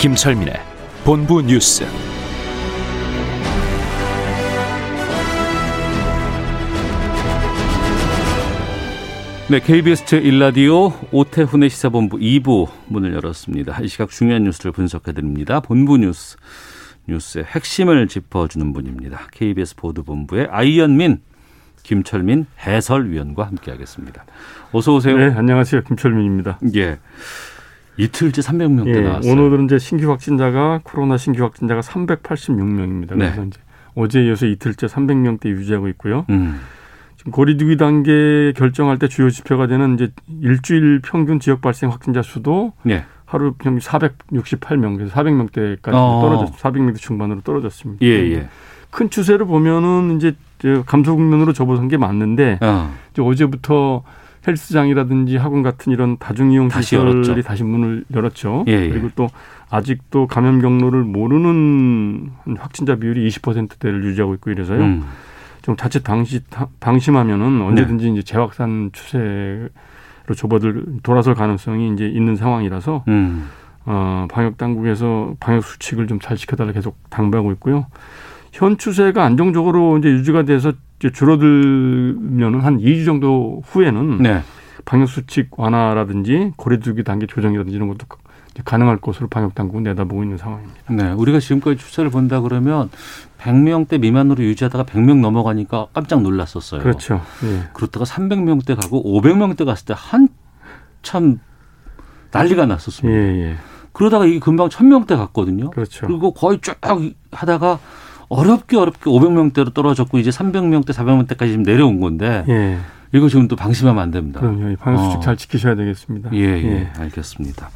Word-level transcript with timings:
김철민의 0.00 0.54
본부 1.04 1.42
뉴스. 1.42 1.84
네, 9.50 9.60
KBS 9.60 10.06
제1라디오 10.06 10.94
오태훈의 11.12 11.68
시사본부 11.68 12.16
2부 12.16 12.70
문을 12.86 13.12
열었습니다. 13.12 13.80
이 13.82 13.88
시각 13.88 14.08
중요한 14.08 14.44
뉴스를 14.44 14.72
분석해드립니다. 14.72 15.60
본부 15.60 15.98
뉴스, 15.98 16.38
뉴스의 17.06 17.44
핵심을 17.44 18.08
짚어주는 18.08 18.72
분입니다. 18.72 19.28
KBS 19.32 19.76
보도본부의 19.76 20.48
아이언민, 20.50 21.20
김철민 21.82 22.46
해설위원과 22.64 23.48
함께하겠습니다. 23.48 24.24
어서 24.72 24.94
오세요. 24.94 25.18
네, 25.18 25.34
안녕하세요. 25.36 25.82
김철민입니다. 25.82 26.58
예. 26.76 26.98
이틀째 28.00 28.42
300명대 28.42 28.96
예, 28.96 29.00
나왔어요. 29.02 29.32
오늘은 29.32 29.66
이제 29.66 29.78
신규 29.78 30.10
확진자가 30.10 30.80
코로나 30.82 31.16
신규 31.16 31.42
확진자가 31.44 31.80
386명입니다. 31.82 33.10
네. 33.10 33.16
그래서 33.16 33.44
이제 33.44 33.60
어제에 33.94 34.26
이어서 34.26 34.46
이틀째 34.46 34.86
300명대 34.86 35.46
유지하고 35.46 35.88
있고요. 35.88 36.24
음, 36.30 36.60
지금 37.16 37.32
거리두기 37.32 37.76
단계 37.76 38.52
결정할 38.56 38.98
때 38.98 39.08
주요 39.08 39.28
지표가 39.28 39.66
되는 39.66 39.94
이제 39.94 40.10
일주일 40.40 41.00
평균 41.02 41.40
지역 41.40 41.60
발생 41.60 41.90
확진자 41.90 42.22
수도 42.22 42.72
예. 42.88 43.04
하루 43.26 43.52
평균 43.58 43.80
468명, 43.80 44.96
그래서 44.96 45.14
400명대까지 45.14 45.92
어. 45.92 46.20
떨어졌, 46.22 46.56
400명대 46.56 46.96
중반으로 46.96 47.42
떨어졌습니다. 47.42 48.04
예, 48.04 48.08
예. 48.32 48.48
큰 48.90 49.08
추세를 49.08 49.46
보면은 49.46 50.16
이제 50.16 50.34
저 50.58 50.82
감소 50.82 51.14
국면으로 51.14 51.52
접어선 51.52 51.88
게 51.88 51.96
맞는데 51.96 52.58
어, 52.60 52.92
이제 53.12 53.22
어제부터 53.22 54.02
헬스장이라든지 54.46 55.36
학원 55.36 55.62
같은 55.62 55.92
이런 55.92 56.16
다중이용 56.18 56.68
다시 56.68 56.90
시설이 56.90 57.10
열었죠. 57.10 57.42
다시 57.42 57.62
문을 57.64 58.04
열었죠. 58.14 58.64
예, 58.68 58.72
예. 58.72 58.88
그리고 58.88 59.10
또 59.14 59.28
아직도 59.70 60.26
감염 60.26 60.60
경로를 60.60 61.02
모르는 61.04 62.30
확진자 62.58 62.96
비율이 62.96 63.28
20%대를 63.28 64.04
유지하고 64.04 64.34
있고 64.34 64.50
이래서요. 64.50 64.80
음, 64.82 65.04
좀 65.62 65.76
자칫 65.76 66.02
방시, 66.02 66.40
방심하면은 66.80 67.60
언제든지 67.62 68.08
이제 68.10 68.22
재확산 68.22 68.90
추세로 68.92 69.68
접어들 70.34 70.84
돌아설 71.02 71.34
가능성이 71.34 71.92
이제 71.92 72.06
있는 72.06 72.36
상황이라서 72.36 73.04
음, 73.08 73.48
어, 73.84 74.26
방역 74.30 74.56
당국에서 74.56 75.34
방역 75.40 75.64
수칙을 75.64 76.06
좀 76.06 76.18
잘 76.20 76.36
지켜달라 76.36 76.72
계속 76.72 76.98
당부하고 77.10 77.52
있고요. 77.52 77.86
현 78.52 78.78
추세가 78.78 79.24
안정적으로 79.24 79.98
이제 79.98 80.08
유지가 80.08 80.44
돼서 80.44 80.72
이제 80.98 81.10
줄어들면은 81.10 82.60
한 82.60 82.78
2주 82.78 83.04
정도 83.04 83.62
후에는 83.66 84.18
네. 84.18 84.42
방역 84.84 85.08
수칙 85.08 85.58
완화라든지 85.58 86.52
거리두기 86.56 87.04
단계 87.04 87.26
조정이라든지 87.26 87.74
이런 87.74 87.88
것도 87.88 88.06
가능할 88.64 88.98
것으로 88.98 89.28
방역 89.28 89.54
당국은 89.54 89.84
내다보고 89.84 90.22
있는 90.22 90.36
상황입니다. 90.36 90.92
네, 90.92 91.12
우리가 91.12 91.38
지금까지 91.38 91.78
추세를 91.78 92.10
본다 92.10 92.40
그러면 92.40 92.90
100명대 93.38 94.00
미만으로 94.00 94.42
유지하다가 94.42 94.84
100명 94.84 95.20
넘어가니까 95.20 95.86
깜짝 95.94 96.22
놀랐었어요. 96.22 96.82
그렇죠. 96.82 97.22
예. 97.44 97.68
그렇다가 97.72 98.04
300명대 98.04 98.78
가고 98.80 99.02
500명대 99.20 99.64
갔을 99.64 99.86
때 99.86 99.94
한참 99.96 101.38
난리가 102.32 102.66
났었습니다. 102.66 103.18
예, 103.18 103.50
예. 103.50 103.56
그러다가 103.92 104.26
이게 104.26 104.38
금방 104.38 104.68
1000명대 104.68 105.16
갔거든요. 105.16 105.70
그렇죠. 105.70 106.06
그리고 106.06 106.32
거의 106.32 106.60
쫙 106.60 106.78
하다가 107.32 107.78
어렵게 108.30 108.76
어렵게 108.78 109.10
500명대로 109.10 109.74
떨어졌고 109.74 110.18
이제 110.18 110.30
300명대, 110.30 110.90
400명대까지 110.92 111.48
지금 111.48 111.62
내려온 111.64 112.00
건데 112.00 112.44
예. 112.48 112.78
이거 113.12 113.28
지금 113.28 113.48
또 113.48 113.56
방심하면 113.56 114.00
안 114.02 114.10
됩니다. 114.12 114.40
그럼요. 114.40 114.70
이 114.70 114.76
방역 114.76 115.02
수칙 115.04 115.16
어. 115.18 115.20
잘 115.20 115.36
지키셔야 115.36 115.74
되겠습니다. 115.74 116.30
예, 116.32 116.38
예, 116.40 116.88
알겠습니다. 116.96 117.68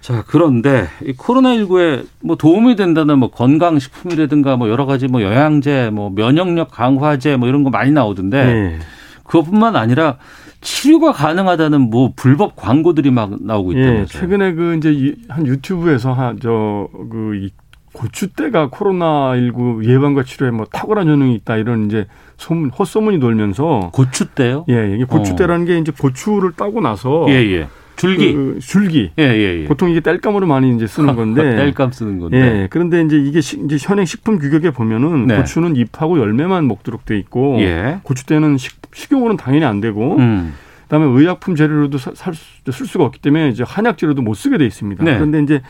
자, 0.00 0.24
그런데 0.26 0.86
이 1.04 1.12
코로나19에 1.12 2.06
뭐 2.22 2.36
도움이 2.36 2.74
된다는 2.76 3.18
뭐 3.20 3.30
건강식품이라든가 3.30 4.56
뭐 4.56 4.68
여러 4.68 4.84
가지 4.84 5.06
뭐 5.06 5.22
영양제, 5.22 5.90
뭐 5.92 6.10
면역력 6.10 6.70
강화제 6.72 7.36
뭐 7.36 7.48
이런 7.48 7.62
거 7.62 7.70
많이 7.70 7.92
나오던데 7.92 8.38
예. 8.38 8.78
그것뿐만 9.24 9.76
아니라 9.76 10.18
치료가 10.60 11.12
가능하다는 11.12 11.82
뭐 11.90 12.12
불법 12.16 12.56
광고들이 12.56 13.12
막 13.12 13.30
나오고 13.40 13.74
예, 13.76 13.80
있다면서요. 13.80 14.06
최근에 14.20 14.54
그 14.54 14.76
이제 14.76 14.92
이- 14.92 15.14
한 15.28 15.46
유튜브에서 15.46 16.12
한저그 16.12 17.48
고추대가 18.00 18.68
코로나19 18.68 19.84
예방과 19.88 20.22
치료에 20.22 20.50
뭐 20.50 20.66
탁월한 20.70 21.08
효능이 21.08 21.34
있다 21.36 21.56
이런 21.56 21.86
이제 21.86 22.06
소문 22.36 22.68
헛소문이 22.70 23.18
돌면서 23.20 23.90
고추대요? 23.94 24.66
예, 24.68 24.94
이게 24.94 25.04
고추대라는 25.04 25.64
게 25.64 25.78
이제 25.78 25.92
고추를 25.98 26.52
따고 26.52 26.82
나서 26.82 27.24
예, 27.30 27.34
예. 27.34 27.68
줄기. 27.96 28.34
그 28.34 28.58
줄기 28.60 29.10
예, 29.18 29.22
예, 29.22 29.62
예. 29.62 29.64
보통 29.64 29.88
이게 29.88 30.00
땔감으로 30.00 30.46
많이 30.46 30.76
이제 30.76 30.86
쓰는 30.86 31.16
건데 31.16 31.40
뗄감 31.56 31.92
쓰는 31.92 32.18
건데. 32.20 32.36
예, 32.36 32.68
그런데 32.70 33.00
이제 33.00 33.16
이게 33.16 33.40
시- 33.40 33.58
이제 33.64 33.78
현행 33.80 34.04
식품 34.04 34.38
규격에 34.38 34.72
보면은 34.72 35.26
네. 35.26 35.38
고추는 35.38 35.76
잎하고 35.76 36.18
열매만 36.18 36.68
먹도록 36.68 37.06
돼 37.06 37.16
있고 37.18 37.56
예. 37.60 38.00
고추대는 38.02 38.58
식, 38.58 38.74
식용으로는 38.92 39.38
당연히 39.38 39.64
안 39.64 39.80
되고 39.80 40.16
음. 40.18 40.52
그다음에 40.82 41.06
의약품 41.18 41.56
재료로도 41.56 41.96
살쓸 41.96 42.34
수가 42.86 43.04
없기 43.04 43.20
때문에 43.22 43.48
이제 43.48 43.64
한약 43.66 43.96
재료도 43.96 44.20
못 44.20 44.34
쓰게 44.34 44.58
돼 44.58 44.66
있습니다. 44.66 45.02
네. 45.02 45.14
그런데 45.14 45.40
이제 45.42 45.62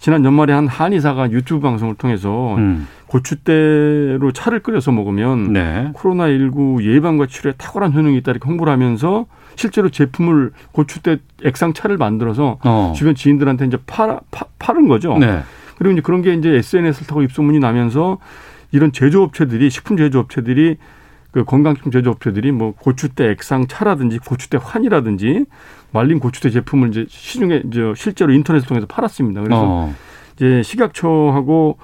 지난 0.00 0.24
연말에 0.24 0.54
한 0.54 0.66
한의사가 0.66 1.30
유튜브 1.30 1.60
방송을 1.60 1.94
통해서 1.94 2.56
음. 2.56 2.88
고추대로 3.06 4.32
차를 4.32 4.60
끓여서 4.60 4.92
먹으면 4.92 5.52
네. 5.52 5.92
코로나19 5.94 6.82
예방과 6.82 7.26
치료에 7.26 7.52
탁월한 7.58 7.92
효능이 7.92 8.16
있다 8.18 8.32
이렇게 8.32 8.48
홍보를 8.48 8.72
하면서 8.72 9.26
실제로 9.56 9.90
제품을 9.90 10.52
고추대 10.72 11.18
액상차를 11.44 11.98
만들어서 11.98 12.58
어. 12.64 12.94
주변 12.96 13.14
지인들한테 13.14 13.66
이제 13.66 13.76
파, 13.86 14.20
파는 14.58 14.88
거죠. 14.88 15.18
네. 15.18 15.42
그리고 15.76 15.92
이제 15.92 16.00
그런 16.00 16.22
게 16.22 16.32
이제 16.32 16.48
SNS를 16.48 17.06
타고 17.06 17.22
입소문이 17.22 17.58
나면서 17.58 18.18
이런 18.72 18.92
제조업체들이 18.92 19.68
식품 19.68 19.98
제조업체들이 19.98 20.78
그 21.32 21.44
건강식품 21.44 21.92
제조업체들이 21.92 22.50
뭐 22.52 22.72
고추대 22.76 23.30
액상 23.30 23.66
차라든지 23.68 24.18
고추대 24.18 24.58
환이라든지 24.60 25.44
말린 25.92 26.18
고추대 26.18 26.50
제품을 26.50 26.88
이제 26.88 27.06
시중에 27.08 27.62
이제 27.66 27.92
실제로 27.96 28.32
인터넷을 28.32 28.66
통해서 28.66 28.86
팔았습니다. 28.86 29.42
그래서 29.42 29.62
어. 29.64 29.94
이제 30.36 30.62
식약처하고 30.62 31.78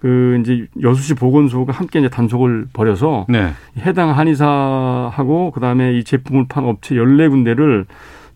그 0.00 0.38
이제 0.40 0.66
여수시 0.82 1.14
보건소가 1.14 1.72
함께 1.72 1.98
이제 1.98 2.08
단속을 2.08 2.68
벌여서 2.72 3.26
네. 3.28 3.52
해당 3.78 4.10
한의사하고 4.16 5.50
그다음에 5.52 5.94
이 5.98 6.04
제품을 6.04 6.46
판 6.48 6.64
업체 6.64 6.94
14군데를 6.94 7.84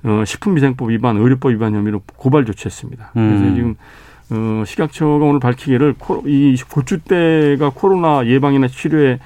어 0.05 0.23
식품위생법 0.27 0.91
위반, 0.91 1.17
의료법 1.17 1.53
위반 1.53 1.75
혐의로 1.75 2.03
고발 2.17 2.45
조치했습니다. 2.45 3.11
그래서 3.15 3.45
음. 3.45 3.55
지금 3.55 3.75
어 4.31 4.65
식약처가 4.67 5.25
오늘 5.25 5.41
밝히기를 5.41 5.95
코- 5.99 6.23
이 6.27 6.55
고추대가 6.71 7.71
코로나 7.71 8.27
예방이나 8.27 8.69
치료에 8.69 9.19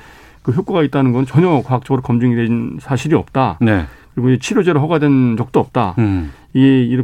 그 0.42 0.52
효과가 0.52 0.82
있다는 0.82 1.12
건 1.12 1.26
전혀 1.26 1.62
과학적으로 1.62 2.02
검증이 2.02 2.34
된 2.34 2.78
사실이 2.80 3.14
없다. 3.14 3.58
네. 3.60 3.84
그리고 4.14 4.30
이 4.30 4.38
치료제로 4.38 4.80
허가된 4.80 5.36
적도 5.36 5.60
없다. 5.60 5.94
음. 5.98 6.32
이, 6.54 7.00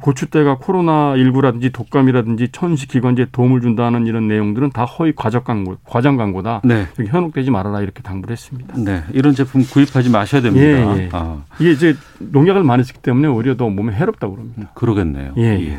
고추대가 0.00 0.56
코로나 0.56 1.14
19라든지 1.14 1.72
독감이라든지 1.72 2.48
천식 2.50 2.88
기관지에 2.90 3.26
도움을 3.30 3.60
준다는 3.60 4.06
이런 4.06 4.26
내용들은 4.26 4.70
다 4.70 4.84
허위 4.84 5.12
과적 5.14 5.44
광고, 5.44 5.76
과장 5.84 6.16
광고다. 6.16 6.62
네. 6.64 6.86
현혹되지 6.96 7.50
말아라 7.50 7.82
이렇게 7.82 8.02
당부를 8.02 8.32
했습니다. 8.32 8.74
네. 8.78 9.04
이런 9.12 9.34
제품 9.34 9.62
구입하지 9.62 10.10
마셔야 10.10 10.40
됩니다. 10.40 10.66
예, 10.66 11.02
예. 11.02 11.08
아. 11.12 11.42
이게 11.60 11.70
이제 11.70 11.94
농약을 12.18 12.64
많이 12.64 12.82
쓰기 12.82 12.98
때문에 13.00 13.28
오히려 13.28 13.56
더 13.56 13.68
몸에 13.68 13.92
해롭다고 13.92 14.34
그럽니다. 14.34 14.70
그러겠네요. 14.74 15.34
예, 15.36 15.42
예. 15.42 15.78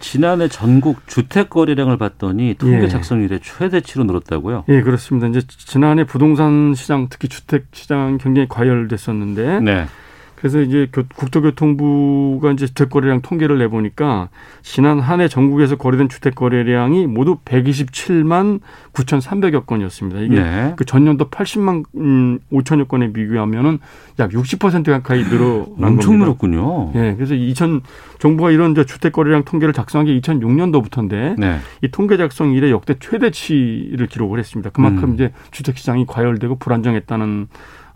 지난해 0.00 0.48
전국 0.48 1.06
주택 1.06 1.50
거래량을 1.50 1.96
봤더니 1.98 2.54
통계 2.58 2.84
예. 2.84 2.88
작성 2.88 3.22
이래 3.22 3.38
최대치로 3.38 4.04
늘었다고요? 4.04 4.64
예, 4.68 4.82
그렇습니다. 4.82 5.26
이제 5.28 5.40
지난해 5.46 6.04
부동산 6.04 6.74
시장 6.74 7.08
특히 7.08 7.28
주택 7.28 7.66
시장 7.72 8.18
굉장히 8.18 8.48
과열됐었는데 8.48 9.60
네. 9.60 9.86
그래서 10.36 10.60
이제 10.60 10.88
교- 10.92 11.04
국토교통부가 11.16 12.52
이제 12.52 12.66
주택 12.66 12.90
거래량 12.90 13.20
통계를 13.22 13.58
내보니까 13.58 14.28
지난 14.62 15.00
한 15.00 15.20
해 15.20 15.28
전국에서 15.28 15.76
거래된 15.76 16.08
주택 16.10 16.34
거래량이 16.34 17.06
모두 17.06 17.36
127만 17.44 18.60
9,300여 18.92 19.64
건이었습니다. 19.66 20.20
이게 20.20 20.34
네. 20.42 20.74
그 20.76 20.84
전년도 20.84 21.30
80만 21.30 21.84
음, 21.96 22.38
5천여 22.52 22.86
건에 22.88 23.12
비교하면은 23.12 23.78
약 24.18 24.30
60% 24.30 24.84
가까이 24.90 25.22
늘어난 25.24 25.64
엄청 25.92 26.18
겁니다. 26.18 26.24
늘었군요. 26.26 26.92
예, 26.96 27.14
그래서 27.14 27.34
2000 27.34 27.80
정부가 28.18 28.50
이런 28.50 28.72
이제 28.72 28.84
주택 28.84 29.12
거래량 29.12 29.44
통계를 29.44 29.72
작성한 29.72 30.06
게 30.06 30.18
2006년도부터인데 30.20 31.38
네. 31.38 31.58
이 31.82 31.88
통계 31.88 32.16
작성 32.16 32.52
이래 32.52 32.70
역대 32.70 32.94
최대치를 32.98 34.06
기록을 34.06 34.38
했습니다. 34.38 34.70
그만큼 34.70 35.04
음. 35.10 35.14
이제 35.14 35.32
주택 35.50 35.78
시장이 35.78 36.04
과열되고 36.06 36.56
불안정했다는 36.58 37.48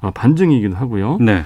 어, 0.02 0.10
반증이기도 0.12 0.76
하고요. 0.76 1.18
네. 1.20 1.42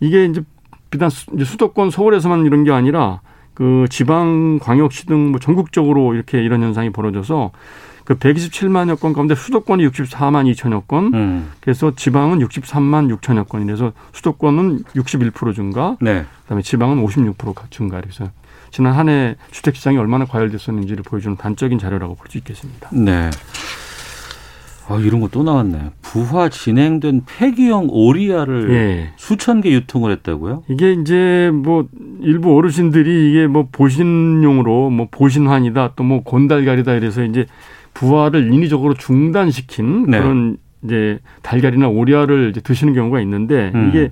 이게 0.00 0.24
이제 0.26 0.42
비단 0.90 1.10
수, 1.10 1.26
이제 1.34 1.44
수도권 1.44 1.90
서울에서만 1.90 2.46
이런 2.46 2.64
게 2.64 2.72
아니라 2.72 3.20
그 3.54 3.86
지방 3.90 4.58
광역시 4.60 5.06
등 5.06 5.32
뭐 5.32 5.40
전국적으로 5.40 6.14
이렇게 6.14 6.42
이런 6.42 6.62
현상이 6.62 6.90
벌어져서 6.90 7.50
그 8.04 8.14
127만여 8.18 8.98
건 8.98 9.12
가운데 9.12 9.34
수도권이 9.34 9.86
64만 9.88 10.50
2천여 10.54 10.86
건, 10.86 11.12
음. 11.12 11.50
그래서 11.60 11.92
지방은 11.94 12.38
63만 12.38 13.14
6천여 13.18 13.46
건 13.48 13.62
이래서 13.66 13.92
수도권은 14.14 14.84
61% 14.94 15.54
증가, 15.54 15.96
네. 16.00 16.24
그다음에 16.44 16.62
지방은 16.62 17.04
56% 17.04 17.70
증가. 17.70 18.00
그래서 18.00 18.30
지난 18.70 18.94
한 18.94 19.08
해 19.10 19.36
주택 19.50 19.76
시장이 19.76 19.98
얼마나 19.98 20.24
과열됐었는지를 20.24 21.02
보여주는 21.02 21.36
단적인 21.36 21.78
자료라고 21.78 22.14
볼 22.14 22.28
수 22.30 22.38
있겠습니다. 22.38 22.88
네. 22.92 23.28
아, 24.88 24.96
이런 24.98 25.20
거 25.20 25.28
또 25.30 25.42
나왔네. 25.42 25.90
부화 26.02 26.48
진행된 26.48 27.22
폐기형 27.26 27.88
오리알을 27.90 28.70
예. 28.70 29.10
수천 29.16 29.60
개 29.60 29.70
유통을 29.72 30.10
했다고요? 30.12 30.62
이게 30.68 30.92
이제 30.94 31.50
뭐 31.52 31.86
일부 32.20 32.56
어르신들이 32.56 33.30
이게 33.30 33.46
뭐 33.46 33.68
보신용으로 33.70 34.90
뭐 34.90 35.08
보신환이다 35.10 35.92
또 35.96 36.04
뭐 36.04 36.22
곤달걀이다 36.22 36.94
이래서 36.94 37.22
이제 37.24 37.46
부화를 37.92 38.52
인위적으로 38.52 38.94
중단시킨 38.94 40.06
네. 40.06 40.18
그런 40.18 40.56
이제 40.84 41.18
달걀이나 41.42 41.88
오리알을 41.88 42.50
이제 42.50 42.60
드시는 42.60 42.94
경우가 42.94 43.20
있는데 43.20 43.72
음. 43.74 43.88
이게 43.90 44.10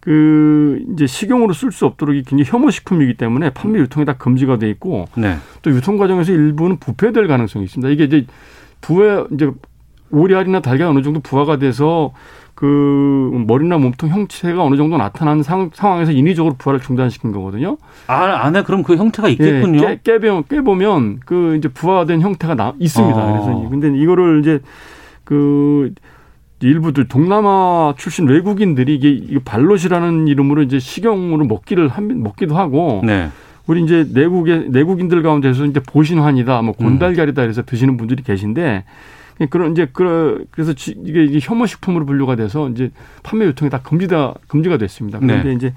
그 0.00 0.84
이제 0.92 1.06
식용으로 1.06 1.52
쓸 1.52 1.72
수 1.72 1.84
없도록 1.86 2.14
이 2.14 2.22
굉장히 2.22 2.44
혐오 2.48 2.70
식품이기 2.70 3.14
때문에 3.14 3.50
판매 3.50 3.80
유통이 3.80 4.06
다 4.06 4.12
금지가 4.12 4.58
돼 4.58 4.70
있고 4.70 5.06
네. 5.16 5.36
또 5.62 5.70
유통 5.72 5.96
과정에서 5.96 6.30
일부는 6.32 6.76
부패될 6.78 7.26
가능성이 7.26 7.64
있습니다. 7.64 7.88
이게 7.90 8.04
이제 8.04 8.24
부해 8.80 9.24
이제 9.32 9.50
오리알이나 10.10 10.60
달걀 10.60 10.88
어느 10.88 11.02
정도 11.02 11.20
부화가 11.20 11.58
돼서 11.58 12.12
그 12.54 13.44
머리나 13.46 13.76
몸통 13.76 14.08
형체가 14.10 14.62
어느 14.64 14.76
정도 14.76 14.96
나타나는 14.96 15.42
상, 15.42 15.70
상황에서 15.74 16.12
인위적으로 16.12 16.54
부화를 16.56 16.80
중단시킨 16.80 17.30
거거든요. 17.32 17.76
아, 18.06 18.22
안에 18.46 18.62
그럼 18.62 18.82
그 18.82 18.96
형태가 18.96 19.28
있겠군요. 19.28 19.82
예, 19.82 20.00
깨, 20.02 20.12
깨보면, 20.18 20.44
깨보면 20.48 21.20
그 21.26 21.56
이제 21.56 21.68
부화된 21.68 22.22
형태가 22.22 22.54
나, 22.54 22.72
있습니다. 22.78 23.20
아. 23.20 23.32
그래서 23.32 23.62
이- 23.62 23.68
근데 23.70 23.98
이거를 23.98 24.40
이제 24.40 24.60
그 25.24 25.92
일부들 26.62 27.08
동남아 27.08 27.92
출신 27.98 28.26
외국인들이 28.26 28.94
이게 28.94 29.10
이게 29.10 29.38
발롯이라는 29.44 30.26
이름으로 30.28 30.62
이제 30.62 30.78
식용으로 30.78 31.44
먹기를 31.44 31.88
한, 31.88 32.22
먹기도 32.22 32.56
하고 32.56 33.02
네. 33.04 33.28
우리 33.66 33.82
이제 33.82 34.06
내국의 34.14 34.70
내국인들 34.70 35.22
가운데서 35.22 35.66
이제 35.66 35.80
보신환이다, 35.80 36.60
음. 36.60 36.64
뭐 36.66 36.74
곤달걀이다 36.74 37.42
이래서 37.42 37.62
드시는 37.62 37.98
분들이 37.98 38.22
계신데 38.22 38.84
그런 39.50 39.72
이제 39.72 39.86
그 39.92 40.46
그래서 40.50 40.72
지- 40.72 40.96
이게 41.04 41.38
혐오 41.42 41.66
식품으로 41.66 42.06
분류가 42.06 42.36
돼서 42.36 42.68
이제 42.70 42.90
판매 43.22 43.44
유통이 43.46 43.70
다 43.70 43.80
금지다 43.82 44.34
금지가 44.48 44.78
됐습니다. 44.78 45.18
그런데 45.18 45.48
네. 45.50 45.54
이제 45.54 45.74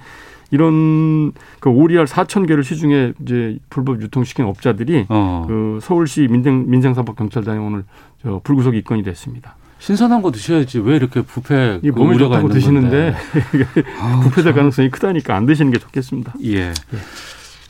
이런 0.51 1.31
그 1.59 1.69
오리알 1.69 2.05
4천 2.05 2.47
개를 2.47 2.63
시중에 2.63 3.13
이제 3.21 3.59
불법 3.69 4.01
유통시킨 4.01 4.45
업자들이 4.45 5.05
어. 5.09 5.45
그 5.47 5.79
서울시 5.81 6.27
민생 6.29 6.65
민생사법경찰단에 6.69 7.59
오늘 7.59 7.83
저 8.23 8.41
불구속 8.43 8.75
입건이 8.75 9.03
됐습니다. 9.03 9.55
신선한 9.79 10.21
거 10.21 10.31
드셔야지 10.31 10.79
왜 10.79 10.95
이렇게 10.95 11.21
부패 11.21 11.79
이그 11.83 11.99
우려가 12.01 12.37
좋다고 12.37 12.49
드시는데 12.49 13.13
부패될 14.23 14.43
참. 14.45 14.55
가능성이 14.55 14.89
크다니까 14.89 15.35
안 15.35 15.45
드시는 15.45 15.71
게 15.71 15.79
좋겠습니다. 15.79 16.33
예. 16.45 16.71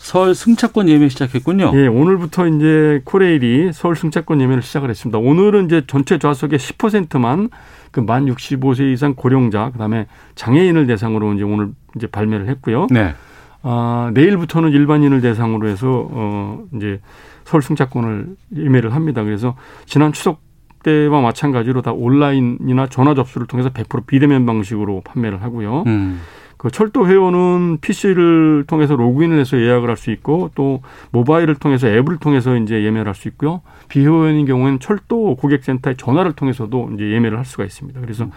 서울 0.09 0.33
승차권 0.33 0.89
예매 0.89 1.07
시작했군요. 1.07 1.71
예, 1.75 1.85
오늘부터 1.85 2.47
이제 2.47 2.99
코레일이 3.05 3.71
서울 3.73 3.95
승차권 3.95 4.41
예매를 4.41 4.63
시작을 4.63 4.89
했습니다. 4.89 5.19
오늘은 5.19 5.65
이제 5.65 5.83
전체 5.85 6.17
좌석의 6.17 6.57
10%만 6.57 7.49
그 7.91 7.99
만 7.99 8.25
65세 8.25 8.91
이상 8.91 9.13
고령자, 9.13 9.69
그다음에 9.71 10.07
장애인을 10.33 10.87
대상으로 10.87 11.33
이제 11.33 11.43
오늘 11.43 11.73
이제 11.95 12.07
발매를 12.07 12.47
했고요. 12.47 12.87
네. 12.89 13.13
아, 13.61 14.09
내일부터는 14.15 14.71
일반인을 14.71 15.21
대상으로 15.21 15.67
해서 15.67 16.07
어 16.09 16.63
이제 16.75 17.01
서울 17.43 17.61
승차권을 17.61 18.35
예매를 18.57 18.95
합니다. 18.95 19.23
그래서 19.23 19.55
지난 19.85 20.11
추석 20.11 20.41
때와 20.81 21.21
마찬가지로 21.21 21.83
다 21.83 21.91
온라인이나 21.91 22.87
전화 22.87 23.13
접수를 23.13 23.45
통해서 23.45 23.69
100% 23.69 24.07
비대면 24.07 24.47
방식으로 24.47 25.01
판매를 25.05 25.43
하고요. 25.43 25.83
음. 25.85 26.19
그 26.59 26.69
철도 26.69 27.07
회원은 27.07 27.77
PC를 27.79 28.65
통해서 28.67 28.97
로그인을 28.97 29.39
해서 29.39 29.57
예약을 29.57 29.87
할 29.89 29.95
수 29.95 30.11
있고 30.11 30.51
또 30.55 30.81
모바일을 31.11 31.55
통해서 31.55 31.87
앱을 31.87 32.17
통해서 32.17 32.57
이제 32.57 32.83
예매를 32.83 33.07
할 33.07 33.15
수 33.15 33.29
있고요. 33.29 33.61
비회원인 33.87 34.45
경우에는 34.45 34.79
철도 34.81 35.35
고객센터의 35.37 35.95
전화를 35.95 36.33
통해서도 36.33 36.91
이제 36.95 37.11
예매를 37.11 37.37
할 37.37 37.45
수가 37.45 37.63
있습니다. 37.63 38.01
그래서 38.01 38.27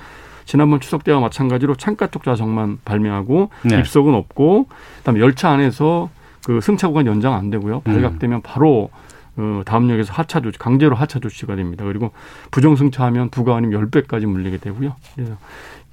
지난번 0.44 0.78
추석 0.78 1.02
때와 1.02 1.18
마찬가지로 1.18 1.74
창가 1.74 2.06
쪽 2.06 2.22
좌석만 2.22 2.78
발매하고 2.84 3.50
네. 3.64 3.80
입석은 3.80 4.14
없고 4.14 4.66
그다음에 4.98 5.18
열차 5.18 5.50
안에서 5.50 6.08
그 6.46 6.60
승차 6.60 6.88
구간 6.88 7.06
연장 7.06 7.34
안 7.34 7.50
되고요. 7.50 7.80
발각되면 7.80 8.42
바로 8.42 8.90
어, 9.36 9.62
다음 9.64 9.90
역에서 9.90 10.12
하차 10.12 10.40
조치, 10.40 10.58
강제로 10.58 10.94
하차 10.94 11.18
조치가 11.18 11.56
됩니다. 11.56 11.84
그리고 11.84 12.12
부정 12.52 12.76
승차하면 12.76 13.30
부가 13.30 13.56
아니면 13.56 13.90
10배까지 13.90 14.26
물리게 14.26 14.58
되고요. 14.58 14.94
그래서 15.16 15.36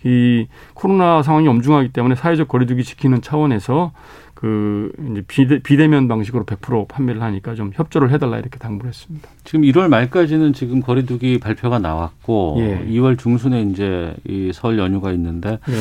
이 0.03 0.47
코로나 0.73 1.21
상황이 1.23 1.47
엄중하기 1.47 1.89
때문에 1.89 2.15
사회적 2.15 2.47
거리두기 2.47 2.83
지키는 2.83 3.21
차원에서 3.21 3.91
그 4.33 4.93
이제 5.11 5.21
비대, 5.27 5.59
비대면 5.59 6.07
방식으로 6.07 6.45
100% 6.45 6.87
판매를 6.87 7.21
하니까 7.21 7.55
좀 7.55 7.71
협조를 7.75 8.11
해달라 8.11 8.37
이렇게 8.39 8.57
당부를 8.57 8.87
했습니다. 8.89 9.27
지금 9.43 9.61
1월 9.63 9.89
말까지는 9.89 10.53
지금 10.53 10.81
거리두기 10.81 11.39
발표가 11.39 11.79
나왔고 11.79 12.55
예. 12.59 12.85
2월 12.87 13.19
중순에 13.19 13.63
이제 13.63 14.15
이 14.27 14.51
설 14.53 14.77
연휴가 14.79 15.11
있는데 15.11 15.59
예. 15.67 15.73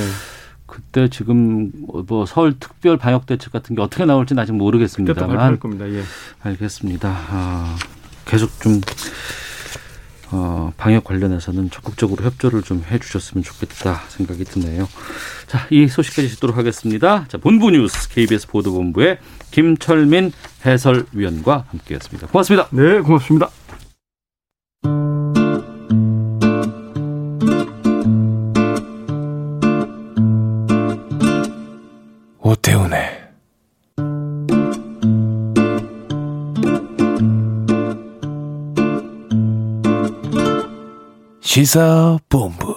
그때 0.66 1.08
지금 1.08 1.70
뭐 2.08 2.26
서울 2.26 2.58
특별 2.58 2.96
방역 2.96 3.26
대책 3.26 3.52
같은 3.52 3.76
게 3.76 3.80
어떻게 3.80 4.04
나올지는 4.04 4.42
아직 4.42 4.52
그때 4.52 4.58
또 4.58 4.64
모르겠습니다만 4.64 5.28
발표할 5.28 5.56
겁니다. 5.60 5.88
예. 5.90 6.02
알겠습니다. 6.42 7.08
아, 7.30 7.76
계속 8.26 8.50
좀 8.60 8.80
어, 10.30 10.72
방역 10.76 11.04
관련해서는 11.04 11.70
적극적으로 11.70 12.24
협조를 12.24 12.62
좀 12.62 12.84
해주셨으면 12.90 13.42
좋겠다 13.44 14.02
생각이 14.08 14.44
드네요. 14.44 14.88
자, 15.46 15.66
이 15.70 15.88
소식까지 15.88 16.28
듣도록 16.28 16.56
하겠습니다. 16.56 17.24
자, 17.28 17.38
본부 17.38 17.70
뉴스 17.70 18.08
KBS 18.10 18.48
보도본부의 18.48 19.18
김철민 19.50 20.32
해설위원과 20.66 21.64
함께했습니다. 21.70 22.28
고맙습니다. 22.28 22.68
네, 22.72 23.00
고맙습니다. 23.00 23.50
시사본부 41.58 42.72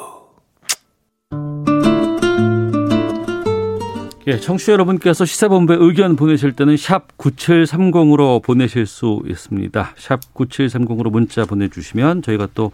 예, 4.26 4.40
청취자 4.40 4.72
여러분께서 4.72 5.24
시사본부에 5.24 5.78
의견 5.80 6.16
보내실 6.16 6.54
때는 6.54 6.78
샵 6.78 7.16
9730으로 7.16 8.42
보내실 8.42 8.88
수 8.88 9.22
있습니다. 9.28 9.94
샵 9.98 10.34
9730으로 10.34 11.12
문자 11.12 11.46
보내주시면 11.46 12.24
저희가 12.24 12.48
또 12.56 12.72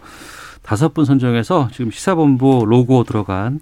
다섯 0.62 0.94
분 0.94 1.04
선정해서 1.04 1.68
지금 1.74 1.92
시사본부 1.92 2.64
로고 2.66 3.04
들어간 3.04 3.60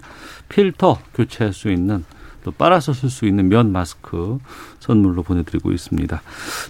필터 0.50 1.00
교체할 1.16 1.52
수 1.52 1.72
있는 1.72 2.06
또 2.46 2.52
빨아서 2.52 2.94
쓸 2.94 3.10
수 3.10 3.26
있는 3.26 3.50
면 3.50 3.72
마스크 3.72 4.38
선물로 4.80 5.24
보내드리고 5.24 5.72
있습니다. 5.72 6.22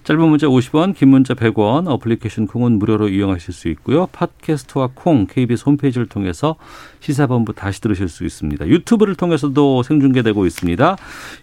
짧은 0.05 0.21
문자 0.21 0.47
50원, 0.47 0.95
긴 0.95 1.09
문자 1.09 1.33
100원, 1.33 1.89
어플리케이션 1.89 2.47
콩은 2.47 2.79
무료로 2.79 3.09
이용하실 3.09 3.53
수 3.53 3.67
있고요. 3.67 4.07
팟캐스트와 4.13 4.91
콩, 4.93 5.27
KBS 5.27 5.65
홈페이지를 5.65 6.07
통해서 6.07 6.55
시사본부 7.01 7.51
다시 7.51 7.81
들으실 7.81 8.07
수 8.07 8.23
있습니다. 8.23 8.67
유튜브를 8.67 9.15
통해서도 9.15 9.83
생중계되고 9.83 10.45
있습니다. 10.45 10.95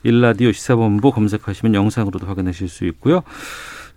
일라디오 0.05 0.51
시사본부 0.51 1.13
검색하시면 1.13 1.75
영상으로도 1.75 2.27
확인하실 2.27 2.69
수 2.71 2.87
있고요. 2.87 3.23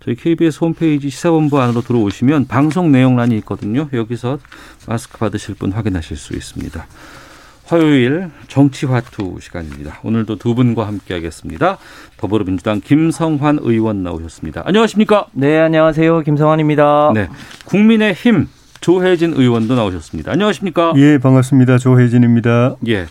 저희 0.04 0.16
KBS 0.16 0.58
홈페이지 0.62 1.08
시사본부 1.08 1.58
안으로 1.58 1.80
들어오시면 1.80 2.46
방송 2.46 2.92
내용란이 2.92 3.38
있거든요. 3.38 3.88
여기서 3.90 4.38
마스크 4.86 5.16
받으실 5.16 5.54
분 5.54 5.72
확인하실 5.72 6.18
수 6.18 6.34
있습니다. 6.34 6.86
화요일 7.66 8.30
정치화투 8.46 9.38
시간입니다. 9.40 9.98
오늘도 10.04 10.36
두 10.36 10.54
분과 10.54 10.86
함께하겠습니다. 10.86 11.78
더불어민주당 12.16 12.80
김성환 12.80 13.58
의원 13.60 14.04
나오셨습니다. 14.04 14.62
안녕하십니까? 14.64 15.26
네, 15.32 15.58
안녕하세요. 15.58 16.20
김성환입니다. 16.20 17.10
네, 17.14 17.28
국민의힘 17.64 18.48
조혜진 18.80 19.34
의원도 19.36 19.74
나오셨습니다. 19.74 20.30
안녕하십니까? 20.30 20.92
예, 20.96 21.18
반갑습니다. 21.18 21.78
조혜진입니다. 21.78 22.76
예. 22.86 23.06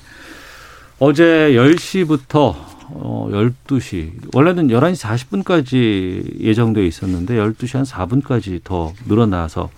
어제 1.00 1.52
10시부터 1.52 2.56
어 2.92 3.28
12시 3.32 4.12
원래는 4.34 4.70
11시 4.70 5.44
40분까지 5.44 6.40
예정되어 6.40 6.84
있었는데 6.86 7.36
12시 7.36 7.76
한 7.76 7.84
4분까지 7.84 8.62
더 8.64 8.94
늘어나서 9.06 9.70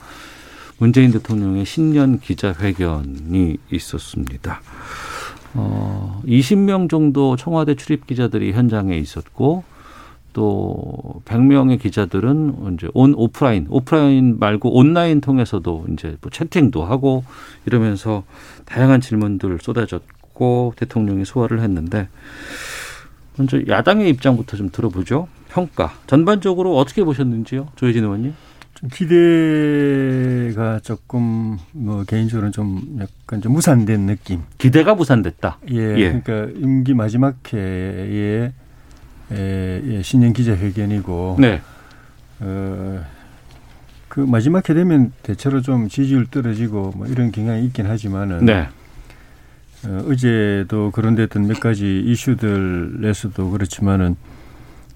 문재인 0.80 1.12
대통령의 1.12 1.66
신년 1.66 2.20
기자회견이 2.20 3.58
있었습니다. 3.72 4.62
어 5.56 6.22
20명 6.26 6.90
정도 6.90 7.36
청와대 7.36 7.76
출입 7.76 8.06
기자들이 8.06 8.52
현장에 8.54 8.96
있었고 8.98 9.64
또 10.34 11.24
100명의 11.26 11.82
기자들은 11.82 12.76
이제 12.76 12.88
온 12.94 13.16
오프라인, 13.16 13.66
오프라인 13.70 14.38
말고 14.38 14.72
온라인 14.72 15.20
통해서도 15.20 15.88
이제 15.94 16.16
뭐 16.22 16.30
채팅도 16.30 16.86
하고 16.86 17.24
이러면서 17.66 18.24
다양한 18.66 19.02
질문들 19.02 19.58
쏟아졌고 19.60 20.76
대통령이 20.76 21.26
소화를 21.26 21.62
했는데 21.62 22.08
먼저 23.36 23.60
야당의 23.68 24.10
입장부터 24.10 24.58
좀 24.58 24.70
들어보죠. 24.72 25.28
평가 25.50 25.94
전반적으로 26.06 26.78
어떻게 26.78 27.04
보셨는지요, 27.04 27.70
조혜진 27.76 28.04
의원님? 28.04 28.34
좀 28.78 28.90
기대가 28.90 30.80
조금 30.84 31.58
뭐 31.72 32.04
개인적으로는 32.04 32.52
좀 32.52 33.00
약간 33.00 33.42
좀 33.42 33.54
무산된 33.54 34.06
느낌. 34.06 34.42
기대가 34.60 34.94
무산됐다. 34.94 35.58
예, 35.72 35.96
예. 35.98 36.22
그러니까 36.22 36.60
임기 36.60 36.94
마지막 36.94 37.38
해에 37.52 38.52
에, 39.32 39.82
예, 39.84 40.02
신년 40.04 40.32
기자회견이고 40.32 41.38
네, 41.40 41.62
어, 42.40 43.04
그 44.08 44.20
마지막 44.22 44.70
해 44.70 44.74
되면 44.74 45.12
대체로 45.24 45.62
좀 45.62 45.90
지지율 45.90 46.28
떨어지고 46.28 46.94
뭐 46.96 47.08
이런 47.08 47.32
경향이 47.32 47.66
있긴 47.66 47.88
하지만은 47.88 48.46
네, 48.46 48.70
어, 49.86 50.06
어제도 50.08 50.92
그런 50.92 51.16
데 51.16 51.24
어떤 51.24 51.48
몇 51.48 51.60
가지 51.60 52.00
이슈들에서도 52.06 53.50
그렇지만은 53.50 54.16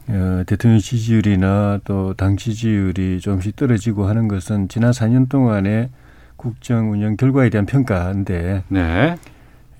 어, 0.07 0.43
대통령 0.45 0.79
지지율이나 0.79 1.79
또 1.83 2.13
당 2.17 2.35
지지율이 2.37 3.19
조금씩 3.21 3.55
떨어지고 3.55 4.05
하는 4.07 4.27
것은 4.27 4.67
지난 4.67 4.91
4년 4.91 5.29
동안의 5.29 5.89
국정 6.35 6.91
운영 6.91 7.15
결과에 7.17 7.49
대한 7.49 7.65
평가인데 7.65 8.63
네, 8.67 9.15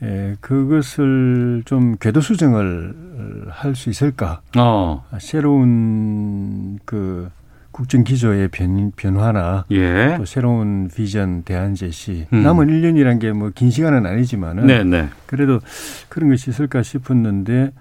에, 0.04 0.36
그것을 0.40 1.64
좀 1.66 1.96
궤도 2.00 2.22
수정을 2.22 3.48
할 3.50 3.76
수 3.76 3.90
있을까? 3.90 4.42
어, 4.58 5.04
새로운 5.20 6.80
그 6.86 7.30
국정 7.72 8.04
기조의 8.04 8.50
변, 8.50 8.92
변화나 8.96 9.66
예, 9.72 10.16
또 10.18 10.26
새로운 10.26 10.90
비전 10.94 11.44
대안 11.44 11.74
제시. 11.76 12.28
음. 12.34 12.44
남은 12.44 12.68
1년이란 12.68 13.20
게 13.20 13.30
뭐 13.32 13.52
긴 13.54 13.70
시간은 13.72 14.06
아니지만은 14.06 14.66
네, 14.68 14.84
네, 14.84 15.08
그래도 15.26 15.60
그런 16.10 16.30
것이 16.30 16.50
있을까 16.50 16.84
싶었는데 16.84 17.72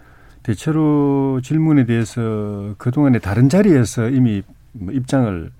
대체로 0.42 1.40
질문에 1.42 1.84
대해서 1.86 2.74
그동안에 2.78 3.18
다른 3.18 3.48
자리에서 3.48 4.08
이미 4.08 4.42
뭐 4.72 4.92
입장을 4.92 5.50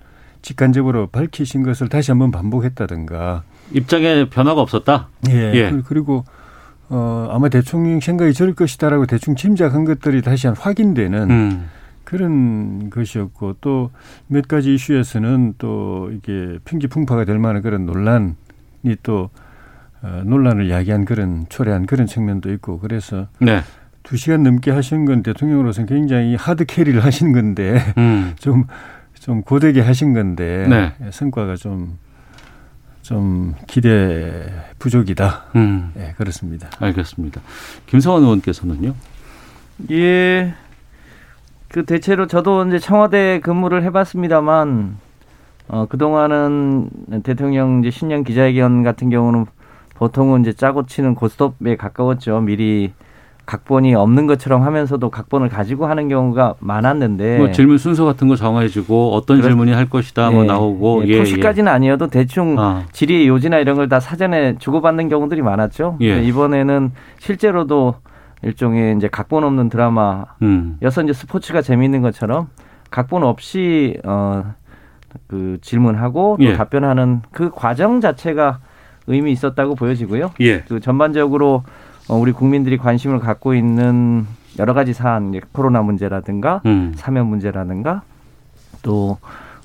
직간접으로 0.41 1.07
밝히신 1.07 1.63
것을 1.63 1.87
다시 1.89 2.11
한번 2.11 2.31
반복했다든가 2.31 3.43
입장에 3.73 4.27
변화가 4.29 4.59
없었다. 4.61 5.07
예. 5.29 5.51
예. 5.53 5.69
그- 5.71 5.83
그리고 5.83 6.25
어 6.89 7.29
아마 7.31 7.47
대통령 7.47 7.99
생각이 7.99 8.33
저럴 8.33 8.53
것이다라고 8.53 9.05
대충 9.05 9.35
짐작한 9.35 9.85
것들이 9.85 10.21
다시 10.21 10.47
한 10.47 10.55
확인되는 10.57 11.29
음, 11.31 11.69
그런 12.03 12.89
것이었고 12.89 13.55
또 13.61 13.91
몇 14.27 14.47
가지 14.47 14.73
이슈에서는 14.73 15.53
또 15.57 16.09
이게 16.13 16.57
평지 16.65 16.87
풍파가 16.87 17.23
될 17.25 17.37
만한 17.39 17.61
그런 17.61 17.85
논란이 17.85 18.33
또 19.03 19.29
어, 20.01 20.21
논란을 20.25 20.69
야기한 20.69 21.05
그런 21.05 21.45
초래한 21.47 21.85
그런 21.85 22.07
측면도 22.07 22.51
있고 22.53 22.79
그래서 22.79 23.27
네, 23.39 23.61
두 24.11 24.17
시간 24.17 24.43
넘게 24.43 24.71
하신 24.71 25.05
건 25.05 25.23
대통령으로서는 25.23 25.87
굉장히 25.87 26.35
하드 26.35 26.65
캐리를 26.65 27.01
하신 27.01 27.31
건데 27.31 27.79
음, 27.97 28.33
좀 28.37 28.65
좀 29.21 29.43
고되게 29.43 29.81
하신 29.81 30.13
건데 30.13 30.65
네. 30.67 30.93
성과가 31.11 31.55
좀 31.55 31.97
좀 33.01 33.55
기대 33.67 34.45
부족이다. 34.77 35.45
음, 35.55 35.91
예, 35.97 36.13
그렇습니다. 36.17 36.69
알겠습니다. 36.79 37.41
김성환 37.87 38.21
의원께서는요. 38.21 38.93
예. 39.89 40.53
그 41.67 41.83
대체로 41.83 42.27
저도 42.27 42.65
이제 42.67 42.77
청와대 42.77 43.39
근무를 43.39 43.83
해봤습니다만 43.83 44.97
어 45.67 45.87
그동안은 45.87 46.89
대통령 47.23 47.79
이제 47.79 47.89
신년 47.89 48.23
기자회견 48.23 48.83
같은 48.83 49.09
경우는 49.09 49.45
보통은 49.95 50.41
이제 50.41 50.53
짜고 50.53 50.85
치는 50.85 51.15
고스톱에 51.15 51.77
가까웠죠. 51.77 52.41
미리 52.41 52.93
각본이 53.51 53.93
없는 53.95 54.27
것처럼 54.27 54.63
하면서도 54.63 55.09
각본을 55.09 55.49
가지고 55.49 55.85
하는 55.85 56.07
경우가 56.07 56.55
많았는데 56.61 57.37
뭐 57.37 57.51
질문 57.51 57.77
순서 57.77 58.05
같은 58.05 58.29
거 58.29 58.37
정해지고 58.37 59.11
어떤 59.13 59.35
네. 59.37 59.41
그렇- 59.41 59.51
질문이 59.51 59.73
할 59.73 59.89
것이다 59.89 60.31
뭐 60.31 60.43
예, 60.43 60.47
나오고 60.47 61.05
예, 61.07 61.17
토시까지는 61.17 61.69
아니어도 61.69 62.07
대충 62.07 62.57
아, 62.57 62.83
질의 62.93 63.27
요지나 63.27 63.57
이런 63.59 63.75
걸 63.75 63.89
다 63.89 63.99
사전에 63.99 64.55
주고받는 64.57 65.09
경우들이 65.09 65.41
많았죠. 65.41 65.97
예. 65.99 66.23
이번에는 66.23 66.93
실제로도 67.19 67.95
일종의 68.41 68.95
이제 68.95 69.09
각본 69.09 69.43
없는 69.43 69.67
드라마 69.67 70.23
음, 70.43 70.77
여서 70.81 71.01
이제 71.03 71.11
스포츠가 71.11 71.61
재미있는 71.61 72.01
것처럼 72.01 72.47
각본 72.89 73.23
없이 73.23 73.97
어그 74.05 75.57
질문하고 75.61 76.37
또 76.39 76.45
예. 76.45 76.53
답변하는 76.53 77.21
그 77.33 77.51
과정 77.53 77.99
자체가 77.99 78.59
의미 79.07 79.33
있었다고 79.33 79.75
보여지고요. 79.75 80.31
예, 80.39 80.61
그 80.61 80.79
전반적으로 80.79 81.55
어 81.55 81.63
우리 82.17 82.31
국민들이 82.31 82.77
관심을 82.77 83.19
갖고 83.19 83.53
있는 83.53 84.25
여러 84.59 84.73
가지 84.73 84.93
사안, 84.93 85.31
코로나 85.51 85.81
문제라든가 85.81 86.61
음, 86.65 86.93
사면 86.95 87.27
문제라든가 87.27 88.01
또 88.81 89.17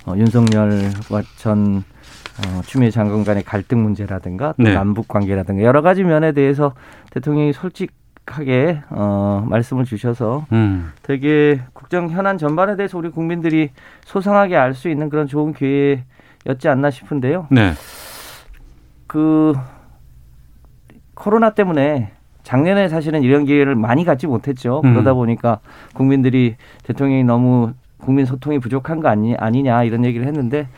어, 0.06 0.14
윤석열과 0.16 1.22
전 1.36 1.82
어, 2.38 2.60
추미애 2.66 2.90
장관 2.90 3.24
간의 3.24 3.42
갈등 3.42 3.82
문제라든가 3.82 4.54
또 4.56 4.62
네. 4.62 4.74
남북 4.74 5.08
관계라든가 5.08 5.62
여러 5.62 5.82
가지 5.82 6.04
면에 6.04 6.32
대해서 6.32 6.74
대통령이 7.10 7.52
솔직하게 7.52 8.82
어, 8.90 9.44
말씀을 9.48 9.84
주셔서 9.84 10.46
음, 10.52 10.92
되게 11.02 11.60
국정 11.72 12.10
현안 12.10 12.38
전반에 12.38 12.76
대해서 12.76 12.98
우리 12.98 13.08
국민들이 13.08 13.70
소상하게 14.04 14.56
알 14.56 14.74
수 14.74 14.88
있는 14.88 15.08
그런 15.08 15.26
좋은 15.26 15.52
기회였지 15.54 16.68
않나 16.68 16.90
싶은데요. 16.90 17.48
네, 17.50 17.72
그 19.06 19.54
코로나 21.14 21.50
때문에 21.50 22.12
작년에 22.46 22.88
사실은 22.88 23.24
이런 23.24 23.44
기회를 23.44 23.74
많이 23.74 24.04
갖지 24.04 24.28
못했죠. 24.28 24.80
음. 24.84 24.92
그러다 24.92 25.14
보니까 25.14 25.58
국민들이 25.94 26.54
대통령이 26.84 27.24
너무 27.24 27.72
국민 27.98 28.24
소통이 28.24 28.60
부족한 28.60 29.00
거 29.00 29.08
아니, 29.08 29.34
아니냐 29.34 29.82
이런 29.82 30.04
얘기를 30.04 30.24
했는데 30.28 30.68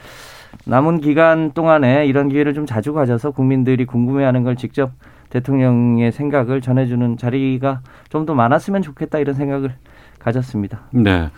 남은 0.65 1.03
기간 1.03 1.53
동안에 1.53 2.07
이런 2.07 2.31
기회를 2.31 2.55
좀 2.55 2.65
자주 2.65 2.95
가져서 2.95 3.33
국민들이 3.33 3.85
궁금해하는 3.85 4.45
걸 4.45 4.57
직접 4.57 4.93
대통령의 5.29 6.11
생각을 6.11 6.63
전해주는 6.63 7.19
자리가 7.19 7.83
좀 8.09 8.25
더 8.25 8.35
많았으면 8.35 8.81
좋겠다 8.81 9.19
이런 9.19 9.35
생각을 9.35 9.75
가졌습니다. 10.21 10.81
네. 10.93 11.29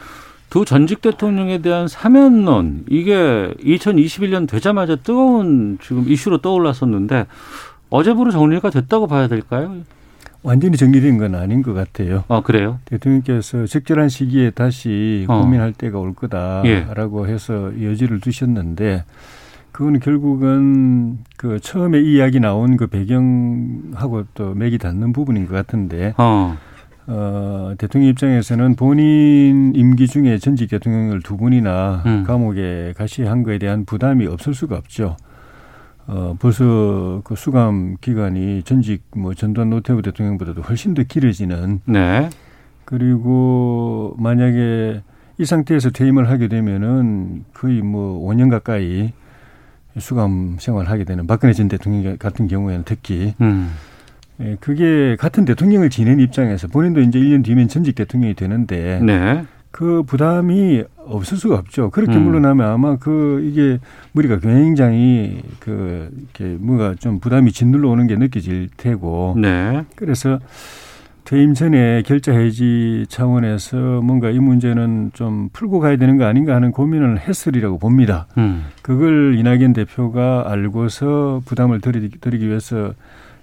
두 0.49 0.65
전직 0.65 1.01
대통령에 1.03 1.59
대한 1.59 1.89
사면론 1.89 2.85
이게 2.89 3.53
2021년 3.59 4.49
되자마자 4.49 4.95
뜨거운 4.95 5.79
지금 5.83 6.05
이슈로 6.07 6.39
떠올랐었는데 6.39 7.27
어제부로 7.91 8.31
정리가 8.31 8.71
됐다고 8.71 9.09
봐야 9.09 9.27
될까요? 9.27 9.75
완전히 10.43 10.77
정리된 10.77 11.19
건 11.19 11.35
아닌 11.35 11.63
것 11.63 11.75
같아요. 11.75 12.25
아 12.29 12.41
그래요? 12.41 12.79
대통령께서 12.87 13.67
적절한 13.67 14.09
시기에 14.09 14.51
다시 14.51 15.27
어. 15.29 15.41
고민할 15.41 15.73
때가 15.73 15.99
올 15.99 16.11
예. 16.11 16.15
거다라고 16.15 17.27
해서 17.27 17.73
여지를 17.81 18.21
두셨는데 18.21 19.05
그거는 19.73 20.01
결국은 20.01 21.19
그 21.37 21.61
처음에 21.61 22.01
이 22.01 22.17
이야기 22.17 22.41
나온 22.41 22.77
그 22.77 22.87
배경하고 22.87 24.25
또 24.35 24.55
맥이 24.55 24.79
닿는 24.79 25.13
부분인 25.13 25.47
것 25.47 25.55
같은데 25.55 26.15
어, 26.17 26.57
어, 27.07 27.75
대통령 27.79 28.11
입장에서는 28.11 28.77
본인 28.77 29.73
임기 29.75 30.07
중에 30.07 30.39
전직 30.39 30.71
대통령을 30.71 31.23
두 31.23 31.37
분이나 31.37 32.03
음. 32.07 32.25
감옥에 32.25 32.95
가시야 32.97 33.31
한 33.31 33.43
거에 33.43 33.59
대한 33.59 33.85
부담이 33.85 34.27
없을 34.27 34.55
수가 34.55 34.77
없죠. 34.77 35.17
어, 36.13 36.35
벌써 36.41 37.21
그 37.23 37.37
수감 37.37 37.97
기간이 38.01 38.65
전직 38.65 39.05
뭐 39.15 39.33
전두환 39.33 39.71
노태우 39.71 40.03
대통령보다도 40.03 40.63
훨씬 40.63 40.93
더 40.93 41.05
길어지는 41.05 41.83
네, 41.85 42.29
그리고 42.85 44.17
만약에 44.19 45.03
이 45.39 45.45
상태에서 45.45 45.91
퇴임을 45.91 46.29
하게 46.29 46.49
되면은 46.49 47.45
거의 47.55 47.81
뭐 47.81 48.29
5년 48.29 48.51
가까이 48.51 49.13
수감 49.99 50.57
생활을 50.59 50.91
하게 50.91 51.05
되는 51.05 51.29
박근혜 51.29 51.53
전 51.53 51.69
대통령 51.69 52.17
같은 52.19 52.49
경우에는 52.49 52.83
특히. 52.85 53.35
음, 53.41 53.71
예, 54.41 54.57
그게 54.59 55.17
같은 55.17 55.45
대통령을 55.45 55.91
지낸 55.91 56.19
입장에서 56.19 56.67
본인도 56.67 57.03
이제 57.03 57.21
1년 57.21 57.45
뒤면 57.45 57.69
전직 57.69 57.95
대통령이 57.95 58.35
되는데 58.35 58.99
네. 59.01 59.45
그 59.71 60.03
부담이 60.03 60.83
없을 60.97 61.37
수가 61.37 61.57
없죠. 61.57 61.91
그렇게 61.91 62.17
음. 62.17 62.25
물러나면 62.25 62.67
아마 62.67 62.97
그 62.97 63.41
이게 63.45 63.79
머리가 64.13 64.39
굉장히 64.41 65.43
그 65.61 66.11
이렇게 66.17 66.57
뭐가 66.59 66.97
좀 66.97 67.21
부담이 67.21 67.53
짓눌러 67.53 67.89
오는 67.89 68.07
게 68.07 68.17
느껴질 68.17 68.71
테고 68.77 69.37
네. 69.39 69.85
그래서 69.97 70.41
퇴임 71.25 71.55
전에 71.55 72.03
결자 72.03 72.33
해지 72.33 73.07
차원에서 73.09 74.01
뭔가 74.03 74.31
이 74.31 74.41
문제는 74.41 75.13
좀 75.15 75.49
풀고 75.53 75.79
가야 75.79 75.97
되는 75.97 76.17
거 76.17 76.25
아닌가 76.25 76.57
하는 76.57 76.73
고민을 76.73 77.21
했으리라고 77.21 77.79
봅니다. 77.79 78.27
음. 78.37 78.65
그걸 78.83 79.37
이낙연 79.39 79.73
대표가 79.73 80.45
알고서 80.49 81.43
부담을 81.45 81.81
덜기 81.81 82.49
위해서 82.49 82.95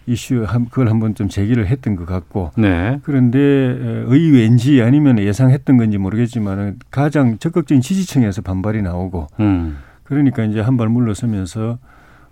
이슈 0.08 0.44
한 0.48 0.66
그걸 0.70 0.90
한번 0.90 1.14
좀 1.16 1.28
제기를 1.28 1.68
했던 1.68 1.96
것 1.98 2.06
같고 2.06 2.52
네. 2.58 3.00
그런데 3.04 3.38
어, 3.38 4.06
의외인지 4.08 4.82
아니면 4.82 5.20
예상했던 5.20 5.78
건지 5.78 5.98
모르겠지만 5.98 6.80
가장 6.90 7.38
적극적인 7.38 7.82
지지층에서 7.82 8.42
반발이 8.42 8.82
나오고 8.82 9.28
음. 9.42 9.78
그러니까 10.06 10.44
이제 10.46 10.62
한 10.62 10.78
발 10.78 10.88
물러서면서 10.90 11.78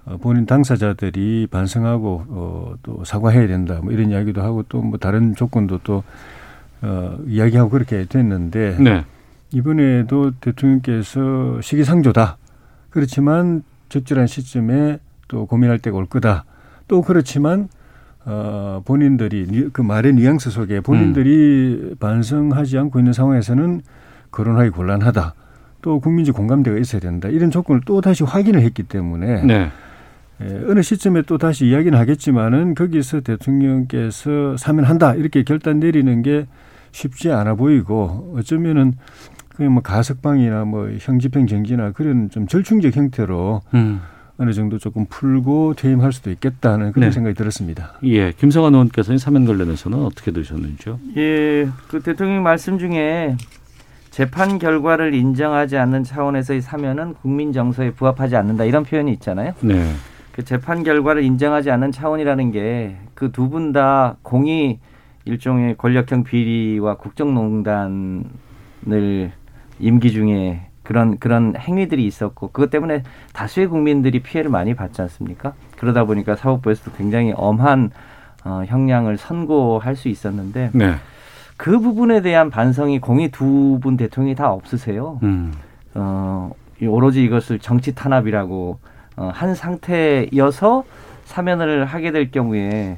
어, 0.06 0.18
본인 0.22 0.46
당사자들이 0.46 1.48
반성하고 1.52 2.24
어, 2.30 2.74
또 2.82 3.04
사과해야 3.04 3.48
된다 3.48 3.80
뭐 3.84 3.92
이런 3.92 4.10
이야기도 4.10 4.42
하고 4.42 4.64
또 4.64 4.82
뭐 4.82 4.98
다른 4.98 5.36
조건도 5.36 5.80
또 5.84 6.04
어, 6.82 7.18
이야기하고 7.28 7.70
그렇게 7.72 8.06
됐는데 8.06 8.78
네. 8.80 9.04
이번에도 9.52 10.32
대통령께서 10.42 11.60
시기상조다. 11.62 12.38
그렇지만 12.90 13.64
적절한 13.90 14.28
시점에 14.28 15.00
또 15.28 15.46
고민할 15.46 15.80
때가 15.80 15.98
올 15.98 16.06
거다. 16.06 16.46
또 16.88 17.02
그렇지만 17.02 17.68
어 18.26 18.82
본인들이 18.86 19.46
뉘- 19.50 19.70
그 19.72 19.82
말의 19.82 20.14
뉘앙스 20.14 20.50
속에 20.50 20.80
본인들이 20.82 21.96
반성하지 22.00 22.78
않고 22.78 23.00
있는 23.00 23.14
상황에서는 23.14 23.82
거론하기 24.32 24.72
곤란하다. 24.72 25.34
또 25.82 26.00
국민적 26.00 26.36
공감대가 26.36 26.78
있어야 26.80 27.00
된다. 27.00 27.30
이런 27.30 27.52
조건을 27.52 27.82
또 27.86 28.02
다시 28.02 28.24
확인을 28.24 28.62
했기 28.62 28.82
때문에 28.84 29.44
네. 29.44 29.70
예, 30.42 30.46
어느 30.68 30.82
시점에 30.82 31.22
또 31.22 31.38
다시 31.38 31.68
이야기는 31.68 31.98
하겠지만은 31.98 32.74
거기서 32.76 33.22
대통령께서 33.22 34.58
사면한다 34.58 35.14
이렇게 35.16 35.44
결단 35.44 35.80
내리는 35.80 36.22
게 36.24 36.46
쉽지 36.92 37.32
않아 37.32 37.56
보이고 37.56 38.34
어쩌면은 38.36 38.94
그냥 39.56 39.74
뭐 39.74 39.84
가석방이나 39.84 40.66
뭐 40.66 40.90
형집행 41.00 41.48
정지나 41.48 41.92
그런 41.92 42.30
좀 42.30 42.48
절충적 42.48 42.96
형태로 42.98 43.62
음. 43.76 44.02
어느 44.38 44.52
정도 44.52 44.78
조금 44.78 45.06
풀고 45.06 45.76
퇴임할 45.76 46.12
수도 46.12 46.30
있겠다는 46.30 46.92
그런 46.92 47.10
네. 47.10 47.12
생각이 47.14 47.36
들었습니다. 47.36 47.94
예. 48.04 48.32
김성환 48.34 48.74
의원께서는 48.74 49.18
사면 49.18 49.46
관련해서는 49.46 49.98
어떻게 50.00 50.32
들으셨는지요? 50.32 51.00
예, 51.16 51.70
그 51.88 52.02
대통령 52.02 52.44
말씀 52.44 52.78
중에 52.78 53.38
재판 54.12 54.60
결과를 54.60 55.14
인정하지 55.14 55.78
않는 55.78 56.04
차원에서의 56.04 56.62
사면은 56.62 57.14
국민 57.14 57.54
정서에 57.54 57.92
부합하지 57.92 58.36
않는다 58.36 58.66
이런 58.66 58.84
표현이 58.84 59.12
있잖아요. 59.14 59.54
네. 59.62 59.94
그 60.34 60.44
재판 60.44 60.84
결과를 60.84 61.24
인정하지 61.24 61.72
않는 61.72 61.92
차원이라는 61.94 62.52
게 62.52 62.98
그 63.14 63.32
두 63.32 63.50
분 63.50 63.72
다 63.72 64.18
공이 64.22 64.80
일종의 65.24 65.76
권력형 65.78 66.24
비리와 66.26 66.96
국정농단을 66.98 68.24
임기 69.80 70.12
중에 70.12 70.68
그런 70.86 71.18
그런 71.18 71.56
행위들이 71.58 72.06
있었고 72.06 72.52
그것 72.52 72.70
때문에 72.70 73.04
다수의 73.34 73.68
국민들이 73.68 74.20
피해를 74.20 74.50
많이 74.50 74.74
받지 74.74 75.02
않습니까? 75.02 75.54
그러다 75.78 76.06
보니까 76.06 76.36
사법부에서도 76.38 76.96
굉장히 76.96 77.34
엄한 77.36 77.92
어, 78.46 78.64
형량을 78.66 79.18
선고할 79.18 79.96
수 79.98 80.08
있었는데 80.08 80.70
네. 80.74 80.96
그 81.58 81.80
부분에 81.80 82.22
대한 82.22 82.50
반성이 82.50 83.00
공이 83.00 83.30
두 83.32 83.80
분 83.82 83.98
대통령이 83.98 84.36
다 84.36 84.52
없으세요. 84.52 85.20
음. 85.24 85.54
어, 85.96 86.52
이 86.82 86.86
오로지 86.86 87.24
이것을 87.24 87.60
정치 87.60 87.94
탄압이라고 87.96 88.78
어, 89.18 89.32
한 89.34 89.56
상태여서 89.56 90.84
사면을 91.26 91.86
하게 91.86 92.12
될 92.12 92.32
경우에 92.32 92.98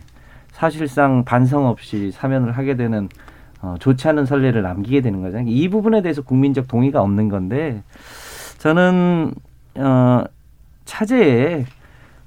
사실상 0.52 1.24
반성 1.24 1.68
없이 1.68 2.12
사면을 2.12 2.52
하게 2.52 2.76
되는 2.76 3.08
어, 3.62 3.76
좋지 3.80 4.08
않은 4.10 4.26
선례를 4.26 4.62
남기게 4.62 5.02
되는 5.02 5.22
거잖아요. 5.22 5.48
이 5.50 5.70
부분에 5.70 6.02
대해서 6.02 6.22
국민적 6.22 6.68
동의가 6.68 7.02
없는 7.02 7.30
건데 7.30 7.82
저는 8.60 9.34
어, 9.76 10.24
차제에 10.86 11.66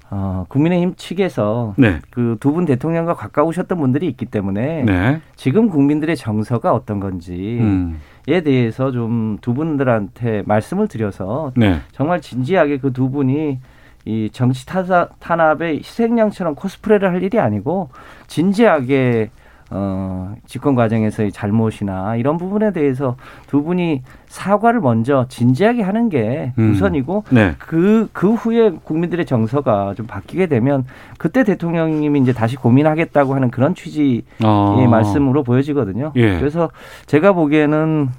어, 0.09 0.45
국민의힘 0.49 0.95
측에서 0.97 1.73
네. 1.77 1.99
그두 2.09 2.51
분 2.51 2.65
대통령과 2.65 3.13
가까우셨던 3.13 3.79
분들이 3.79 4.07
있기 4.07 4.25
때문에 4.25 4.83
네. 4.83 5.21
지금 5.37 5.69
국민들의 5.69 6.17
정서가 6.17 6.73
어떤 6.73 6.99
건지 6.99 7.57
음. 7.61 7.99
에 8.27 8.41
대해서 8.41 8.91
좀 8.91 9.39
두 9.41 9.53
분들한테 9.53 10.43
말씀을 10.45 10.87
드려서 10.87 11.53
네. 11.55 11.79
정말 11.91 12.21
진지하게 12.21 12.77
그 12.77 12.91
두 12.91 13.09
분이 13.09 13.59
이 14.05 14.29
정치 14.31 14.65
탄압의 14.65 15.77
희생양처럼 15.77 16.55
코스프레를 16.55 17.09
할 17.09 17.23
일이 17.23 17.39
아니고 17.39 17.89
진지하게 18.27 19.29
어, 19.73 20.35
집권 20.45 20.75
과정에서의 20.75 21.31
잘못이나 21.31 22.17
이런 22.17 22.37
부분에 22.37 22.71
대해서 22.73 23.15
두 23.47 23.63
분이 23.63 24.03
사과를 24.27 24.81
먼저 24.81 25.25
진지하게 25.29 25.81
하는 25.81 26.09
게 26.09 26.51
음. 26.59 26.71
우선이고 26.71 27.23
네. 27.29 27.55
그, 27.57 28.09
그 28.11 28.33
후에 28.33 28.71
국민들의 28.71 29.25
정서가 29.25 29.93
좀 29.95 30.07
바뀌게 30.07 30.47
되면 30.47 30.83
그때 31.17 31.45
대통령님이 31.45 32.19
이제 32.19 32.33
다시 32.33 32.57
고민하겠다고 32.57 33.33
하는 33.33 33.49
그런 33.49 33.73
취지의 33.73 34.23
어. 34.43 34.85
말씀으로 34.89 35.43
보여지거든요. 35.43 36.11
예. 36.17 36.37
그래서 36.37 36.69
제가 37.05 37.31
보기에는 37.31 38.09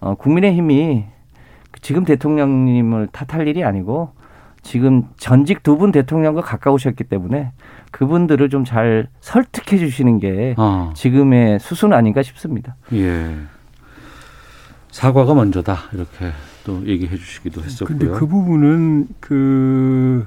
어, 0.00 0.14
국민의힘이 0.16 1.04
지금 1.80 2.04
대통령님을 2.04 3.06
탓할 3.12 3.46
일이 3.46 3.62
아니고 3.62 4.10
지금 4.62 5.04
전직 5.16 5.62
두 5.62 5.76
분 5.76 5.92
대통령과 5.92 6.40
가까우셨기 6.40 7.04
때문에 7.04 7.52
그분들을 7.90 8.48
좀 8.50 8.64
잘 8.64 9.08
설득해 9.20 9.78
주시는 9.78 10.18
게 10.18 10.54
어. 10.58 10.92
지금의 10.94 11.58
수순 11.60 11.92
아닌가 11.92 12.22
싶습니다. 12.22 12.76
예. 12.92 13.36
사과가 14.90 15.34
먼저다. 15.34 15.76
이렇게 15.92 16.32
또 16.64 16.84
얘기해 16.86 17.16
주시기도 17.16 17.62
했었고요. 17.62 17.98
근데 17.98 18.06
그 18.18 18.26
부분은 18.26 19.08
그 19.20 20.26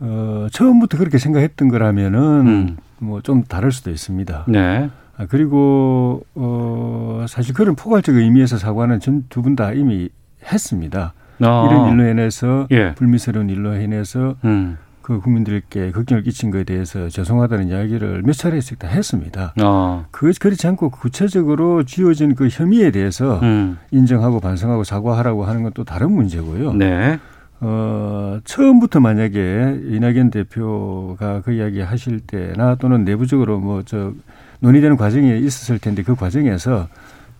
어, 0.00 0.46
처음부터 0.52 0.98
그렇게 0.98 1.18
생각했던 1.18 1.68
거라면은 1.68 2.46
음. 2.46 2.76
뭐좀 2.98 3.44
다를 3.44 3.72
수도 3.72 3.90
있습니다. 3.90 4.44
네. 4.48 4.90
아, 5.16 5.26
그리고 5.28 6.24
어, 6.34 7.24
사실 7.28 7.54
그런 7.54 7.74
포괄적 7.76 8.14
의미에서 8.16 8.58
사과는 8.58 9.00
전 9.00 9.24
두 9.28 9.42
분 9.42 9.56
다 9.56 9.72
이미 9.72 10.08
했습니다. 10.52 11.14
어. 11.40 11.68
이런 11.70 11.92
일로 11.92 12.08
인해서 12.10 12.66
예. 12.70 12.94
불미스러운 12.94 13.48
일로 13.50 13.74
인해서 13.80 14.36
음. 14.44 14.76
그 15.08 15.20
국민들께 15.20 15.90
걱정을 15.92 16.22
끼친 16.22 16.50
것에 16.50 16.64
대해서 16.64 17.08
죄송하다는 17.08 17.68
이야기를 17.68 18.20
몇 18.26 18.34
차례씩 18.34 18.78
다 18.78 18.88
했습니다. 18.88 19.54
어. 19.62 20.04
그 20.10 20.30
그렇지 20.38 20.66
않고 20.66 20.90
구체적으로 20.90 21.82
지어진 21.84 22.34
그 22.34 22.48
혐의에 22.48 22.90
대해서 22.90 23.40
음. 23.40 23.78
인정하고 23.90 24.38
반성하고 24.38 24.84
사과하라고 24.84 25.46
하는 25.46 25.62
건 25.62 25.72
또 25.72 25.84
다른 25.84 26.12
문제고요. 26.12 26.74
네. 26.74 27.18
어, 27.60 28.38
처음부터 28.44 29.00
만약에 29.00 29.80
이낙연 29.86 30.30
대표가 30.30 31.40
그 31.40 31.52
이야기 31.52 31.80
하실 31.80 32.20
때나 32.20 32.74
또는 32.74 33.04
내부적으로 33.04 33.60
뭐 33.60 33.82
저 33.86 34.12
논의되는 34.60 34.98
과정이 34.98 35.38
있었을 35.40 35.78
텐데 35.78 36.02
그 36.02 36.16
과정에서 36.16 36.88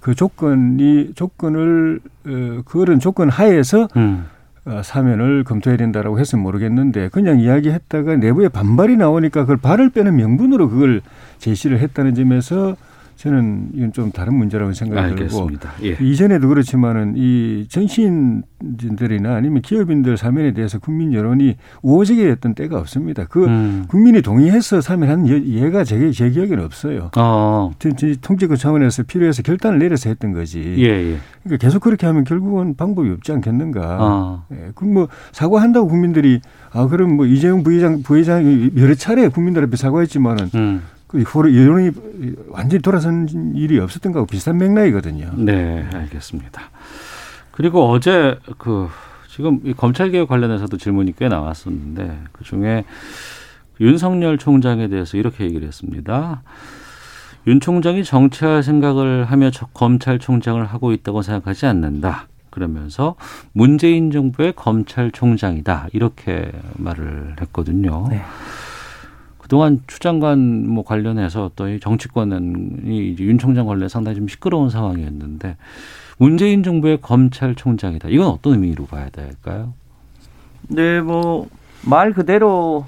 그 0.01 0.15
조건이 0.15 1.13
조건을 1.15 2.01
어, 2.27 2.63
그런 2.65 2.99
조건 2.99 3.29
하에서 3.29 3.89
음. 3.97 4.25
어, 4.69 4.83
사면을 4.83 5.45
검토해야 5.45 5.79
된다라고 5.79 6.19
했으면 6.19 6.43
모르겠는데 6.43 7.09
그냥 7.09 7.41
이야기했다가 7.41 8.17
내부에 8.17 8.49
반발이 8.49 8.97
나오니까 8.97 9.43
그걸 9.43 9.57
발을 9.57 9.91
빼는 9.91 10.17
명분으로 10.17 10.69
그걸 10.69 11.01
제시를 11.39 11.79
했다는 11.79 12.15
점에서 12.15 12.77
저는 13.19 13.71
이건 13.75 13.93
좀 13.93 14.13
다른 14.13 14.35
문제라고 14.35 14.73
생각이 14.73 15.17
들고 15.17 15.23
알겠습니다. 15.23 15.73
예. 15.83 15.97
이전에도 16.01 16.47
그렇지만은 16.47 17.15
이 17.17 17.67
정치인들이나 17.69 19.35
아니면 19.35 19.61
기업인들 19.61 20.17
사면에 20.17 20.53
대해서 20.55 20.79
국민 20.79 21.13
여론이 21.13 21.57
우호적이 21.83 22.23
됐던 22.23 22.55
때가 22.55 22.79
없습니다. 22.79 23.25
그 23.25 23.45
음. 23.45 23.87
국민이 23.89 24.23
동의해서 24.23 24.81
사면한 24.81 25.27
예- 25.29 25.45
예가 25.45 25.83
제, 25.83 26.13
제 26.13 26.31
기억에는 26.31 26.65
없어요. 26.65 27.11
어. 27.17 27.73
통제권 28.21 28.57
차원에서 28.57 29.03
필요해서 29.03 29.43
결단을 29.43 29.81
내려서 29.81 30.11
했던 30.11 30.33
거지. 30.33 30.61
예, 30.79 30.85
예. 30.85 31.17
그러니까 31.43 31.67
계속 31.67 31.83
그렇게 31.83 32.07
하면 32.07 32.23
결국은 32.23 32.77
방법이 32.77 33.11
없지 33.11 33.33
않겠는가. 33.33 33.97
어. 34.01 34.45
예, 34.53 34.71
그뭐 34.77 35.09
사과한다고 35.33 35.89
국민들이 35.89 36.41
아 36.71 36.87
그럼 36.87 37.17
뭐 37.17 37.27
이재용 37.27 37.65
부회장 37.65 38.03
부회장이 38.05 38.71
여러 38.77 38.95
차례 38.95 39.27
국민들 39.27 39.65
앞에 39.65 39.77
사과했지만은 39.77 40.51
음. 40.55 40.83
그 41.09 41.23
호러- 41.23 41.53
여론이 41.55 41.91
완전히 42.51 42.81
돌아선 42.83 43.55
일이 43.57 43.79
없었던 43.81 44.13
거하고 44.13 44.27
비슷한 44.27 44.59
맥락이거든요. 44.59 45.33
네, 45.37 45.89
알겠습니다. 45.93 46.63
그리고 47.51 47.89
어제 47.91 48.39
그 48.59 48.89
지금 49.29 49.61
이 49.65 49.73
검찰 49.73 50.11
개혁 50.11 50.29
관련해서도 50.29 50.77
질문이 50.77 51.15
꽤 51.17 51.29
나왔었는데 51.29 52.19
그 52.33 52.45
중에 52.45 52.85
윤석열 53.81 54.39
총장에 54.39 54.89
대해서 54.89 55.17
이렇게 55.17 55.45
얘기를 55.45 55.67
했습니다. 55.67 56.43
윤 57.47 57.61
총장이 57.61 58.05
정치할 58.05 58.63
생각을 58.63 59.25
하며 59.25 59.51
저- 59.51 59.67
검찰총장을 59.73 60.63
하고 60.67 60.93
있다고 60.93 61.23
생각하지 61.23 61.67
않는다. 61.67 62.27
그러면서 62.51 63.15
문재인 63.53 64.11
정부의 64.11 64.53
검찰총장이다. 64.55 65.89
이렇게 65.93 66.51
말을 66.77 67.37
했거든요. 67.41 68.07
네. 68.11 68.23
그동안 69.49 69.81
추 69.87 69.99
장관 69.99 70.67
뭐 70.69 70.85
관련해서 70.85 71.51
또 71.57 71.69
이 71.69 71.81
정치권이 71.81 73.13
이제 73.13 73.25
윤 73.25 73.39
총장 73.39 73.67
관련 73.67 73.89
상당히 73.89 74.17
좀 74.17 74.29
시끄러운 74.29 74.69
상황이었는데 74.71 75.57
문재인 76.19 76.63
정부의 76.63 77.01
검찰총장이다. 77.01 78.09
이건 78.11 78.29
어떤 78.29 78.55
의미로 78.55 78.87
봐야 78.87 79.09
될까요? 79.11 79.73
네, 80.69 81.01
뭐 81.01 81.49
말 81.87 82.13
그대로 82.13 82.85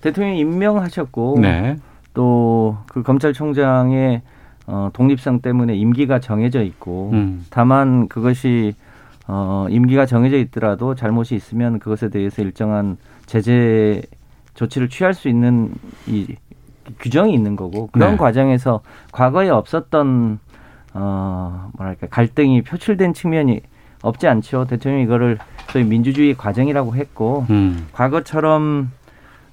대통령이 0.00 0.38
임명하셨고 0.40 1.38
네. 1.40 1.76
또그 2.12 3.02
검찰총장의 3.04 4.22
어, 4.66 4.90
독립성 4.92 5.40
때문에 5.40 5.74
임기가 5.76 6.20
정해져 6.20 6.62
있고 6.62 7.10
음. 7.12 7.44
다만 7.50 8.08
그것이 8.08 8.74
어, 9.26 9.66
임기가 9.70 10.06
정해져 10.06 10.36
있더라도 10.38 10.94
잘못이 10.94 11.34
있으면 11.34 11.78
그것에 11.78 12.10
대해서 12.10 12.42
일정한 12.42 12.96
제재 13.26 14.02
조치를 14.54 14.88
취할 14.88 15.14
수 15.14 15.28
있는 15.28 15.74
이 16.06 16.36
규정이 17.00 17.32
있는 17.32 17.56
거고 17.56 17.88
그런 17.92 18.12
네. 18.12 18.16
과정에서 18.16 18.80
과거에 19.12 19.48
없었던 19.48 20.38
어 20.94 21.70
뭐랄까 21.76 22.06
갈등이 22.08 22.62
표출된 22.62 23.14
측면이 23.14 23.60
없지 24.02 24.28
않죠. 24.28 24.66
대통령이 24.66 25.04
이거를 25.04 25.38
소위 25.70 25.84
민주주의 25.84 26.34
과정이라고 26.34 26.94
했고 26.94 27.46
음. 27.50 27.88
과거처럼 27.92 28.90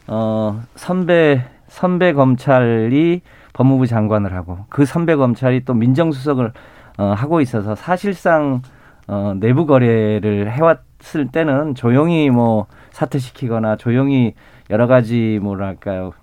어 0.07 0.61
선배 0.75 1.45
선배 1.67 2.13
검찰이 2.13 3.21
법무부 3.53 3.87
장관을 3.87 4.33
하고 4.33 4.65
그 4.69 4.85
선배 4.85 5.15
검찰이 5.15 5.63
또 5.65 5.73
민정수석을 5.73 6.51
어 6.97 7.03
하고 7.15 7.41
있어서 7.41 7.75
사실상 7.75 8.61
어 9.07 9.33
내부 9.39 9.65
거래를 9.65 10.51
해왔을 10.51 11.27
때는 11.31 11.75
조용히 11.75 12.29
뭐 12.29 12.67
사퇴시키거나 12.91 13.77
조용히 13.77 14.33
여러 14.69 14.87
가지 14.87 15.39
뭐랄까요 15.41 16.13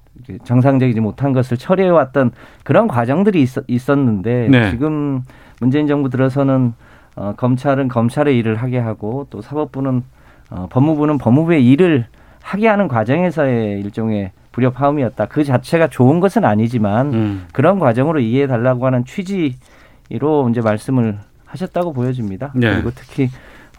정상적이지 0.44 1.00
못한 1.00 1.32
것을 1.32 1.56
처리해 1.56 1.88
왔던 1.88 2.32
그런 2.64 2.88
과정들이 2.88 3.42
있, 3.42 3.50
있었는데 3.66 4.48
네. 4.50 4.70
지금 4.70 5.22
문재인 5.60 5.86
정부 5.86 6.08
들어서는 6.08 6.74
어, 7.16 7.34
검찰은 7.36 7.88
검찰의 7.88 8.36
일을 8.38 8.56
하게 8.56 8.78
하고 8.78 9.26
또 9.30 9.40
사법부는 9.40 10.02
어, 10.50 10.66
법무부는 10.70 11.18
법무부의 11.18 11.66
일을 11.66 12.06
하게 12.42 12.68
하는 12.68 12.88
과정에서의 12.88 13.80
일종의 13.80 14.32
불협화음이었다. 14.52 15.26
그 15.26 15.44
자체가 15.44 15.88
좋은 15.88 16.20
것은 16.20 16.44
아니지만 16.44 17.12
음. 17.12 17.46
그런 17.52 17.78
과정으로 17.78 18.20
이해해 18.20 18.46
달라고 18.46 18.86
하는 18.86 19.04
취지로 19.04 20.48
이제 20.50 20.60
말씀을 20.60 21.18
하셨다고 21.48 21.92
보여집니다. 21.92 22.52
네. 22.54 22.74
그리고 22.74 22.90
특히 22.94 23.28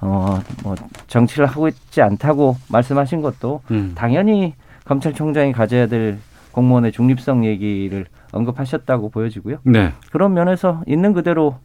어 0.01 0.41
뭐 0.63 0.75
정치를 1.08 1.45
하고 1.45 1.67
있지 1.67 2.01
않다고 2.01 2.58
말씀하신 2.69 3.21
것도 3.21 3.62
음. 3.71 3.91
당연히 3.95 4.53
검찰총장이 4.86 5.51
가져야 5.51 5.88
될 5.88 6.17
공무원의 6.51 6.91
중립성 6.91 7.45
얘기를 7.45 8.05
언급하셨다고 8.32 9.10
보여지고요. 9.10 9.58
네. 9.63 9.93
그런 10.12 10.34
면에서 10.34 10.82
있는 10.88 11.13
그대로 11.13 11.58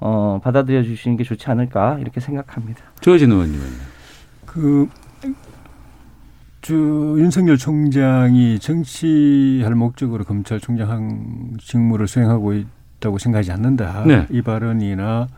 어, 0.00 0.40
받아들여 0.42 0.82
주시는 0.82 1.16
게 1.16 1.24
좋지 1.24 1.48
않을까 1.50 1.98
이렇게 2.00 2.20
생각합니다. 2.20 2.82
조혜진 3.00 3.30
의원님은. 3.30 3.64
그, 4.46 4.88
저, 6.60 6.74
윤석열 6.74 7.56
총장이 7.56 8.58
정치할 8.58 9.74
목적으로 9.74 10.24
검찰총장 10.24 10.90
한 10.90 11.56
직무를 11.60 12.08
수행하고 12.08 12.52
있다고 12.54 13.18
생각하지 13.18 13.52
않는다. 13.52 14.04
네. 14.06 14.26
이 14.30 14.42
발언이나 14.42 15.28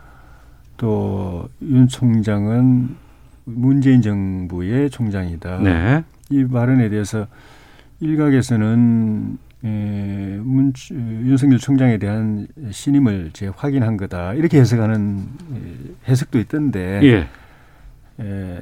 또 0.77 1.49
윤 1.61 1.89
총장은 1.89 2.97
문재인 3.45 4.01
정부의 4.03 4.91
총장이다. 4.91 5.59
네. 5.59 6.05
이 6.31 6.45
발언에 6.47 6.89
대해서 6.89 7.27
일각에서는 8.01 9.39
에, 9.65 10.39
문, 10.43 10.73
윤석열 10.91 11.59
총장에 11.59 11.99
대한 11.99 12.47
신임을 12.71 13.31
제 13.33 13.51
확인한 13.55 13.97
거다 13.97 14.35
이렇게 14.35 14.61
해석하는 14.61 15.19
에, 15.55 16.11
해석도 16.11 16.39
있던데 16.41 17.01
예. 17.03 17.29
에, 18.23 18.61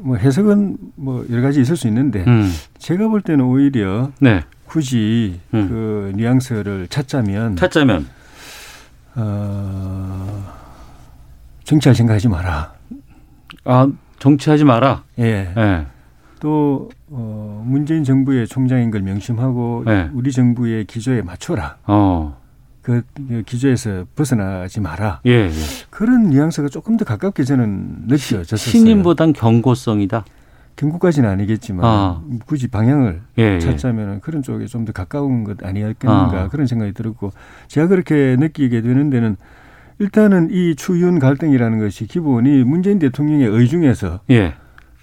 뭐 0.00 0.16
해석은 0.16 0.76
뭐 0.96 1.24
여러 1.30 1.42
가지 1.42 1.60
있을 1.60 1.76
수 1.76 1.88
있는데 1.88 2.24
음. 2.26 2.50
제가 2.78 3.08
볼 3.08 3.20
때는 3.20 3.44
오히려 3.44 4.12
네. 4.20 4.42
굳이 4.66 5.40
음. 5.54 5.68
그 5.68 6.12
뉘앙스를 6.16 6.86
찾자면 6.88 7.56
찾자면 7.56 8.06
어, 9.16 10.63
정치할 11.64 11.94
생각하지 11.94 12.28
마라. 12.28 12.72
아 13.64 13.88
정치하지 14.18 14.64
마라. 14.64 15.02
예. 15.18 15.52
예. 15.56 15.86
또 16.40 16.90
어, 17.08 17.62
문재인 17.66 18.04
정부의 18.04 18.46
총장인 18.46 18.90
걸 18.90 19.02
명심하고 19.02 19.84
네. 19.86 20.10
우리 20.12 20.30
정부의 20.30 20.84
기조에 20.84 21.22
맞춰라. 21.22 21.76
어. 21.86 22.38
그, 22.82 23.02
그 23.14 23.42
기조에서 23.46 24.04
벗어나지 24.14 24.80
마라. 24.80 25.20
예. 25.24 25.30
예. 25.30 25.50
그런 25.88 26.28
뉘앙스가 26.28 26.68
조금 26.68 26.98
더 26.98 27.04
가깝게 27.06 27.44
저는 27.44 28.04
느껴졌었어요. 28.08 28.56
신임보단 28.56 29.32
경고성이다. 29.32 30.24
경고까지는 30.76 31.28
아니겠지만 31.30 31.84
아. 31.84 32.22
굳이 32.46 32.68
방향을 32.68 33.22
예. 33.38 33.54
예. 33.54 33.58
찾자면 33.60 34.20
그런 34.20 34.42
쪽에 34.42 34.66
좀 34.66 34.84
더 34.84 34.92
가까운 34.92 35.44
것 35.44 35.64
아니었겠는가 35.64 36.42
아. 36.42 36.48
그런 36.48 36.66
생각이 36.66 36.92
들었고 36.92 37.30
제가 37.68 37.86
그렇게 37.86 38.36
느끼게 38.38 38.82
되는 38.82 39.08
데는 39.08 39.36
일단은 39.98 40.48
이 40.50 40.74
추윤 40.74 41.18
갈등이라는 41.18 41.78
것이 41.78 42.06
기본이 42.06 42.64
문재인 42.64 42.98
대통령의 42.98 43.46
의중에서 43.48 44.20
예. 44.30 44.54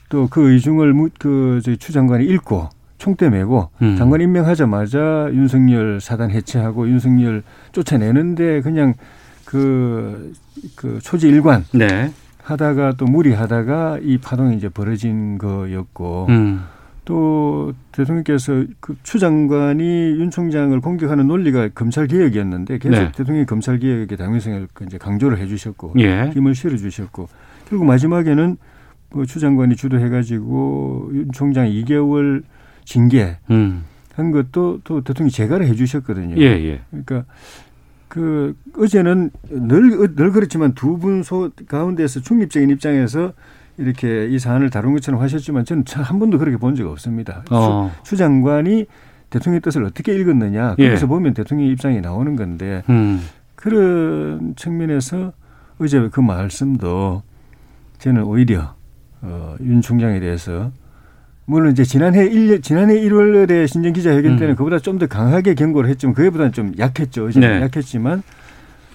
또그 0.10 0.52
의중을 0.52 0.94
무- 0.94 1.10
그 1.18 1.62
저희 1.64 1.78
추 1.78 1.94
장관이 1.94 2.26
읽고 2.26 2.70
총대 2.98 3.30
메고 3.30 3.70
음. 3.82 3.96
장관 3.98 4.22
임명하자마자 4.22 5.30
윤석열 5.34 6.00
사단 6.02 6.30
해체하고 6.32 6.88
윤석열 6.88 7.44
쫓아내는데 7.72 8.62
그냥 8.62 8.94
그, 9.46 10.34
그 10.76 11.00
초지 11.02 11.28
일관 11.30 11.66
네. 11.74 12.12
하다가 12.44 12.94
또 12.98 13.06
무리하다가 13.06 14.00
이 14.04 14.18
파동이 14.18 14.56
이제 14.58 14.68
벌어진 14.70 15.38
거였고 15.38 16.28
음. 16.30 16.62
또 17.06 17.74
대통령께서 17.92 18.66
그 18.80 18.96
추 19.04 19.18
장관이 19.20 19.84
윤 20.20 20.30
총장을 20.30 20.80
공격하는 20.82 21.28
논리가 21.28 21.70
검찰 21.70 22.08
개혁이었는데 22.08 22.78
계속 22.78 22.92
네. 22.92 23.12
대통령이 23.12 23.46
검찰 23.46 23.80
개혁의 23.80 24.18
당위성을 24.18 24.68
그 24.74 24.86
이제 24.86 24.98
강조를 24.98 25.40
해주셨고 25.40 25.96
예. 26.00 26.30
힘을 26.34 26.54
실어주셨고 26.56 27.28
그리고 27.68 27.84
마지막에는 27.86 28.58
그추 29.14 29.40
장관이 29.40 29.76
주도해가지고 29.76 31.10
윤 31.14 31.32
총장 31.34 31.66
2개월 31.68 32.44
징계 32.86 33.38
음. 33.50 33.84
한 34.14 34.32
것도 34.32 34.82
또 34.84 35.02
대통령이 35.02 35.32
재가를 35.32 35.66
해주셨거든요. 35.68 36.36
예. 36.38 36.44
예. 36.46 36.82
그러니까 36.90 37.26
그 38.08 38.56
어제는 38.78 39.32
늘, 39.50 40.16
늘 40.16 40.32
그렇지만 40.32 40.74
두 40.74 40.98
분 40.98 41.24
소 41.24 41.50
가운데서 41.68 42.20
중립적인 42.22 42.70
입장에서 42.70 43.34
이렇게 43.82 44.28
이 44.28 44.40
사안을 44.40 44.70
다룬 44.70 44.94
것처럼 44.94 45.22
하셨지만 45.22 45.66
저는 45.66 45.86
참한 45.86 46.20
번도 46.20 46.38
그렇게 46.38 46.58
본적 46.58 46.88
없습니다. 46.88 47.44
어. 47.50 47.92
추, 48.04 48.12
추 48.12 48.18
장관이 48.18 48.86
대통령의 49.30 49.62
뜻을 49.62 49.84
어떻게 49.84 50.14
읽었느냐 50.16 50.76
예. 50.80 50.88
거기서 50.90 51.08
보면 51.08 51.34
대통령의 51.34 51.72
입장이 51.74 52.02
나오는 52.02 52.36
건데 52.36 52.84
음. 52.90 53.22
그런 53.56 54.54
측면에서 54.56 55.34
어제 55.80 56.10
그 56.12 56.20
말씀도 56.20 57.24
저는 58.00 58.24
오히려 58.24 58.76
어, 59.22 59.56
윤 59.62 59.82
총장에 59.82 60.20
대해서 60.20 60.72
물론 61.46 61.72
이제 61.72 61.84
지난해 61.84 62.30
1년, 62.30 62.64
지난해 62.64 62.96
1월에 62.96 63.68
신정 63.68 63.94
기자회견 63.94 64.38
때는 64.38 64.54
음. 64.54 64.56
그보다 64.56 64.80
좀 64.80 65.00
더 65.00 65.08
강하게 65.08 65.54
경고를 65.56 65.90
했지만 65.90 66.14
그에보다는 66.14 66.52
좀 66.52 66.74
약했죠. 66.78 67.26
어제 67.26 67.40
네. 67.40 67.62
약했지만 67.62 68.24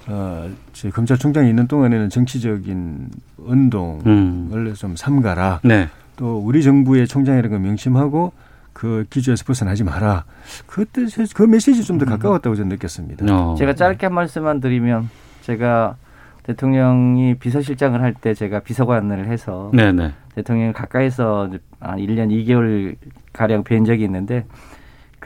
어, 0.09 0.49
저 0.73 0.91
검찰총장이 0.91 1.49
있는 1.49 1.67
동안에는 1.67 2.09
정치적인 2.11 3.11
운동을 3.39 4.07
음. 4.07 4.75
좀 4.77 4.97
삼가라. 4.97 5.61
네. 5.65 5.89
또 6.17 6.39
우리 6.39 6.63
정부의 6.63 7.07
총장이라는 7.09 7.51
걸 7.51 7.59
명심하고 7.61 8.33
그 8.73 9.05
기조에서 9.11 9.45
벗어나지 9.45 9.85
마라. 9.85 10.25
그 10.67 10.85
뜻, 10.87 11.09
그 11.35 11.43
메시지 11.43 11.83
좀 11.83 11.99
더 11.99 12.05
가까웠다고 12.07 12.55
저는 12.57 12.69
느꼈습니다. 12.71 13.27
어. 13.35 13.55
제가 13.59 13.75
짧게 13.75 14.07
한 14.07 14.15
말씀만 14.15 14.61
드리면 14.61 15.09
제가 15.43 15.97
대통령이 16.45 17.35
비서실장을 17.37 18.01
할 18.01 18.15
때 18.15 18.33
제가 18.35 18.61
비서관을 18.61 19.27
해서 19.27 19.71
네, 19.75 19.93
네. 19.93 20.13
대통령 20.35 20.73
가까이서 20.73 21.51
한 21.81 21.99
1년 21.99 22.29
2개월 22.31 22.95
가량 23.33 23.65
뵌 23.65 23.85
적이 23.85 24.05
있는데 24.05 24.45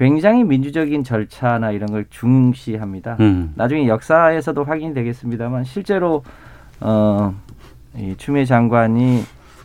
굉장히 0.01 0.45
민주적인 0.45 1.05
절차나 1.05 1.73
이런 1.73 1.91
걸 1.91 2.07
중시합니다. 2.09 3.19
음. 3.21 3.53
나중에 3.55 3.87
역사에서도 3.87 4.65
확인이 4.65 4.95
되겠습니다만 4.95 5.65
실제로 5.65 6.25
어, 6.81 7.35
이 7.95 8.15
추미애 8.17 8.47
장관이 8.47 9.23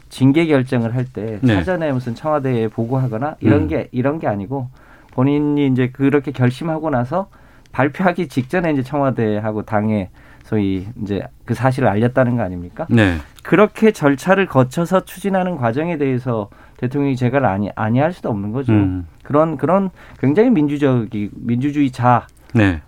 징계 0.09 0.45
결정을 0.45 0.93
할때 0.93 1.39
네. 1.41 1.55
사전에 1.55 1.93
무슨 1.93 2.15
청와대에 2.15 2.67
보고하거나 2.67 3.37
이런 3.39 3.61
음. 3.61 3.67
게 3.69 3.87
이런 3.93 4.19
게 4.19 4.27
아니고 4.27 4.67
본인이 5.11 5.67
이제 5.67 5.87
그렇게 5.87 6.33
결심하고 6.33 6.89
나서 6.89 7.29
발표하기 7.71 8.27
직전에 8.27 8.73
이제 8.73 8.83
청와대하고 8.83 9.61
당에 9.61 10.09
소위 10.43 10.85
이제 11.01 11.23
그 11.45 11.53
사실을 11.53 11.87
알렸다는 11.87 12.35
거 12.35 12.43
아닙니까? 12.43 12.87
네. 12.89 13.15
그렇게 13.41 13.93
절차를 13.93 14.47
거쳐서 14.47 15.05
추진하는 15.05 15.55
과정에 15.55 15.97
대해서 15.97 16.49
대통령이 16.77 17.15
제가 17.15 17.37
아니 17.49 17.69
아니할 17.75 18.13
수도 18.13 18.29
없는 18.29 18.51
거죠. 18.51 18.73
음. 18.73 19.07
그런 19.23 19.57
그런 19.57 19.89
굉장히 20.19 20.49
민주적이 20.49 21.29
민주주의자에 21.33 22.21
네. 22.53 22.81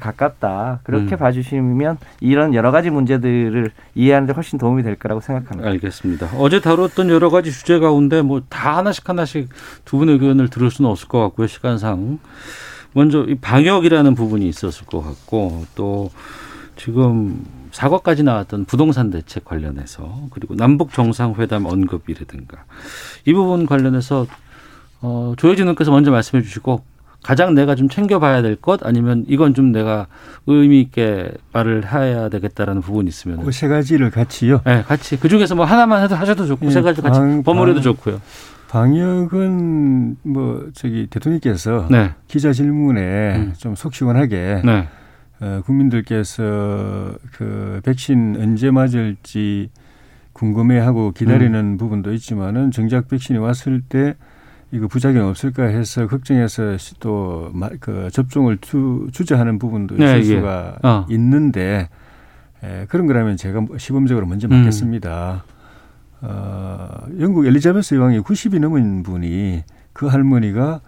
가깝다. 0.00 0.80
그렇게 0.82 1.14
음. 1.14 1.18
봐주시면 1.18 1.98
이런 2.20 2.52
여러 2.54 2.72
가지 2.72 2.90
문제들을 2.90 3.70
이해하는데 3.94 4.32
훨씬 4.32 4.58
도움이 4.58 4.82
될 4.82 4.96
거라고 4.96 5.20
생각합니다. 5.20 5.70
알겠습니다. 5.70 6.28
어제 6.38 6.60
다뤘던 6.60 7.10
여러 7.10 7.30
가지 7.30 7.52
주제 7.52 7.78
가운데 7.78 8.22
뭐 8.22 8.40
다 8.48 8.76
하나씩 8.78 9.08
하나씩 9.08 9.48
두 9.84 9.98
분의 9.98 10.14
의견을 10.14 10.48
들을 10.48 10.70
수는 10.70 10.90
없을 10.90 11.06
것 11.08 11.20
같고요. 11.20 11.46
시간상. 11.46 12.18
먼저 12.94 13.24
이 13.24 13.34
방역이라는 13.36 14.14
부분이 14.14 14.48
있었을 14.48 14.86
것 14.86 15.00
같고 15.02 15.64
또 15.76 16.10
지금 16.74 17.44
사과까지 17.82 18.24
나왔던 18.24 18.64
부동산 18.64 19.10
대책 19.12 19.44
관련해서 19.44 20.26
그리고 20.30 20.56
남북 20.56 20.92
정상회담 20.92 21.64
언급이라든가 21.64 22.64
이 23.24 23.32
부분 23.32 23.66
관련해서 23.66 24.26
어, 25.00 25.34
조혜진 25.36 25.62
의원께서 25.66 25.92
먼저 25.92 26.10
말씀해 26.10 26.42
주시고 26.42 26.82
가장 27.22 27.54
내가 27.54 27.76
좀 27.76 27.88
챙겨봐야 27.88 28.42
될 28.42 28.56
것 28.56 28.84
아니면 28.84 29.24
이건 29.28 29.54
좀 29.54 29.70
내가 29.70 30.08
의미 30.48 30.80
있게 30.80 31.30
말을 31.52 31.92
해야 31.92 32.28
되겠다라는 32.28 32.82
부분이 32.82 33.08
있으면 33.08 33.44
그 33.44 33.52
세 33.52 33.68
가지를 33.68 34.10
같이요. 34.10 34.60
네, 34.64 34.82
같이 34.82 35.16
그 35.18 35.28
중에서 35.28 35.54
뭐 35.54 35.64
하나만 35.64 36.02
해도 36.02 36.16
하셔도 36.16 36.46
좋고 36.46 36.66
예, 36.66 36.70
세 36.70 36.82
가지 36.82 37.00
같이 37.00 37.20
방- 37.20 37.42
버무려도 37.44 37.74
방- 37.76 37.82
좋고요. 37.82 38.20
방역은 38.70 40.16
뭐 40.24 40.66
저기 40.74 41.06
대통령께서 41.10 41.86
네, 41.90 42.10
기자 42.26 42.52
질문에 42.52 43.36
음. 43.36 43.54
좀속 43.56 43.94
시원하게 43.94 44.62
네, 44.64 44.72
어, 44.72 44.86
국민들께서 45.64 47.14
그 47.32 47.80
백신 47.84 48.36
언제 48.40 48.70
맞을지 48.70 49.70
궁금해하고 50.32 51.12
기다리는 51.12 51.58
음. 51.58 51.76
부분도 51.76 52.12
있지만은 52.14 52.70
정작 52.70 53.08
백신이 53.08 53.38
왔을 53.38 53.80
때 53.80 54.16
이거 54.70 54.86
부작용 54.86 55.28
없을까 55.28 55.64
해서 55.64 56.06
걱정해서 56.06 56.76
또 57.00 57.50
그 57.80 58.10
접종을 58.12 58.58
투, 58.58 59.08
주저하는 59.12 59.58
부분도 59.58 59.94
있을 59.96 60.06
네, 60.06 60.18
예. 60.18 60.22
수가 60.22 60.78
어. 60.82 61.06
있는데 61.10 61.88
에, 62.62 62.86
그런 62.88 63.06
거라면 63.06 63.36
제가 63.36 63.64
시범적으로 63.76 64.26
먼저 64.26 64.48
음. 64.48 64.58
맞겠습니다. 64.58 65.44
어, 66.20 67.06
영국 67.20 67.46
엘리자베스 67.46 67.94
여왕이 67.94 68.20
90이 68.20 68.60
넘은 68.60 69.04
분이 69.04 69.62
그 69.92 70.06
할머니가 70.06 70.80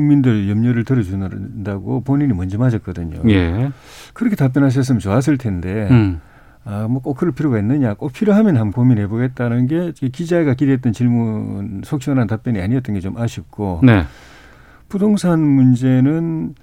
국민들 0.00 0.48
염려를 0.50 0.84
덜어준다고 0.84 2.02
본인이 2.02 2.34
먼저 2.34 2.58
맞았거든요. 2.58 3.22
예, 3.30 3.70
그렇게 4.12 4.36
답변하셨으면 4.36 4.98
좋았을 5.00 5.38
텐데, 5.38 5.88
음, 5.90 6.20
아, 6.64 6.86
뭐 6.86 7.00
꼭 7.00 7.16
그럴 7.16 7.32
필요가 7.32 7.58
있느냐, 7.60 7.94
꼭 7.94 8.12
필요하면 8.12 8.56
한번 8.56 8.72
고민해 8.72 9.06
보겠다는 9.06 9.66
게 9.66 9.92
기자가 10.12 10.52
기대했던 10.54 10.92
질문, 10.92 11.80
속 11.84 12.02
시원한 12.02 12.26
답변이 12.26 12.60
아니었던 12.60 12.94
게 12.94 13.00
좀 13.00 13.16
아쉽고, 13.16 13.80
네, 13.84 14.04
부동산 14.88 15.40
문제는 15.40 16.54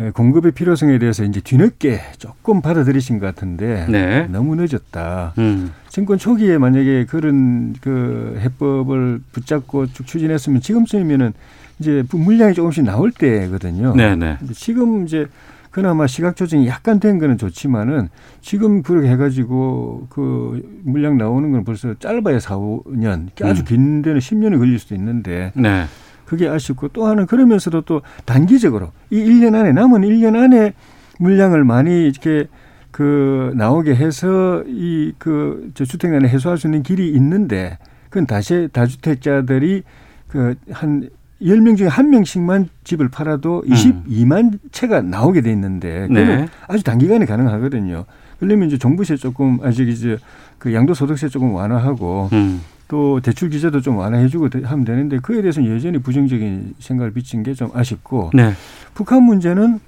에, 0.00 0.10
공급의 0.10 0.52
필요성에 0.52 0.98
대해서 0.98 1.24
이제 1.24 1.40
뒤늦게 1.40 2.00
조금 2.18 2.60
받아들이신 2.60 3.18
것 3.18 3.26
같은데, 3.26 3.86
네, 3.88 4.26
너무 4.28 4.56
늦었다. 4.56 5.32
음, 5.38 5.70
정권 5.88 6.18
초기에 6.18 6.58
만약에 6.58 7.06
그런 7.06 7.74
그 7.80 8.38
해법을 8.40 9.20
붙잡고 9.32 9.86
쭉 9.86 10.06
추진했으면 10.06 10.60
지금쯤이면은 10.60 11.32
이제 11.78 12.04
물량이 12.12 12.54
조금씩 12.54 12.84
나올 12.84 13.10
때거든요. 13.10 13.94
네, 13.96 14.14
네, 14.16 14.36
지금 14.52 15.04
이제 15.04 15.26
그나마 15.70 16.06
시각 16.06 16.36
조정이 16.36 16.68
약간 16.68 17.00
된 17.00 17.18
거는 17.18 17.38
좋지만은 17.38 18.08
지금 18.42 18.82
그렇게 18.82 19.08
해가지고 19.08 20.06
그 20.10 20.62
물량 20.84 21.16
나오는 21.16 21.50
건 21.50 21.64
벌써 21.64 21.94
짧아야 21.98 22.38
4, 22.38 22.56
5년, 22.56 23.28
아주 23.42 23.62
음. 23.62 23.64
긴 23.64 24.02
데는 24.02 24.20
10년이 24.20 24.58
걸릴 24.58 24.78
수도 24.78 24.94
있는데 24.94 25.50
네, 25.54 25.84
그게 26.26 26.46
아쉽고 26.46 26.88
또 26.88 27.06
하나 27.06 27.24
그러면서도 27.24 27.82
또 27.82 28.02
단기적으로 28.26 28.92
이 29.10 29.16
1년 29.16 29.54
안에 29.54 29.72
남은 29.72 30.02
1년 30.02 30.36
안에 30.36 30.74
물량을 31.18 31.64
많이 31.64 32.06
이렇게 32.06 32.48
그 32.90 33.52
나오게 33.56 33.94
해서 33.94 34.62
이그저 34.66 35.84
주택난을 35.84 36.28
해소할 36.28 36.58
수 36.58 36.66
있는 36.66 36.82
길이 36.82 37.08
있는데 37.12 37.78
그건 38.10 38.26
다시 38.26 38.68
다주택자들이 38.72 39.82
그한 40.28 41.08
10명 41.42 41.76
중에 41.76 41.88
한 41.88 42.10
명씩만 42.10 42.68
집을 42.84 43.08
팔아도 43.08 43.62
22만 43.66 44.58
채가 44.70 45.02
나오게 45.02 45.40
돼 45.40 45.50
있는데 45.52 46.06
네. 46.10 46.46
아주 46.68 46.82
단기간에 46.84 47.26
가능하거든요. 47.26 48.04
그러면 48.38 48.68
이제 48.68 48.78
정부세 48.78 49.16
조금 49.16 49.58
아직 49.62 49.88
이제 49.88 50.18
그 50.58 50.72
양도소득세 50.74 51.28
조금 51.28 51.52
완화하고 51.54 52.28
음, 52.32 52.60
또 52.88 53.20
대출 53.20 53.50
규제도 53.50 53.80
좀 53.80 53.96
완화해주고 53.96 54.48
되- 54.50 54.62
하면 54.62 54.84
되는데 54.84 55.18
그에 55.18 55.40
대해서는 55.42 55.72
여전히 55.74 55.98
부정적인 55.98 56.74
생각을 56.78 57.12
비친 57.12 57.42
게 57.42 57.54
좀 57.54 57.70
아쉽고 57.74 58.30
네, 58.34 58.52
북한 58.94 59.22
문제는 59.24 59.80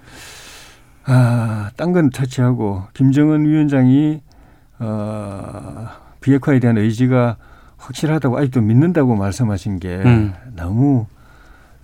아, 1.07 1.71
딴 1.77 1.93
건 1.93 2.11
터치하고 2.11 2.85
김정은 2.95 3.45
위원장이 3.47 4.23
어, 4.79 5.87
비핵화에 6.21 6.59
대한 6.61 6.79
의지가 6.79 7.37
확실하다고 7.77 8.39
아직도 8.39 8.63
믿는다고 8.63 9.15
말씀하신 9.15 9.79
게 9.79 9.97
음. 10.05 10.33
너무 10.57 11.07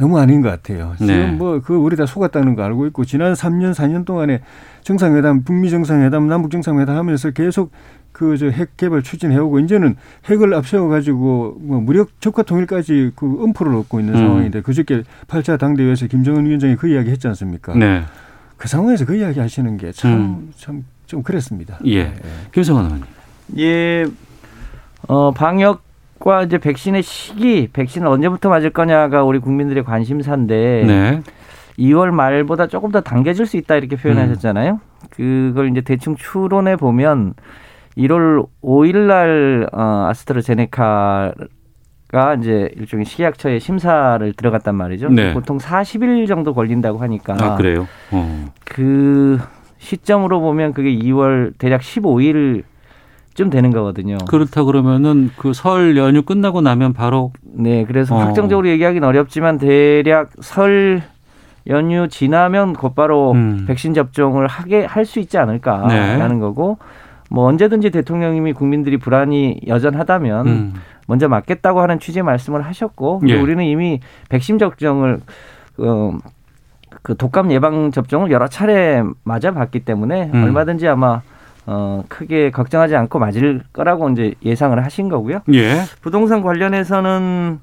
너무 0.01 0.19
아닌 0.19 0.41
것 0.41 0.49
같아요. 0.49 0.95
지금 0.99 1.07
네. 1.07 1.31
뭐그 1.31 1.75
우리 1.75 1.95
다 1.95 2.07
속았다는 2.07 2.55
거 2.55 2.63
알고 2.63 2.87
있고 2.87 3.05
지난 3.05 3.35
3년 3.35 3.75
4년 3.75 4.07
동안에 4.07 4.41
정상회담, 4.83 5.43
북미 5.45 5.69
정상회담, 5.69 6.27
남북 6.27 6.51
정상회담 6.51 6.97
하면서 6.97 7.31
계속 7.31 7.71
그 8.13 8.37
저 8.37 8.51
핵 8.51 8.77
개발 8.77 9.03
추진해오고 9.03 9.61
이제는 9.61 9.97
핵을 10.25 10.53
앞세워 10.55 10.89
가지고 10.89 11.57
뭐 11.61 11.81
무력 11.81 12.21
적화 12.21 12.43
통일까지 12.43 13.13
그 13.15 13.43
엄포를 13.45 13.75
얻고 13.77 14.01
있는 14.01 14.15
음. 14.15 14.19
상황인데 14.19 14.63
그저께 14.63 15.05
8차 15.29 15.59
당대회에서 15.59 16.07
김정은 16.07 16.47
위원장이 16.47 16.77
그 16.77 16.89
이야기 16.89 17.11
했지 17.11 17.29
않습니까? 17.29 17.75
네, 17.75 18.03
그 18.57 18.69
상황에서 18.69 19.05
그 19.05 19.17
이야기 19.17 19.39
하시는 19.39 19.77
게참 19.77 20.13
음. 20.13 20.53
참좀 20.57 21.23
그랬습니다. 21.23 21.79
예. 21.87 22.05
네. 22.05 22.23
김성환 22.53 22.85
의원님. 22.87 23.07
예, 23.59 24.07
어, 25.09 25.31
방역 25.31 25.83
과 26.21 26.43
이제 26.43 26.59
백신의 26.59 27.03
시기, 27.03 27.69
백신을 27.73 28.07
언제부터 28.07 28.51
맞을 28.51 28.71
거냐가 28.71 29.25
우리 29.25 29.39
국민들의 29.39 29.85
관심사인데, 29.85 30.85
네, 30.87 31.23
2월 31.79 32.11
말보다 32.11 32.67
조금 32.67 32.91
더 32.91 33.01
당겨질 33.01 33.47
수 33.47 33.57
있다 33.57 33.77
이렇게 33.77 33.97
표현하셨잖아요. 33.97 34.81
그걸 35.09 35.71
이제 35.71 35.81
대충 35.81 36.15
추론해 36.17 36.77
보면 36.77 37.35
1월 37.97 38.47
5일 38.63 38.97
날 39.07 39.67
어, 39.73 40.07
아스트라제네카가 40.11 41.35
이제 42.39 42.71
일종의 42.77 43.07
식약처에 43.07 43.59
심사를 43.59 44.33
들어갔단 44.35 44.75
말이죠. 44.75 45.09
네. 45.09 45.33
보통 45.33 45.59
40일 45.59 46.29
정도 46.29 46.55
걸린다고 46.55 46.99
하니까 46.99 47.37
아 47.41 47.57
그래요. 47.57 47.89
어. 48.11 48.53
그 48.65 49.39
시점으로 49.79 50.41
보면 50.41 50.75
그게 50.75 50.95
2월 50.95 51.55
대략 51.59 51.81
15일 51.81 52.65
쯤 53.41 53.49
되는 53.49 53.71
거거든요. 53.71 54.19
그렇다 54.29 54.65
그러면은 54.65 55.31
그 55.39 55.55
설 55.55 55.97
연휴 55.97 56.21
끝나고 56.21 56.61
나면 56.61 56.93
바로 56.93 57.33
네, 57.43 57.85
그래서 57.87 58.15
어. 58.15 58.19
확정적으로 58.19 58.69
얘기하기는 58.69 59.07
어렵지만 59.07 59.57
대략 59.57 60.29
설 60.41 61.01
연휴 61.67 62.07
지나면 62.09 62.75
곧바로 62.75 63.33
음. 63.33 63.65
백신 63.67 63.95
접종을 63.95 64.47
하게 64.47 64.85
할 64.85 65.07
수 65.07 65.21
있지 65.21 65.39
않을까라는 65.39 66.35
네. 66.35 66.39
거고 66.39 66.77
뭐 67.31 67.47
언제든지 67.47 67.91
대통령님이 67.91 68.53
국민들이 68.53 68.99
불안이 68.99 69.61
여전하다면 69.67 70.47
음. 70.47 70.75
먼저 71.07 71.27
맞겠다고 71.29 71.81
하는 71.81 71.99
취지의 71.99 72.23
말씀을 72.23 72.61
하셨고 72.61 73.23
예. 73.27 73.41
우리는 73.41 73.65
이미 73.65 74.01
백신 74.29 74.59
접종을 74.59 75.21
어, 75.79 76.19
그 77.03 77.17
독감 77.17 77.53
예방 77.53 77.91
접종을 77.91 78.31
여러 78.31 78.49
차례 78.49 79.03
맞아봤기 79.25 79.81
때문에 79.81 80.31
음. 80.35 80.45
얼마든지 80.45 80.87
아마 80.87 81.23
어, 81.67 82.03
크게 82.09 82.51
걱정하지 82.51 82.97
않고 82.97 83.19
맞을 83.19 83.63
거라고 83.73 84.09
이제 84.11 84.35
예상을 84.45 84.83
하신 84.85 85.09
거고요. 85.09 85.41
예. 85.53 85.83
부동산 86.01 86.43
관련해서는 86.43 87.61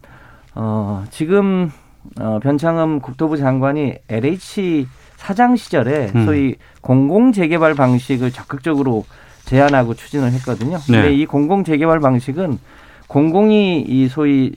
어, 0.55 1.03
지금 1.09 1.71
어, 2.19 2.39
변창흠 2.41 2.99
국토부 3.01 3.37
장관이 3.37 3.95
LH 4.09 4.87
사장 5.15 5.55
시절에 5.55 6.11
음. 6.15 6.25
소위 6.25 6.55
공공 6.81 7.31
재개발 7.31 7.73
방식을 7.73 8.31
적극적으로 8.31 9.05
제안하고 9.45 9.93
추진을 9.93 10.31
했거든요. 10.33 10.77
네. 10.89 11.01
근데 11.01 11.13
이 11.13 11.25
공공 11.25 11.63
재개발 11.63 11.99
방식은 11.99 12.59
공공이 13.07 13.81
이 13.81 14.07
소위 14.07 14.53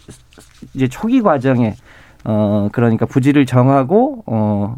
이제 0.74 0.88
초기 0.88 1.22
과정에 1.22 1.74
어 2.24 2.68
그러니까 2.72 3.06
부지를 3.06 3.46
정하고 3.46 4.24
어 4.26 4.76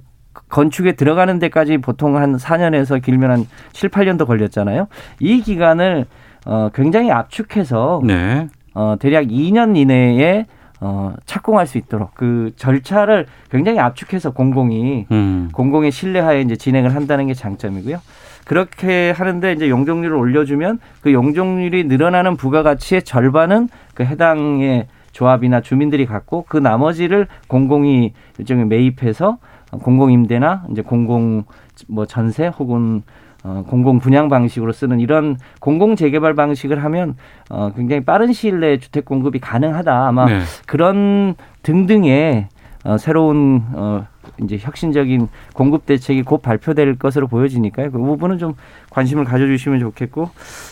건축에 0.53 0.93
들어가는 0.93 1.39
데까지 1.39 1.79
보통 1.79 2.17
한 2.19 2.37
4년에서 2.37 3.03
길면 3.03 3.31
한 3.31 3.47
7, 3.73 3.89
8년도 3.89 4.27
걸렸잖아요. 4.27 4.87
이 5.19 5.41
기간을 5.41 6.05
어 6.45 6.69
굉장히 6.75 7.11
압축해서 7.11 8.03
네. 8.05 8.49
어, 8.75 8.97
대략 8.99 9.25
2년 9.27 9.77
이내에 9.77 10.47
어, 10.81 11.15
착공할 11.27 11.67
수 11.67 11.79
있도록 11.79 12.15
그 12.15 12.53
절차를 12.57 13.27
굉장히 13.51 13.79
압축해서 13.79 14.33
공공이 14.33 15.07
음. 15.11 15.49
공공의 15.53 15.91
신뢰하에 15.91 16.41
이제 16.41 16.57
진행을 16.57 16.95
한다는 16.95 17.29
게 17.29 17.35
장점이고요. 17.35 18.01
그렇게 18.45 19.13
하는데 19.13 19.53
이제 19.53 19.71
용적률을 19.71 20.17
올려주면 20.17 20.81
그 21.01 21.13
용적률이 21.13 21.85
늘어나는 21.85 22.37
부가가치의 22.37 23.05
절반은 23.05 23.69
그 23.95 24.05
해당의 24.05 24.89
조합이나 25.13 25.61
주민들이 25.61 26.05
갖고 26.05 26.45
그 26.49 26.57
나머지를 26.57 27.29
공공이 27.47 28.13
일종의 28.39 28.67
매입해서 28.67 29.39
공공임대나 29.79 30.65
이제 30.71 30.83
공공 30.83 31.45
뭐 31.89 32.07
전세 32.07 32.47
혹은 32.47 33.03
어, 33.45 33.65
공공 33.67 33.99
분양 33.99 34.29
방식으로 34.29 34.73
쓰는 34.73 35.01
이런 35.01 35.37
공공 35.61 35.97
재개발 35.97 36.35
방식을 36.35 36.85
하면 36.85 37.17
어, 37.51 37.73
굉장히 37.75 38.05
빠른 38.05 38.33
시일 38.33 38.61
내에 38.61 38.79
주택 38.79 39.05
공급이 39.05 39.41
가능하다. 39.41 40.07
아마 40.07 40.27
네. 40.27 40.41
그런 40.67 41.35
등등의 41.63 42.47
어, 42.85 42.99
새로운 42.99 43.65
어, 43.73 44.07
이제 44.43 44.59
혁신적인 44.61 45.29
공급 45.55 45.87
대책이 45.87 46.23
곧 46.23 46.41
발표될 46.41 46.99
것으로 46.99 47.27
보여지니까요. 47.27 47.91
그 47.91 47.99
부분은 47.99 48.39
좀 48.39 48.55
관심을 48.91 49.25
가져주시면 49.25 49.81
좋겠고 49.81 50.31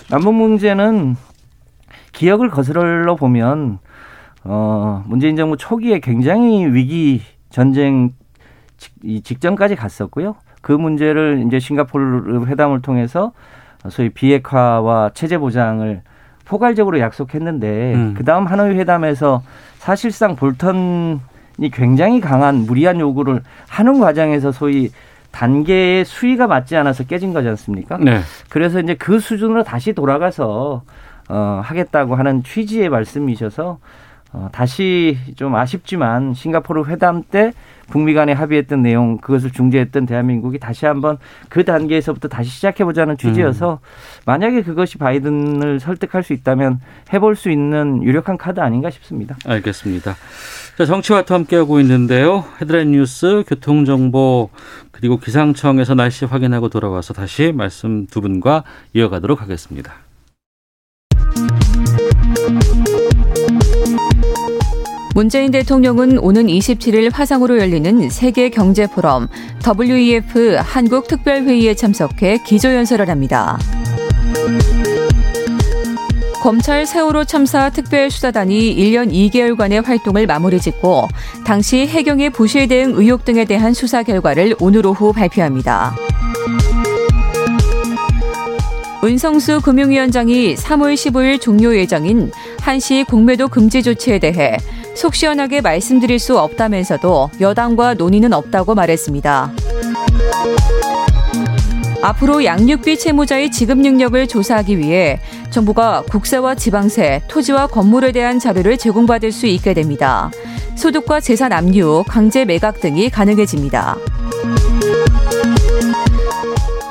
남북 0.09 0.35
문제는 0.35 1.17
기억을 2.13 2.51
거슬러 2.51 3.17
보면 3.17 3.79
어, 4.45 5.05
문재인 5.07 5.37
정부 5.37 5.57
초기에 5.57 5.99
굉장히 6.01 6.67
위기 6.67 7.23
전쟁 7.51 8.11
직- 8.11 8.19
이 9.03 9.21
직전까지 9.23 9.77
갔었고요. 9.77 10.37
그 10.62 10.73
문제를 10.73 11.45
이제 11.47 11.59
싱가포르 11.59 12.45
회담을 12.47 12.83
통해서 12.83 13.33
소위 13.88 14.11
비핵화와 14.11 15.11
체제 15.14 15.38
보장을 15.38 16.03
포괄적으로 16.45 16.99
약속했는데 16.99 17.95
음. 17.95 18.14
그 18.16 18.25
다음 18.25 18.47
하노이 18.47 18.77
회담에서 18.77 19.43
사실상 19.79 20.37
볼턴이 20.37 21.21
굉장히 21.73 22.21
강한 22.21 22.66
무리한 22.66 23.01
요구를 23.01 23.43
하는 23.69 24.01
과정에서 24.01 24.53
소위 24.53 24.90
단계의 25.31 26.05
수위가 26.05 26.49
맞지 26.49 26.77
않아서 26.77 27.05
깨진 27.05 27.33
거지 27.33 27.49
않습니까? 27.49 27.99
네. 27.99 28.21
그래서 28.49 28.81
이제 28.81 28.95
그 28.95 29.21
수준으로 29.21 29.62
다시 29.62 29.93
돌아가서 29.93 30.83
어, 31.29 31.61
하겠다고 31.64 32.16
하는 32.16 32.43
취지의 32.43 32.88
말씀이셔서 32.88 33.79
어, 34.33 34.49
다시 34.53 35.19
좀 35.37 35.57
아쉽지만 35.57 36.35
싱가포르 36.35 36.85
회담 36.85 37.23
때 37.23 37.53
북미 37.88 38.14
간에 38.14 38.33
합의했던 38.33 38.83
내용 38.83 39.19
그것을 39.19 39.51
중재했던 39.51 40.07
대한민국이 40.07 40.59
다시 40.59 40.87
한번 40.87 41.19
그 41.49 41.64
단계에서부터 41.64 42.29
다시 42.29 42.49
시작해 42.49 42.85
보자는 42.85 43.16
취지여서 43.16 43.81
만약에 44.27 44.62
그것이 44.62 44.99
바이든을 44.99 45.81
설득할 45.81 46.23
수 46.23 46.33
있다면 46.33 46.81
해볼 47.12 47.35
수 47.35 47.51
있는 47.51 48.03
유력한 48.05 48.38
카드 48.38 48.61
아닌가 48.61 48.90
싶습니다. 48.90 49.37
알겠습니다. 49.45 50.14
자, 50.79 50.87
정치와투 50.87 51.35
함께하고 51.35 51.81
있는데요. 51.81 52.45
헤드라인 52.61 52.93
뉴스, 52.93 53.43
교통 53.49 53.85
정보, 53.85 54.51
그리고 54.93 55.19
기상청에서 55.19 55.95
날씨 55.95 56.25
확인하고 56.25 56.69
돌아와서 56.69 57.12
다시 57.12 57.53
말씀 57.53 58.07
두 58.07 58.21
분과 58.21 58.62
이어가도록 58.95 59.43
하겠습니다. 59.43 60.10
문재인 65.14 65.51
대통령은 65.51 66.18
오는 66.18 66.46
27일 66.46 67.12
화상으로 67.12 67.59
열리는 67.59 68.09
세계 68.11 68.49
경제 68.49 68.87
포럼 68.87 69.29
WEF 69.66 70.57
한국 70.61 71.09
특별회의에 71.09 71.75
참석해 71.75 72.38
기조연설을 72.44 73.09
합니다. 73.09 73.59
검찰 76.40 76.87
세월호 76.87 77.25
참사 77.25 77.68
특별수사단이 77.70 78.75
1년 78.77 79.12
2개월간의 79.12 79.85
활동을 79.85 80.27
마무리 80.27 80.59
짓고 80.59 81.09
당시 81.44 81.87
해경의 81.87 82.31
부실 82.31 82.68
대응 82.68 82.94
의혹 82.94 83.25
등에 83.25 83.44
대한 83.44 83.75
수사 83.75 84.03
결과를 84.03 84.55
오늘 84.59 84.87
오후 84.87 85.12
발표합니다. 85.12 85.94
은성수 89.03 89.61
금융위원장이 89.62 90.55
3월 90.55 90.94
15일 90.94 91.40
종료 91.40 91.75
예정인 91.75 92.31
한시 92.61 93.05
공매도 93.09 93.49
금지 93.49 93.83
조치에 93.83 94.18
대해 94.18 94.57
속 95.01 95.15
시원하게 95.15 95.63
말씀드릴 95.63 96.19
수 96.19 96.39
없다면서도 96.39 97.31
여당과 97.41 97.95
논의는 97.95 98.35
없다고 98.35 98.75
말했습니다. 98.75 99.51
앞으로 102.03 102.45
양육비 102.45 102.99
채무자의 102.99 103.51
지급 103.51 103.79
능력을 103.79 104.29
조사하기 104.29 104.77
위해 104.77 105.19
정부가 105.49 106.03
국세와 106.11 106.55
지방세, 106.55 107.23
토지와 107.29 107.69
건물에 107.69 108.13
대한 108.13 108.39
자료를 108.39 108.77
제공받을 108.77 109.33
수 109.33 109.47
있게 109.47 109.73
됩니다. 109.73 110.31
소득과 110.77 111.21
재산 111.21 111.53
압류, 111.53 112.05
강제 112.07 112.45
매각 112.45 112.81
등이 112.81 113.09
가능해집니다. 113.09 113.97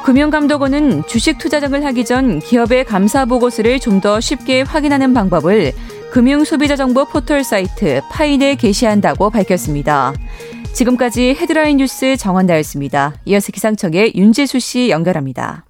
금융감독원은 0.04 1.04
주식 1.06 1.38
투자 1.38 1.60
등을 1.60 1.86
하기 1.86 2.04
전 2.06 2.40
기업의 2.40 2.86
감사 2.86 3.26
보고서를 3.26 3.80
좀 3.80 4.02
더 4.02 4.20
쉽게 4.20 4.62
확인하는 4.62 5.14
방법을 5.14 5.74
금융 6.12 6.44
소비자 6.44 6.76
정보 6.76 7.06
포털 7.06 7.44
사이트 7.44 8.02
파인에 8.10 8.56
게시한다고 8.56 9.30
밝혔습니다. 9.30 10.14
지금까지 10.74 11.36
헤드라인 11.40 11.78
뉴스 11.78 12.18
정원다였습니다. 12.18 13.14
이어서 13.26 13.52
기상청의 13.52 14.14
윤재수 14.16 14.60
씨 14.60 14.90
연결합니다. 14.90 15.66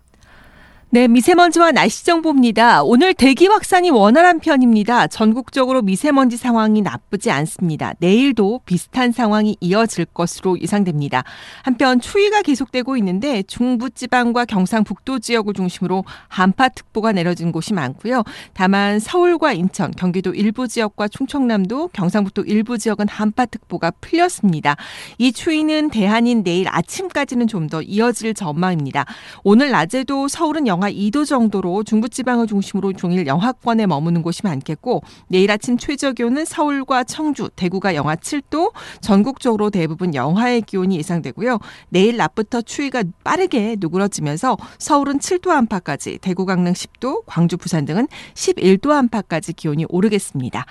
네, 0.91 1.07
미세먼지와 1.07 1.71
날씨 1.71 2.03
정보입니다. 2.03 2.81
오늘 2.81 3.13
대기 3.13 3.45
확산이 3.45 3.91
원활한 3.91 4.39
편입니다. 4.39 5.05
전국적으로 5.05 5.83
미세먼지 5.83 6.35
상황이 6.35 6.81
나쁘지 6.81 7.29
않습니다. 7.29 7.93
내일도 7.99 8.61
비슷한 8.65 9.11
상황이 9.11 9.55
이어질 9.59 10.05
것으로 10.05 10.59
예상됩니다. 10.59 11.23
한편 11.61 11.99
추위가 11.99 12.41
계속되고 12.41 12.97
있는데 12.97 13.43
중부지방과 13.43 14.45
경상북도 14.45 15.19
지역을 15.19 15.53
중심으로 15.53 16.05
한파특보가 16.27 17.11
내려진 17.11 17.51
곳이 17.51 17.75
많고요. 17.75 18.23
다만 18.53 18.97
서울과 18.97 19.53
인천, 19.53 19.91
경기도 19.91 20.33
일부 20.33 20.67
지역과 20.67 21.09
충청남도, 21.09 21.89
경상북도 21.89 22.45
일부 22.45 22.79
지역은 22.79 23.07
한파특보가 23.09 23.91
풀렸습니다. 24.01 24.75
이 25.19 25.31
추위는 25.31 25.91
대한인 25.91 26.43
내일 26.43 26.67
아침까지는 26.67 27.45
좀 27.45 27.69
더 27.69 27.81
이어질 27.83 28.33
전망입니다. 28.33 29.05
오늘 29.43 29.69
낮에도 29.69 30.27
서울은 30.27 30.65
영하 30.79 30.89
2도 30.91 31.25
정도로 31.25 31.83
중부지방을 31.83 32.47
중심으로 32.47 32.93
종일 32.93 33.27
영하권에 33.27 33.85
머무는 33.85 34.21
곳이 34.21 34.41
많겠고 34.43 35.01
내일 35.27 35.51
아침 35.51 35.77
최저 35.77 36.13
기온은 36.13 36.45
서울과 36.45 37.03
청주, 37.03 37.49
대구가 37.57 37.95
영하 37.95 38.15
7도, 38.15 38.71
전국적으로 39.01 39.71
대부분 39.71 40.15
영하의 40.15 40.61
기온이 40.61 40.95
예상되고요. 40.97 41.59
내일 41.89 42.15
낮부터 42.15 42.61
추위가 42.61 43.03
빠르게 43.25 43.75
누그러지면서 43.77 44.55
서울은 44.77 45.19
7도 45.19 45.49
안팎까지, 45.49 46.19
대구 46.21 46.45
강릉 46.45 46.71
10도, 46.71 47.23
광주 47.25 47.57
부산 47.57 47.83
등은 47.83 48.07
11도 48.35 48.91
안팎까지 48.91 49.53
기온이 49.53 49.85
오르겠습니다. 49.89 50.65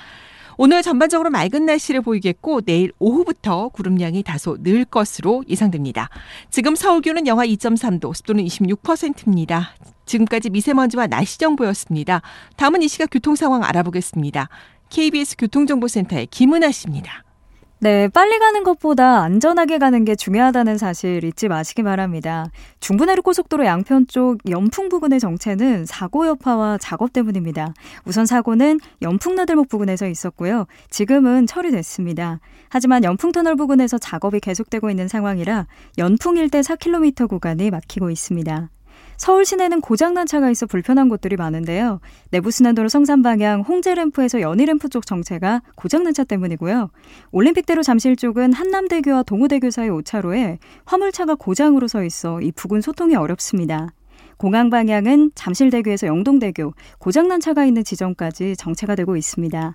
오늘 0.57 0.83
전반적으로 0.83 1.29
맑은 1.31 1.67
날씨를 1.67 2.01
보이겠고 2.01 2.63
내일 2.63 2.93
오후부터 2.99 3.69
구름량이 3.69 4.23
다소 4.23 4.57
늘 4.63 4.85
것으로 4.85 5.45
예상됩니다. 5.49 6.09
지금 6.51 6.75
서울 6.75 7.03
기온은 7.03 7.27
영하 7.27 7.47
2.3도, 7.47 8.15
습도는 8.15 8.45
26%입니다. 8.45 9.75
지금까지 10.09 10.51
미세먼지와 10.51 11.07
날씨 11.07 11.39
정보였습니다. 11.39 12.23
다음은 12.57 12.83
이 12.83 12.89
시각 12.89 13.11
교통 13.13 13.37
상황 13.37 13.63
알아보겠습니다. 13.63 14.49
KBS 14.91 15.37
교통정보센터의 15.37 16.27
김은아 16.27 16.73
씨입니다. 16.73 17.23
네, 17.81 18.09
빨리 18.09 18.41
가는 18.41 18.65
것보다 18.65 19.23
안전하게 19.23 19.79
가는 19.79 20.05
게 20.05 20.17
중요하다는 20.17 20.79
사실 20.79 21.23
잊지 21.23 21.47
마시기 21.47 21.85
바랍니다. 21.85 22.47
중부내륙 22.81 23.25
고속도로 23.25 23.67
양편 23.67 24.09
쪽 24.09 24.39
연풍 24.51 24.89
부근의 24.89 25.21
정체는 25.21 25.87
사고 25.87 26.27
여파와 26.27 26.79
작업 26.79 27.13
때문입니다. 27.13 27.75
우선 28.05 28.27
사고는 28.27 28.81
연풍나들목 29.01 29.69
부근에서 29.69 30.09
있었고요. 30.09 30.67
지금은 30.91 31.47
처리됐습니다. 31.47 32.41
하지만 32.69 33.05
연풍터널 33.05 33.55
부근에서 33.55 33.97
작업이 33.99 34.41
계속되고 34.41 34.91
있는 34.91 35.07
상황이라 35.07 35.69
연풍 35.99 36.37
일대 36.37 36.61
4km 36.61 37.29
구간이 37.29 37.71
막히고 37.71 38.11
있습니다. 38.11 38.71
서울 39.19 39.45
시내는 39.45 39.81
고장난 39.81 40.27
차가 40.27 40.49
있어 40.49 40.65
불편한 40.65 41.09
곳들이 41.09 41.37
많은데요. 41.37 42.01
내부순환도로 42.31 42.89
성산 42.89 43.21
방향 43.21 43.63
홍제램프에서 43.63 44.41
연희램프 44.41 44.89
쪽 44.89 45.07
정체가 45.07 45.61
고장난 45.75 46.15
차 46.15 46.23
때문이고요. 46.23 46.89
올림픽대로 47.33 47.83
잠실 47.83 48.15
쪽은 48.15 48.53
한남대교와 48.53 49.25
동호대교 49.25 49.71
사이 49.71 49.89
5차로에 49.89 50.59
화물차가 50.85 51.35
고장으로 51.35 51.89
서 51.89 52.05
있어 52.05 52.41
이 52.41 52.53
부근 52.53 52.81
소통이 52.81 53.17
어렵습니다. 53.17 53.89
공항 54.37 54.71
방향은 54.71 55.33
잠실대교에서 55.35 56.07
영동대교, 56.07 56.73
고장난 56.99 57.41
차가 57.41 57.65
있는 57.65 57.83
지점까지 57.83 58.55
정체가 58.57 58.95
되고 58.95 59.17
있습니다. 59.17 59.75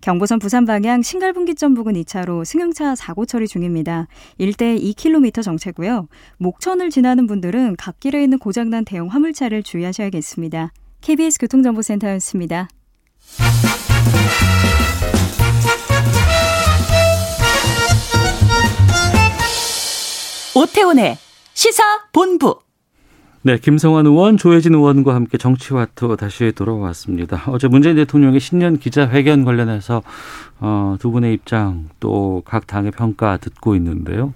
경부선 0.00 0.38
부산 0.38 0.64
방향 0.64 1.02
신갈분기점 1.02 1.74
부근 1.74 1.94
2차로 1.94 2.44
승용차 2.44 2.94
사고 2.94 3.26
처리 3.26 3.46
중입니다. 3.46 4.08
1대 4.40 4.82
2km 4.82 5.42
정체고요. 5.42 6.08
목천을 6.38 6.90
지나는 6.90 7.26
분들은 7.26 7.76
갓길에 7.76 8.22
있는 8.22 8.38
고장난 8.38 8.84
대형 8.84 9.08
화물차를 9.08 9.62
주의하셔야겠습니다. 9.62 10.72
KBS 11.00 11.38
교통정보센터였습니다. 11.40 12.68
오태훈의 20.54 21.16
시사 21.54 21.82
본부 22.12 22.58
네, 23.44 23.58
김성환 23.58 24.06
의원, 24.06 24.36
조혜진 24.36 24.72
의원과 24.72 25.16
함께 25.16 25.36
정치와투 25.36 26.16
다시 26.16 26.52
돌아왔습니다. 26.54 27.42
어제 27.48 27.66
문재인 27.66 27.96
대통령의 27.96 28.38
신년 28.38 28.78
기자회견 28.78 29.44
관련해서 29.44 30.00
어, 30.60 30.94
두 31.00 31.10
분의 31.10 31.34
입장 31.34 31.88
또 31.98 32.42
각 32.44 32.68
당의 32.68 32.92
평가 32.92 33.38
듣고 33.38 33.74
있는데요. 33.74 34.32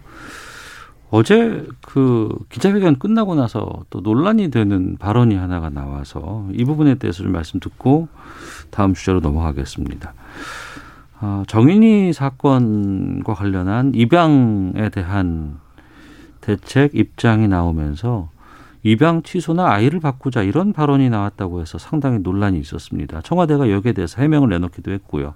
어제 1.10 1.64
그 1.82 2.36
기자회견 2.48 2.98
끝나고 2.98 3.36
나서 3.36 3.84
또 3.90 4.00
논란이 4.00 4.50
되는 4.50 4.96
발언이 4.98 5.36
하나가 5.36 5.70
나와서 5.70 6.48
이 6.52 6.64
부분에 6.64 6.96
대해서 6.96 7.22
좀 7.22 7.30
말씀 7.30 7.60
듣고 7.60 8.08
다음 8.70 8.92
주제로 8.92 9.20
넘어가겠습니다. 9.20 10.14
어, 11.20 11.44
정인이 11.46 12.12
사건과 12.12 13.34
관련한 13.34 13.92
입양에 13.94 14.88
대한 14.90 15.58
대책 16.40 16.96
입장이 16.96 17.46
나오면서 17.46 18.30
입양 18.86 19.22
취소나 19.22 19.68
아이를 19.72 19.98
바꾸자 19.98 20.42
이런 20.42 20.72
발언이 20.72 21.10
나왔다고 21.10 21.60
해서 21.60 21.76
상당히 21.76 22.20
논란이 22.20 22.58
있었습니다. 22.60 23.20
청와대가 23.22 23.68
여기에 23.68 23.92
대해서 23.92 24.22
해명을 24.22 24.48
내놓기도 24.50 24.92
했고요. 24.92 25.34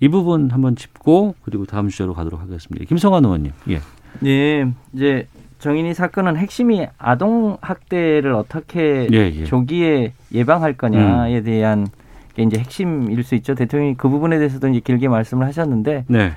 이 0.00 0.08
부분 0.08 0.50
한번 0.50 0.76
짚고 0.76 1.36
그리고 1.42 1.64
다음 1.64 1.88
주제로 1.88 2.12
가도록 2.12 2.40
하겠습니다. 2.42 2.84
김성환 2.84 3.24
의원님. 3.24 3.52
예. 3.70 3.80
네, 4.20 4.70
이제 4.92 5.26
정인이 5.60 5.94
사건은 5.94 6.36
핵심이 6.36 6.86
아동 6.98 7.56
학대를 7.62 8.34
어떻게 8.34 9.08
예, 9.10 9.32
예. 9.34 9.44
조기에 9.44 10.12
예방할 10.34 10.74
거냐에 10.74 11.42
대한 11.42 11.86
게 12.34 12.42
이제 12.42 12.58
핵심일 12.58 13.24
수 13.24 13.34
있죠. 13.36 13.54
대통령이 13.54 13.94
그 13.96 14.10
부분에 14.10 14.36
대해서도 14.36 14.68
이제 14.68 14.80
길게 14.80 15.08
말씀을 15.08 15.46
하셨는데 15.46 16.04
네. 16.06 16.32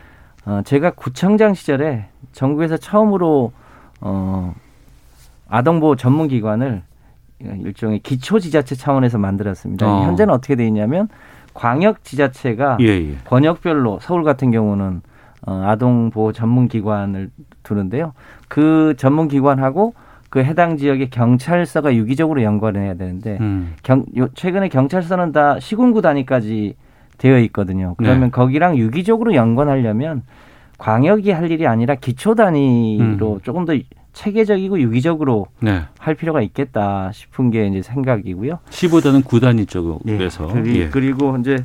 어, 0.46 0.62
제가 0.64 0.92
구청장 0.92 1.54
시절에 1.54 2.06
전국에서 2.32 2.78
처음으로 2.78 3.52
어, 4.00 4.56
아동보호 5.48 5.96
전문기관을 5.96 6.84
일종의 7.40 8.00
기초지자체 8.00 8.76
차원에서 8.76 9.18
만들었습니다. 9.18 9.86
어. 9.86 10.04
현재는 10.06 10.34
어떻게 10.34 10.56
돼 10.56 10.66
있냐면 10.68 11.10
광역지자체가 11.54 12.78
예, 12.82 12.88
예. 12.88 13.16
권역별로 13.26 14.00
서울 14.02 14.24
같은 14.24 14.52
경우는 14.52 15.02
어, 15.46 15.64
아동보호 15.66 16.32
전문기관을 16.32 17.30
두는데요. 17.64 18.14
그 18.48 18.94
전문기관하고 18.98 19.94
그 20.30 20.44
해당 20.44 20.78
지역의 20.78 21.10
경찰서가 21.10 21.96
유기적으로 21.96 22.42
연관을 22.42 22.82
해야 22.82 22.96
되는데 22.96 23.38
음. 23.42 23.74
경, 23.84 24.06
요, 24.18 24.30
최근에 24.34 24.70
경찰서는 24.70 25.32
다 25.32 25.60
시군구 25.60 26.02
단위까지 26.02 26.76
되어 27.18 27.38
있거든요. 27.40 27.94
그러면 27.98 28.22
네. 28.22 28.30
거기랑 28.32 28.78
유기적으로 28.78 29.36
연관하려면 29.36 30.24
광역이 30.80 31.32
할 31.32 31.52
일이 31.52 31.68
아니라 31.68 31.96
기초 31.96 32.34
단위로 32.36 33.34
음. 33.34 33.40
조금 33.44 33.66
더 33.66 33.74
체계적이고 34.14 34.80
유기적으로 34.80 35.48
네. 35.60 35.84
할 36.00 36.16
필요가 36.16 36.42
있겠다 36.42 37.12
싶은 37.12 37.52
게 37.52 37.68
이제 37.68 37.82
생각이고요. 37.82 38.60
15대는 38.70 39.26
구단위 39.26 39.66
쪽에서 39.66 40.48
그리, 40.48 40.82
예. 40.82 40.90
그리고 40.90 41.36
이제 41.38 41.58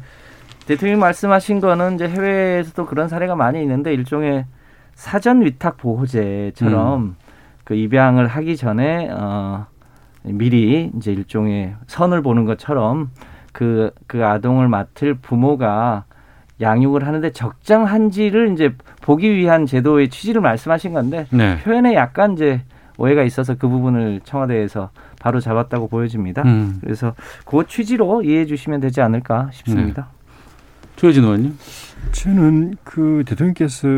대통령이 0.66 0.98
말씀하신 1.00 1.60
거는 1.60 1.94
이제 1.94 2.08
해외에서도 2.08 2.86
그런 2.86 3.08
사례가 3.08 3.36
많이 3.36 3.60
있는데 3.62 3.92
일종의 3.94 4.46
사전 4.94 5.42
위탁 5.42 5.76
보호제처럼 5.76 7.02
음. 7.02 7.16
그 7.64 7.74
입양을 7.74 8.26
하기 8.26 8.56
전에 8.56 9.10
어 9.12 9.66
미리 10.22 10.90
이제 10.96 11.12
일종의 11.12 11.74
선을 11.86 12.22
보는 12.22 12.44
것처럼 12.46 13.10
그그 13.52 14.24
아동을 14.24 14.68
맡을 14.68 15.14
부모가 15.14 16.04
양육을 16.60 17.06
하는데 17.06 17.30
적정한지를 17.30 18.52
이제 18.52 18.74
보기 19.08 19.34
위한 19.34 19.64
제도의 19.64 20.10
취지를 20.10 20.42
말씀하신 20.42 20.92
건데 20.92 21.26
네. 21.30 21.56
표현에 21.62 21.94
약간 21.94 22.34
이제 22.34 22.60
오해가 22.98 23.22
있어서 23.22 23.54
그 23.54 23.66
부분을 23.66 24.20
청와대에서 24.22 24.90
바로 25.18 25.40
잡았다고 25.40 25.88
보여집니다. 25.88 26.42
음. 26.42 26.76
그래서 26.82 27.14
그 27.46 27.64
취지로 27.66 28.22
이해해 28.22 28.44
주시면 28.44 28.80
되지 28.80 29.00
않을까 29.00 29.48
싶습니다. 29.50 30.08
조혜진 30.96 31.24
의원님. 31.24 31.56
저는 32.12 32.74
그 32.84 33.24
대통령께서 33.24 33.88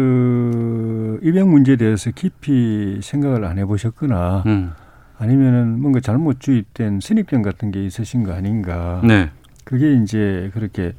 입양 1.23 1.51
문제에 1.51 1.75
대해서 1.75 2.13
깊이 2.13 3.01
생각을 3.03 3.45
안 3.45 3.59
해보셨거나 3.59 4.45
음. 4.47 4.71
아니면은 5.19 5.81
뭔가 5.81 5.99
잘못 5.99 6.39
주입된 6.39 7.01
선입견 7.01 7.43
같은 7.43 7.73
게 7.73 7.85
있으신 7.85 8.23
거 8.23 8.33
아닌가. 8.33 9.01
네. 9.03 9.31
그게 9.65 9.93
이제 9.95 10.53
그렇게 10.55 10.93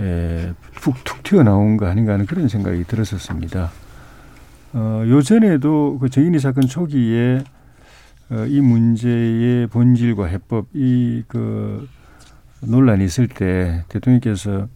에, 0.00 0.52
툭툭 0.80 1.22
튀어나온 1.22 1.76
거 1.76 1.86
아닌가 1.86 2.14
하는 2.14 2.26
그런 2.26 2.48
생각이 2.48 2.84
들었었습니다. 2.84 3.70
어, 4.74 5.04
요전에도 5.06 5.98
그 6.00 6.08
정인이 6.08 6.38
사건 6.38 6.66
초기에 6.66 7.44
어, 8.30 8.46
이 8.46 8.60
문제의 8.60 9.66
본질과 9.66 10.26
해법, 10.26 10.66
이 10.74 11.22
그 11.28 11.86
논란이 12.60 13.04
있을 13.04 13.28
때 13.28 13.84
대통령께서 13.88 14.68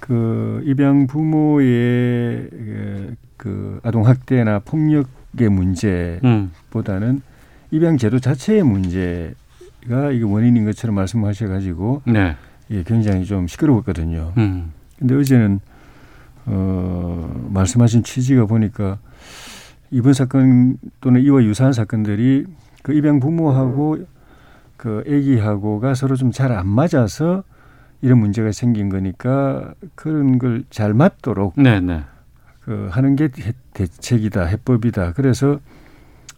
그 0.00 0.62
입양 0.64 1.06
부모의 1.06 2.48
그, 2.50 3.14
그 3.36 3.80
아동 3.82 4.06
학대나 4.06 4.60
폭력의 4.60 5.48
문제보다는 5.48 7.08
음. 7.08 7.22
입양 7.70 7.96
제도 7.96 8.18
자체의 8.18 8.62
문제가 8.62 10.10
이게 10.12 10.24
원인인 10.24 10.64
것처럼 10.64 10.96
말씀하셔 10.96 11.48
가지고 11.48 12.02
네. 12.04 12.36
예, 12.70 12.82
굉장히 12.82 13.24
좀 13.24 13.46
시끄러웠거든요. 13.46 14.32
음. 14.38 14.72
근데 14.98 15.14
어제는 15.14 15.60
어, 16.46 17.48
말씀하신 17.52 18.02
취지가 18.02 18.46
보니까 18.46 18.98
이번 19.90 20.12
사건 20.12 20.76
또는 21.00 21.20
이와 21.22 21.42
유사한 21.44 21.72
사건들이 21.72 22.46
그 22.82 22.92
입양 22.92 23.20
부모하고 23.20 23.98
그 24.76 25.02
아기하고가 25.06 25.94
서로 25.94 26.16
좀 26.16 26.30
잘 26.32 26.52
안 26.52 26.66
맞아서 26.66 27.42
이런 28.02 28.18
문제가 28.18 28.52
생긴 28.52 28.88
거니까 28.90 29.72
그런 29.94 30.38
걸 30.38 30.64
잘 30.70 30.92
맞도록 30.94 31.54
네, 31.56 31.80
네. 31.80 32.02
그 32.60 32.88
하는 32.90 33.16
게 33.16 33.28
대- 33.28 33.52
대책이다, 33.74 34.44
해법이다. 34.44 35.12
그래서 35.12 35.58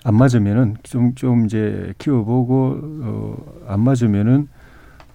안 0.05 0.15
맞으면은 0.17 0.77
좀, 0.83 1.15
좀 1.15 1.47
이제 1.47 1.93
키워보고, 1.99 2.79
어, 3.03 3.65
안 3.69 3.81
맞으면은 3.81 4.49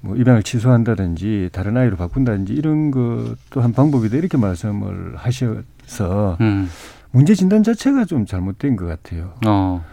뭐 0.02 0.16
입양을 0.16 0.44
취소한다든지 0.44 1.50
다른 1.52 1.78
아이로 1.78 1.96
바꾼다든지 1.96 2.54
이런 2.54 2.92
것도 2.92 3.62
한 3.62 3.72
방법이다. 3.74 4.18
이렇게 4.18 4.38
말씀을 4.38 5.16
하셔서 5.16 6.38
음. 6.42 6.70
문제 7.12 7.36
진단 7.36 7.64
자체가 7.64 8.06
좀 8.06 8.26
잘못된 8.26 8.76
것 8.76 8.86
같아요. 8.86 9.34
어. 9.46 9.84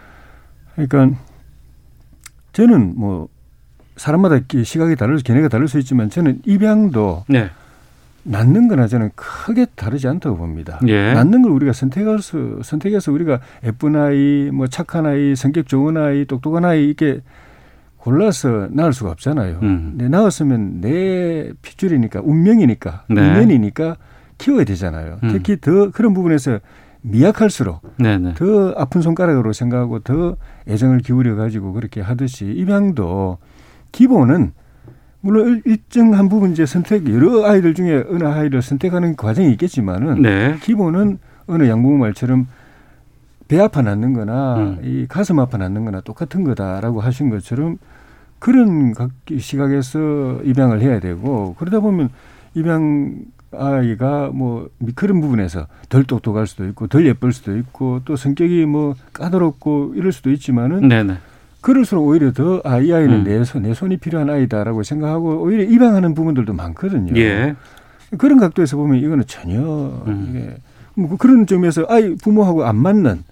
그러니까 0.74 1.18
저는 2.52 2.94
뭐 2.96 3.28
사람마다 3.96 4.40
시각이 4.64 4.96
다를, 4.96 5.18
견해가 5.18 5.48
다를 5.48 5.68
수 5.68 5.78
있지만 5.78 6.08
저는 6.08 6.40
입양도 6.46 7.24
네. 7.28 7.50
낳는 8.22 8.68
거나 8.68 8.86
저는 8.86 9.10
크게 9.14 9.66
다르지 9.74 10.06
않다고 10.06 10.36
봅니다. 10.36 10.78
예. 10.86 11.12
낳는 11.14 11.42
걸 11.42 11.50
우리가 11.52 11.72
선택할 11.72 12.20
수, 12.20 12.60
선택해서 12.62 13.10
우리가 13.10 13.40
예쁜 13.64 13.96
아이, 13.96 14.50
뭐 14.52 14.66
착한 14.66 15.06
아이, 15.06 15.34
성격 15.34 15.66
좋은 15.66 15.96
아이, 15.96 16.24
똑똑한 16.26 16.64
아이 16.64 16.84
이렇게 16.84 17.20
골라서 18.08 18.68
낳을 18.70 18.94
수가 18.94 19.10
없잖아요. 19.10 19.58
음. 19.62 19.94
내 19.96 20.08
낳았으면 20.08 20.80
내 20.80 21.52
핏줄이니까 21.60 22.22
운명이니까 22.24 23.04
네. 23.10 23.20
운명이니까 23.20 23.96
키워야 24.38 24.64
되잖아요. 24.64 25.18
음. 25.22 25.28
특히 25.30 25.60
더 25.60 25.90
그런 25.90 26.14
부분에서 26.14 26.58
미약할수록 27.02 27.82
네, 27.98 28.16
네. 28.16 28.32
더 28.34 28.72
아픈 28.78 29.02
손가락으로 29.02 29.52
생각하고 29.52 29.98
더 30.00 30.36
애정을 30.66 31.00
기울여 31.00 31.36
가지고 31.36 31.74
그렇게 31.74 32.00
하듯이 32.00 32.46
입양도 32.46 33.36
기본은 33.92 34.52
물론 35.20 35.60
일정한 35.66 36.30
부분 36.30 36.52
이제 36.52 36.64
선택 36.64 37.12
여러 37.12 37.44
아이들 37.44 37.74
중에 37.74 38.04
어느 38.08 38.24
아이를 38.24 38.62
선택하는 38.62 39.16
과정이 39.16 39.50
있겠지만은 39.52 40.22
네. 40.22 40.56
기본은 40.62 41.18
어느 41.46 41.68
양궁 41.68 41.98
말처럼 41.98 42.46
배 43.48 43.60
아파 43.60 43.82
낳는 43.82 44.14
거나 44.14 44.56
음. 44.56 44.78
이 44.82 45.06
가슴 45.08 45.38
아파 45.40 45.58
낳는 45.58 45.84
거나 45.84 46.00
똑같은 46.00 46.44
거다라고 46.44 47.00
하신 47.00 47.28
것처럼 47.28 47.78
그런 48.38 48.92
각 48.94 49.10
시각에서 49.36 50.40
입양을 50.44 50.80
해야 50.80 51.00
되고 51.00 51.54
그러다 51.58 51.80
보면 51.80 52.10
입양 52.54 53.16
아이가 53.50 54.30
뭐 54.32 54.68
그런 54.94 55.20
부분에서 55.20 55.66
덜 55.88 56.04
똑똑할 56.04 56.46
수도 56.46 56.66
있고 56.66 56.86
덜 56.86 57.06
예쁠 57.06 57.32
수도 57.32 57.56
있고 57.56 58.00
또 58.04 58.14
성격이 58.16 58.66
뭐 58.66 58.94
까다롭고 59.12 59.94
이럴 59.96 60.12
수도 60.12 60.30
있지만은 60.30 60.86
네, 60.88 61.02
네. 61.02 61.14
그럴수록 61.60 62.06
오히려 62.06 62.32
더 62.32 62.60
아 62.64 62.78
이 62.80 62.92
아이는 62.92 63.20
음. 63.20 63.24
내, 63.24 63.42
손, 63.44 63.62
내 63.62 63.74
손이 63.74 63.96
필요한 63.96 64.28
아이다라고 64.30 64.82
생각하고 64.82 65.42
오히려 65.42 65.64
입양하는 65.64 66.14
부분들도 66.14 66.52
많거든요. 66.52 67.18
예. 67.18 67.56
그런 68.16 68.38
각도에서 68.38 68.76
보면 68.76 68.98
이거는 69.00 69.24
전혀 69.26 69.60
음. 70.06 70.26
이게 70.30 70.56
뭐 70.94 71.16
그런 71.16 71.46
점에서 71.46 71.84
아이 71.88 72.14
부모하고 72.16 72.64
안 72.64 72.76
맞는 72.76 73.22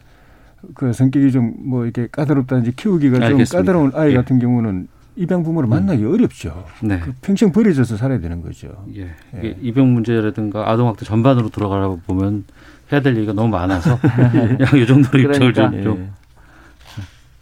그 0.74 0.92
성격이 0.92 1.30
좀 1.30 1.54
뭐 1.58 1.84
이렇게 1.84 2.08
까다롭다든지 2.10 2.74
키우기가 2.76 3.16
알겠습니다. 3.16 3.44
좀 3.44 3.58
까다로운 3.60 3.92
아이 3.94 4.10
예. 4.10 4.14
음. 4.14 4.20
같은 4.22 4.38
경우는 4.38 4.88
입양 5.16 5.42
부모를 5.42 5.68
만나기 5.68 6.04
어렵죠. 6.04 6.64
네. 6.82 6.98
그 7.00 7.12
평생 7.22 7.50
버려져서 7.50 7.96
살아야 7.96 8.20
되는 8.20 8.42
거죠. 8.42 8.68
예. 8.94 9.10
이게 9.38 9.56
입양 9.62 9.92
문제라든가 9.94 10.70
아동학대 10.70 11.04
전반으로 11.06 11.48
들어가다 11.48 11.96
보면 12.06 12.44
해야 12.92 13.00
될 13.00 13.16
얘기가 13.16 13.32
너무 13.32 13.48
많아서 13.48 13.98
그냥 14.00 14.58
이 14.76 14.86
정도로 14.86 15.18
입장을 15.22 15.52
그러니까. 15.52 15.70
좀, 15.70 15.82
좀 15.82 16.12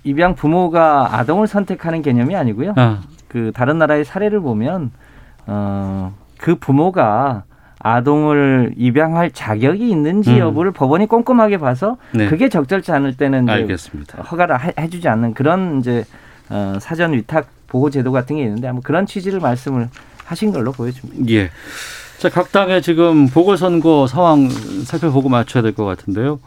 입양 0.04 0.34
부모가 0.34 1.16
아동을 1.18 1.46
선택하는 1.48 2.02
개념이 2.02 2.36
아니고요. 2.36 2.74
아, 2.76 3.00
그 3.26 3.50
다른 3.54 3.78
나라의 3.78 4.04
사례를 4.04 4.40
보면 4.40 4.90
어, 5.46 6.14
그 6.38 6.54
부모가 6.56 7.44
아동을 7.80 8.74
입양할 8.76 9.30
자격이 9.32 9.90
있는지 9.90 10.34
음. 10.34 10.38
여부를 10.38 10.70
법원이 10.72 11.06
꼼꼼하게 11.06 11.58
봐서 11.58 11.96
네. 12.12 12.28
그게 12.28 12.48
적절치 12.48 12.92
않을 12.92 13.16
때는 13.16 13.48
알겠습니다. 13.48 14.22
허가를 14.22 14.62
해- 14.64 14.72
해주지 14.78 15.08
않는 15.08 15.34
그런 15.34 15.80
이제 15.80 16.04
어, 16.50 16.74
사전 16.80 17.12
위탁 17.14 17.46
보호 17.74 17.90
제도 17.90 18.12
같은 18.12 18.36
게 18.36 18.44
있는데 18.44 18.68
아마 18.68 18.78
그런 18.84 19.04
취지를 19.04 19.40
말씀을 19.40 19.88
하신 20.26 20.52
걸로 20.52 20.70
보여집니다. 20.70 21.28
예. 21.32 21.50
자, 22.18 22.28
각 22.28 22.52
당의 22.52 22.80
지금 22.82 23.26
보궐선거 23.28 24.06
상황 24.06 24.48
살펴보고 24.84 25.28
맞춰야 25.28 25.60
될 25.60 25.72
것 25.72 25.84
같은데요. 25.84 26.38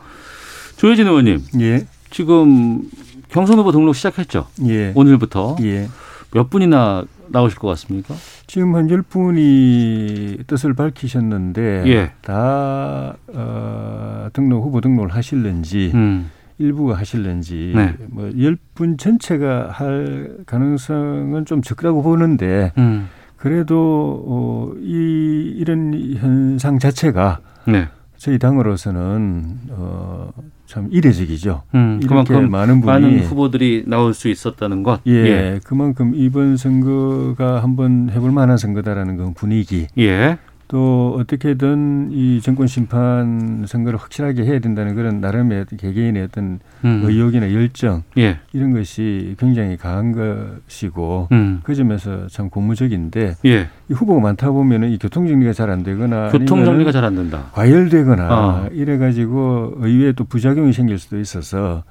조혜진 0.78 1.06
의원님, 1.06 1.42
예, 1.60 1.86
지금 2.12 2.82
경선 3.28 3.60
후보 3.60 3.74
등록 3.74 3.94
시작했죠? 3.94 4.48
예, 4.68 4.94
오늘부터 4.96 5.58
예. 5.64 5.90
몇 6.32 6.50
분이나 6.50 7.04
나오실 7.28 7.60
것 7.60 7.68
같습니까? 7.68 8.16
지금 8.48 8.74
한 8.76 8.90
열분이 8.90 10.38
뜻을 10.48 10.76
밝히셨는데 10.76 11.84
예. 11.88 12.12
다 12.22 13.18
어, 13.34 14.30
등록 14.32 14.64
후보 14.64 14.80
등록을 14.80 15.14
하실는지 15.14 15.92
음, 15.94 16.32
일부가 16.60 16.96
하실는지 16.96 17.74
네. 17.76 17.96
뭐열분 18.08 18.98
전체가 18.98 19.70
할 19.72 20.38
가능성은 20.46 21.46
좀 21.46 21.62
적다고 21.62 22.02
보는데 22.02 22.72
음, 22.78 23.10
그래도 23.36 24.24
어, 24.28 24.72
이 24.82 25.54
이런 25.56 25.94
현상 26.18 26.80
자체가 26.80 27.40
네. 27.68 27.88
저희 28.18 28.40
당으로서는 28.40 29.60
어, 29.70 30.32
참 30.66 30.90
이례적이죠. 30.92 31.64
음, 31.76 32.00
그만큼 32.08 32.50
많은 32.50 32.82
분이 32.82 32.86
많은 32.86 33.20
후보들이 33.20 33.84
나올 33.86 34.14
수 34.14 34.28
있었다는 34.28 34.84
것. 34.84 35.02
예, 35.06 35.60
그만큼 35.64 36.14
이번 36.16 36.58
선거가 36.58 37.62
한번 37.62 38.10
해볼 38.10 38.32
만한 38.32 38.58
선거다라는 38.58 39.18
그 39.18 39.34
분위기 39.34 39.88
예. 39.98 40.38
또 40.68 41.16
어떻게든 41.18 42.10
이 42.12 42.42
정권 42.42 42.68
심판 42.68 43.64
선거를 43.66 43.98
확실하게 43.98 44.44
해야 44.44 44.60
된다는 44.60 44.96
그런 44.96 45.22
나름의 45.22 45.66
개개인의 45.78 46.24
어떤 46.24 46.60
음, 46.84 47.04
의욕이나 47.06 47.54
열정 47.54 48.04
예. 48.18 48.40
이런 48.52 48.74
것이 48.74 49.36
굉장히 49.40 49.78
강한 49.78 50.12
것이고 50.12 51.30
음, 51.32 51.62
그 51.64 51.74
점에서 51.74 52.28
참 52.28 52.50
고무적인데 52.50 53.36
예. 53.46 53.68
이 53.90 53.94
후보가 53.94 54.20
많다 54.20 54.52
보면은 54.52 54.90
이 54.92 54.98
교통 54.98 55.28
정리가 55.28 55.54
잘 55.54 55.70
안 55.70 55.84
되거나 55.84 56.30
교통 56.30 56.66
정리가 56.66 56.92
잘 56.92 57.06
안 57.06 57.16
된다. 57.16 57.46
과열되거나 57.54 58.28
어. 58.30 58.70
이래 58.74 58.98
가지고 58.98 59.74
의외에 59.78 60.12
또 60.14 60.26
부작용이 60.26 60.74
생길 60.74 60.98
수도 61.00 61.18
있어서 61.20 61.84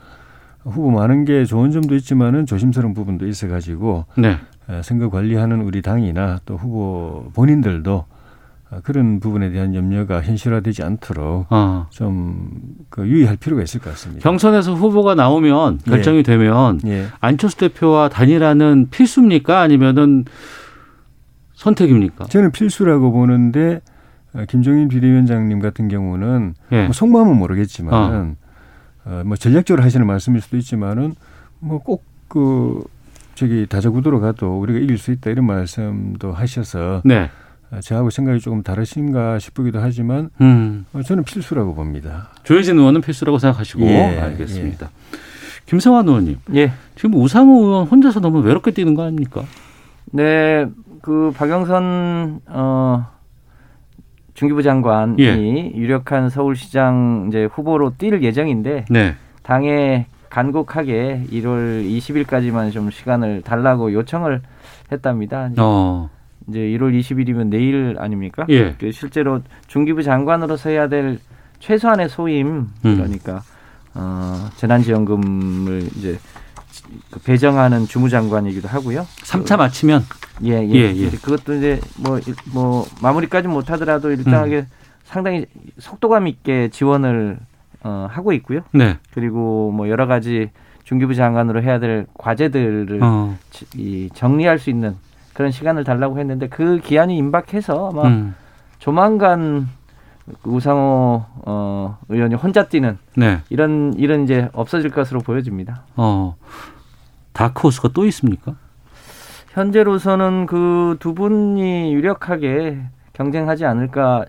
후보 0.64 0.90
많은 0.90 1.24
게 1.24 1.44
좋은 1.44 1.70
점도 1.70 1.94
있지만은 1.94 2.44
조심스러운 2.44 2.92
부분도 2.92 3.26
있어 3.28 3.48
가지고 3.48 4.04
네. 4.18 4.36
어, 4.68 4.80
선거 4.82 5.08
관리하는 5.08 5.60
우리 5.62 5.80
당이나 5.80 6.40
또 6.44 6.56
후보 6.56 7.30
본인들도 7.34 7.92
어, 7.94 8.06
그런 8.82 9.20
부분에 9.20 9.50
대한 9.50 9.74
염려가 9.74 10.22
현실화되지 10.22 10.82
않도록 10.82 11.46
어. 11.50 11.86
좀그 11.90 13.06
유의할 13.06 13.36
필요가 13.36 13.62
있을 13.62 13.80
것 13.80 13.90
같습니다. 13.90 14.22
경선에서 14.22 14.74
후보가 14.74 15.14
나오면 15.14 15.78
결정이 15.84 16.22
되면 16.22 16.80
예. 16.86 17.06
안철수 17.20 17.56
대표와 17.58 18.08
단일화는 18.08 18.88
필수입니까? 18.90 19.60
아니면은 19.60 20.24
선택입니까? 21.54 22.26
저는 22.26 22.52
필수라고 22.52 23.12
보는데 23.12 23.80
어, 24.34 24.44
김종인 24.48 24.88
비대위원장님 24.88 25.60
같은 25.60 25.88
경우는 25.88 26.54
예. 26.72 26.84
뭐 26.84 26.92
속마음은 26.92 27.36
모르겠지만은 27.36 28.36
어, 29.04 29.22
뭐 29.24 29.36
전략적으로 29.36 29.82
하시는 29.82 30.06
말씀일 30.06 30.40
수도 30.40 30.56
있지만은 30.56 31.14
뭐꼭그 31.60 32.84
저기 33.34 33.66
다자구도로 33.68 34.20
가도 34.20 34.58
우리가 34.58 34.78
이길 34.78 34.98
수 34.98 35.12
있다 35.12 35.30
이런 35.30 35.46
말씀도 35.46 36.32
하셔서 36.32 37.02
네. 37.04 37.30
어, 37.70 37.80
저하고 37.80 38.10
생각이 38.10 38.40
조금 38.40 38.62
다르신가 38.62 39.38
싶기도 39.38 39.80
하지만 39.80 40.30
음. 40.40 40.86
어, 40.92 41.02
저는 41.02 41.24
필수라고 41.24 41.74
봅니다. 41.74 42.30
조혜진 42.44 42.78
의원은 42.78 43.00
필수라고 43.00 43.38
생각하시고 43.38 43.84
예, 43.86 44.20
알겠습니다. 44.20 44.90
김성환 45.66 46.06
의원님, 46.06 46.38
예. 46.54 46.72
지금 46.94 47.14
우상호 47.14 47.64
의원 47.64 47.86
혼자서 47.86 48.20
너무 48.20 48.38
외롭게 48.40 48.70
뛰는 48.70 48.94
거 48.94 49.02
아닙니까? 49.02 49.42
네, 50.12 50.66
그 51.02 51.32
박영선 51.36 52.40
어 52.46 53.06
중기부 54.34 54.62
장관이 54.62 55.16
예. 55.18 55.72
유력한 55.74 56.30
서울시장 56.30 57.26
이제 57.28 57.48
후보로 57.52 57.94
뛸 57.98 58.22
예정인데 58.22 58.84
네. 58.88 59.14
당에 59.42 60.06
간곡하게 60.30 61.24
1월 61.32 61.88
20일까지만 61.88 62.72
좀 62.72 62.90
시간을 62.90 63.42
달라고 63.42 63.92
요청을 63.92 64.42
했답니다. 64.92 65.50
어. 65.58 66.10
이제 66.48 66.58
1월 66.60 66.98
20일이면 66.98 67.48
내일 67.48 67.96
아닙니까? 67.98 68.46
예. 68.48 68.74
그 68.78 68.92
실제로 68.92 69.40
중기부 69.66 70.02
장관으로서 70.02 70.70
해야 70.70 70.88
될 70.88 71.18
최소한의 71.58 72.08
소임 72.08 72.68
음. 72.84 72.96
그러니까 72.96 73.42
어, 73.94 74.48
재난지원금을 74.56 75.88
이제 75.96 76.18
그 77.10 77.18
배정하는 77.20 77.86
주무장관이기도 77.86 78.68
하고요. 78.68 79.06
3차 79.22 79.56
마치면 79.56 80.04
예, 80.44 80.50
예. 80.62 80.68
예, 80.68 80.78
예. 80.82 80.90
이제 80.90 81.16
그것도 81.16 81.54
이제 81.54 81.80
뭐, 81.96 82.18
일- 82.18 82.34
뭐, 82.52 82.86
마무리까지 83.02 83.48
못하더라도 83.48 84.10
일단하게 84.12 84.56
음. 84.58 84.66
상당히 85.04 85.46
속도감 85.78 86.26
있게 86.28 86.68
지원을 86.68 87.38
어, 87.82 88.06
하고 88.10 88.32
있고요. 88.34 88.60
네. 88.72 88.98
그리고 89.12 89.72
뭐 89.72 89.88
여러 89.88 90.06
가지 90.06 90.50
중기부 90.84 91.14
장관으로 91.14 91.62
해야 91.62 91.78
될 91.80 92.06
과제들을 92.14 93.00
어. 93.02 93.36
지- 93.50 93.66
이 93.74 94.10
정리할 94.14 94.58
수 94.58 94.70
있는 94.70 94.94
그런 95.36 95.50
시간을 95.50 95.84
달라고 95.84 96.18
했는데 96.18 96.48
그 96.48 96.78
기한이 96.78 97.18
임박해서 97.18 97.90
아마 97.90 98.08
음. 98.08 98.34
조만간 98.78 99.68
그 100.42 100.48
우상호 100.48 101.26
어, 101.44 101.98
의원이 102.08 102.36
혼자 102.36 102.68
뛰는 102.68 102.96
네. 103.16 103.42
이런 103.50 103.92
일은 103.98 104.24
이제 104.24 104.48
없어질 104.54 104.90
것으로 104.90 105.20
보여집니다. 105.20 105.82
어. 105.94 106.36
다크호스가 107.34 107.90
또 107.92 108.06
있습니까? 108.06 108.54
현재로서는 109.52 110.46
그 110.46 110.96
두 111.00 111.12
분이 111.12 111.92
유력하게 111.92 112.80
경쟁하지 113.12 113.66
않을까 113.66 114.24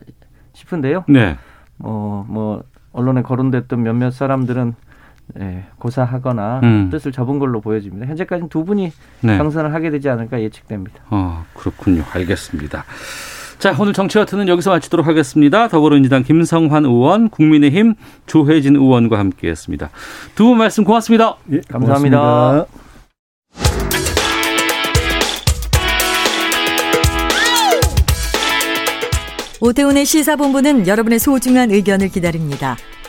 싶은데요. 0.52 1.06
네. 1.08 1.38
뭐, 1.78 2.26
뭐, 2.28 2.64
언론에 2.92 3.22
거론됐던 3.22 3.82
몇몇 3.82 4.12
사람들은 4.12 4.76
예, 5.40 5.66
고사하거나 5.78 6.62
음. 6.64 6.90
뜻을 6.92 7.12
접은 7.12 7.38
걸로 7.40 7.62
보여집니다. 7.62 8.08
현재까지는 8.08 8.50
두 8.50 8.64
분이 8.64 8.92
네. 9.22 9.38
당선을 9.38 9.74
하게 9.74 9.90
되지 9.90 10.10
않을까 10.10 10.42
예측됩니다. 10.42 11.00
어, 11.10 11.46
그렇군요. 11.54 12.04
알겠습니다. 12.14 12.86
자, 13.60 13.76
오늘 13.80 13.92
정치와트는 13.94 14.48
여기서 14.48 14.70
마치도록 14.72 15.08
하겠습니다. 15.08 15.68
더불어민주당 15.68 16.24
김성환 16.24 16.86
의원, 16.86 17.30
국민의힘 17.30 17.96
조혜진 18.28 18.76
의원과 18.76 19.18
함께했습니다. 19.20 19.90
두 20.36 20.46
분 20.46 20.58
말씀 20.60 20.84
고맙습니다. 20.84 21.38
예, 21.52 21.62
감사합니다. 21.68 22.20
고맙습니다. 22.20 22.66
오태훈의 29.60 30.06
시사본부는 30.06 30.88
여러분의 30.88 31.20
소중한 31.20 31.72
의견을 31.72 32.10
기다립니다. 32.10 32.78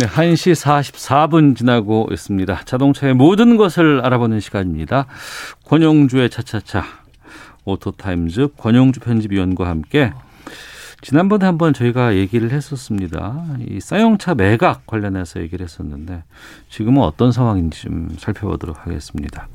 네, 0.00 0.06
1시 0.06 0.54
44분 0.54 1.54
지나고 1.54 2.08
있습니다. 2.10 2.62
자동차의 2.64 3.12
모든 3.12 3.58
것을 3.58 4.00
알아보는 4.02 4.40
시간입니다. 4.40 5.04
권용주의 5.66 6.30
차차차 6.30 6.84
오토타임즈 7.66 8.48
권용주 8.56 9.00
편집위원과 9.00 9.68
함께 9.68 10.14
지난번에 11.02 11.44
한번 11.44 11.74
저희가 11.74 12.14
얘기를 12.14 12.50
했었습니다. 12.50 13.44
이 13.68 13.78
쌍용차 13.78 14.36
매각 14.36 14.86
관련해서 14.86 15.42
얘기를 15.42 15.64
했었는데 15.64 16.24
지금은 16.70 17.02
어떤 17.02 17.30
상황인지 17.30 17.82
좀 17.82 18.08
살펴보도록 18.18 18.86
하겠습니다. 18.86 19.48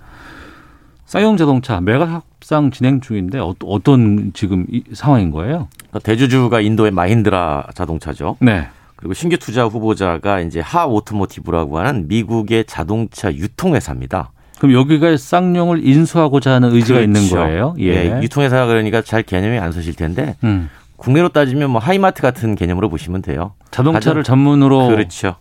쌍용 1.07 1.37
자동차 1.37 1.81
매각 1.81 2.23
협상 2.35 2.69
진행 2.69 3.01
중인데 3.01 3.39
어, 3.39 3.55
어떤 3.63 4.31
지금 4.33 4.67
이 4.69 4.83
상황인 4.93 5.31
거예요? 5.31 5.69
대주주가 6.03 6.61
인도의 6.61 6.91
마힌드라 6.91 7.69
자동차죠. 7.73 8.37
네. 8.41 8.67
그리고 8.95 9.13
신규 9.13 9.37
투자 9.37 9.65
후보자가 9.65 10.39
이제 10.41 10.59
HAAH 10.59 10.85
Automotive라고 10.85 11.79
하는 11.79 12.07
미국의 12.07 12.65
자동차 12.65 13.33
유통회사입니다. 13.33 14.31
그럼 14.59 14.73
여기가 14.73 15.17
쌍용을 15.17 15.85
인수하고자 15.85 16.53
하는 16.53 16.71
의지가 16.71 16.99
있는 17.01 17.21
그렇죠. 17.27 17.35
거예요? 17.35 17.75
예. 17.79 18.21
유통회사가 18.21 18.67
그러니까 18.67 19.01
잘 19.01 19.21
개념이 19.21 19.59
안 19.59 19.71
서실 19.73 19.95
텐데 19.95 20.37
음. 20.45 20.69
국내로 20.95 21.29
따지면 21.29 21.71
뭐 21.71 21.81
하이마트 21.81 22.21
같은 22.21 22.55
개념으로 22.55 22.87
보시면 22.89 23.21
돼요. 23.21 23.53
자동차를 23.71 24.21
가장- 24.21 24.23
전문으로 24.23 24.87
그렇죠. 24.87 25.35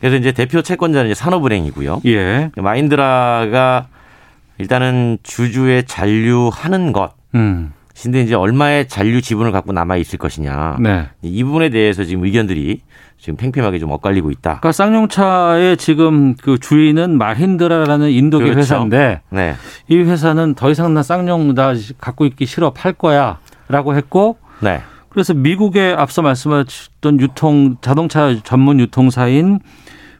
그래서 0.00 0.16
이제 0.16 0.32
대표 0.32 0.60
채권자는 0.60 1.10
이제 1.10 1.14
산업은행이고요. 1.14 2.00
예. 2.06 2.50
마인드라가 2.56 3.86
일단은 4.58 5.18
주주의 5.22 5.84
잔류하는 5.86 6.92
것. 6.92 7.12
음. 7.36 7.72
근데 8.02 8.22
이제 8.22 8.34
얼마의 8.34 8.88
잔류 8.88 9.20
지분을 9.20 9.52
갖고 9.52 9.72
남아 9.72 9.96
있을 9.96 10.18
것이냐. 10.18 10.78
네. 10.80 11.08
이 11.22 11.44
부분에 11.44 11.68
대해서 11.68 12.04
지금 12.04 12.24
의견들이 12.24 12.80
지금 13.18 13.36
팽팽하게 13.36 13.78
좀 13.78 13.90
엇갈리고 13.90 14.30
있다. 14.30 14.60
그러니까 14.60 14.72
쌍용차의 14.72 15.76
지금 15.76 16.34
그 16.36 16.58
주인은 16.58 17.18
마힌드라라는 17.18 18.10
인도계 18.10 18.44
그렇죠. 18.44 18.58
회사인데 18.60 19.20
네. 19.28 19.54
이 19.88 19.98
회사는 19.98 20.54
더 20.54 20.70
이상 20.70 20.94
나 20.94 21.02
쌍용 21.02 21.54
나 21.54 21.74
갖고 21.98 22.24
있기 22.24 22.46
싫어 22.46 22.70
팔 22.72 22.94
거야라고 22.94 23.94
했고 23.94 24.38
네. 24.60 24.80
그래서 25.10 25.34
미국의 25.34 25.94
앞서 25.94 26.22
말씀하셨던 26.22 27.20
유통 27.20 27.76
자동차 27.82 28.34
전문 28.42 28.80
유통사인 28.80 29.58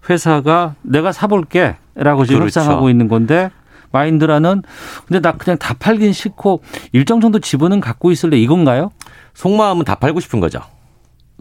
회사가 0.08 0.74
내가 0.82 1.12
사볼게라고 1.12 2.24
지금 2.26 2.40
그렇죠. 2.40 2.60
협상하고 2.60 2.90
있는 2.90 3.08
건데 3.08 3.50
마인드라는 3.92 4.62
근데 5.06 5.20
나 5.20 5.32
그냥 5.32 5.58
다 5.58 5.74
팔긴 5.78 6.12
싫고 6.12 6.62
일정 6.92 7.20
정도 7.20 7.38
지분은 7.38 7.80
갖고 7.80 8.10
있을래 8.10 8.36
이건가요? 8.38 8.90
속마음은 9.34 9.84
다 9.84 9.94
팔고 9.96 10.20
싶은 10.20 10.40
거죠. 10.40 10.60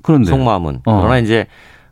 그런데 0.04 0.30
속마음은. 0.30 0.82
어. 0.86 0.97
그러나 1.02 1.18
이제 1.20 1.47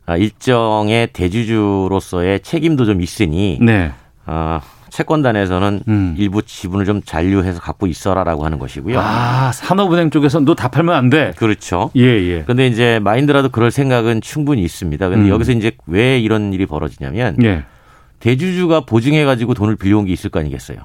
아, 0.06 0.16
일정의 0.16 1.08
대주주로서의 1.12 2.40
책임도 2.40 2.86
좀 2.86 3.02
있으니 3.02 3.58
네. 3.60 3.92
어, 4.26 4.60
채권단에서는 4.90 5.82
음. 5.86 6.14
일부 6.16 6.40
지분을 6.42 6.86
좀 6.86 7.02
잔류해서 7.02 7.60
갖고 7.60 7.86
있어라라고 7.86 8.44
하는 8.44 8.58
것이고요. 8.58 8.98
아 8.98 9.52
산업은행 9.52 10.10
쪽에서 10.10 10.40
너 10.40 10.54
다 10.54 10.68
팔면 10.68 10.94
안 10.94 11.10
돼. 11.10 11.32
그렇죠. 11.36 11.90
예 11.94 12.02
예. 12.02 12.42
근데 12.44 12.66
이제 12.66 12.98
마인드라도 13.02 13.50
그럴 13.50 13.70
생각은 13.70 14.22
충분히 14.22 14.62
있습니다. 14.62 15.08
근데 15.10 15.28
음. 15.28 15.28
여기서 15.28 15.52
이제 15.52 15.72
왜 15.86 16.18
이런 16.18 16.52
일이 16.54 16.64
벌어지냐면 16.64 17.36
예. 17.42 17.64
대주주가 18.20 18.80
보증해 18.80 19.24
가지고 19.24 19.54
돈을 19.54 19.76
빌려온 19.76 20.06
게 20.06 20.12
있을 20.12 20.30
거 20.30 20.40
아니겠어요. 20.40 20.78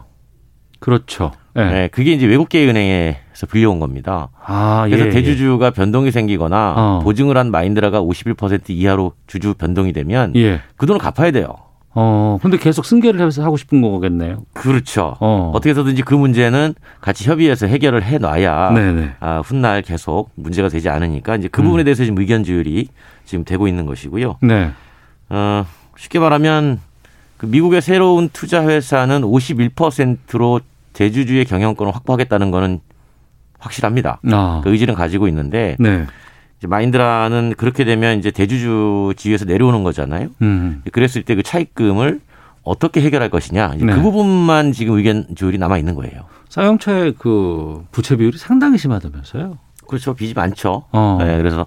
그렇죠. 0.80 1.32
예. 1.56 1.64
네, 1.64 1.88
그게 1.88 2.12
이제 2.12 2.26
외국계 2.26 2.68
은행에서 2.68 3.48
빌려온 3.50 3.80
겁니다. 3.80 4.30
아, 4.46 4.86
그래서 4.90 5.06
예, 5.06 5.10
대주주가 5.12 5.72
변동이 5.72 6.12
생기거나 6.12 6.74
어. 6.76 7.00
보증을 7.04 7.38
한 7.38 7.52
마인드라가 7.52 8.02
51% 8.02 8.70
이하로 8.70 9.14
주주 9.28 9.54
변동이 9.54 9.94
되면 9.94 10.36
예. 10.36 10.60
그 10.76 10.86
돈을 10.86 11.00
갚아야 11.00 11.32
돼요. 11.32 11.56
어, 11.96 12.40
근데 12.42 12.58
계속 12.58 12.86
승계를 12.86 13.22
해서 13.22 13.44
하고 13.44 13.56
싶은 13.56 13.82
거겠네요. 13.82 14.44
그렇죠. 14.54 15.16
어. 15.20 15.50
어. 15.50 15.52
떻게 15.54 15.70
해서든지 15.70 16.02
그 16.02 16.16
문제는 16.16 16.74
같이 17.02 17.30
협의해서 17.30 17.68
해결을 17.68 18.04
해 18.04 18.18
놔야 18.18 18.72
네네. 18.72 19.12
아, 19.20 19.42
훗날 19.46 19.84
계속 19.84 20.32
문제가 20.36 20.70
되지 20.70 20.90
않으니까 20.90 21.36
이제 21.36 21.48
그 21.48 21.62
음. 21.62 21.66
부분에 21.66 21.84
대해서 21.84 22.04
지금 22.04 22.20
의견 22.20 22.44
조율이 22.44 22.88
지금 23.26 23.46
되고 23.46 23.68
있는 23.68 23.86
것이고요. 23.86 24.38
네. 24.42 24.72
어, 25.30 25.66
쉽게 25.96 26.20
말하면 26.20 26.80
그 27.44 27.48
미국의 27.48 27.82
새로운 27.82 28.30
투자 28.32 28.64
회사는 28.66 29.22
51%로 29.24 30.62
대주주의 30.94 31.44
경영권을 31.44 31.94
확보하겠다는 31.94 32.52
거는 32.52 32.80
확실합니다. 33.60 34.22
아. 34.32 34.62
그 34.64 34.72
의지는 34.72 34.94
가지고 34.94 35.28
있는데 35.28 35.76
네. 35.78 36.06
이제 36.58 36.68
마인드라는 36.68 37.56
그렇게 37.58 37.84
되면 37.84 38.18
이제 38.18 38.32
대주주 38.32 39.16
지위에서 39.18 39.44
내려오는 39.44 39.84
거잖아요. 39.84 40.30
음. 40.42 40.84
그랬을 40.94 41.24
때 41.24 41.36
그 41.36 41.44
차입금을 41.44 42.22
어떻게 42.64 43.02
해결할 43.02 43.30
것이냐 43.30 43.74
이제 43.76 43.84
네. 43.84 43.94
그 43.94 44.02
부분만 44.02 44.72
지금 44.72 44.96
의견 44.96 45.26
조율이 45.36 45.58
남아 45.58 45.78
있는 45.78 45.96
거예요. 45.96 46.22
쌍용차의 46.48 47.16
그 47.20 47.84
부채 47.92 48.16
비율이 48.16 48.38
상당히 48.38 48.78
심하다면서요? 48.78 49.58
그렇죠. 49.86 50.14
빚이 50.14 50.34
많죠. 50.34 50.86
어. 50.94 51.18
네, 51.20 51.38
그래서 51.40 51.66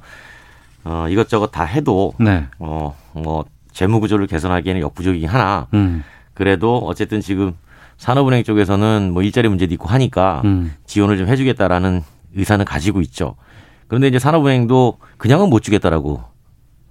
어, 0.85 1.05
이것저것 1.11 1.49
다 1.49 1.65
해도 1.65 2.15
네. 2.19 2.47
어, 2.61 2.97
뭐 3.13 3.45
재무 3.77 4.01
구조를 4.01 4.27
개선하기에는 4.27 4.81
역부족이긴 4.81 5.29
하나 5.29 5.67
음. 5.75 6.03
그래도 6.33 6.79
어쨌든 6.79 7.21
지금 7.21 7.53
산업은행 7.99 8.43
쪽에서는 8.43 9.11
뭐 9.13 9.23
일자리 9.23 9.49
문제도 9.49 9.73
있고 9.75 9.87
하니까 9.87 10.41
음. 10.47 10.73
지원을 10.87 11.19
좀 11.19 11.29
해주겠다라는 11.29 12.03
의사는 12.35 12.65
가지고 12.65 13.03
있죠. 13.03 13.37
그런데 13.87 14.09
이제 14.09 14.19
산업은행도 14.19 14.97
그냥은 15.19 15.51
못 15.51 15.61
주겠다라고 15.61 16.25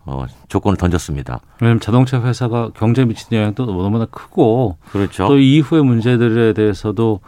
어, 0.05 0.25
조건을 0.47 0.77
던졌습니다. 0.77 1.39
왜냐하면 1.59 1.79
자동차 1.79 2.21
회사가 2.21 2.69
경제에 2.75 3.05
미치는 3.05 3.41
영향도 3.41 3.65
너무나 3.65 4.05
크고 4.05 4.77
그렇죠. 4.91 5.27
또 5.27 5.39
이후의 5.39 5.83
문제들에 5.83 6.53
대해서도 6.53 7.19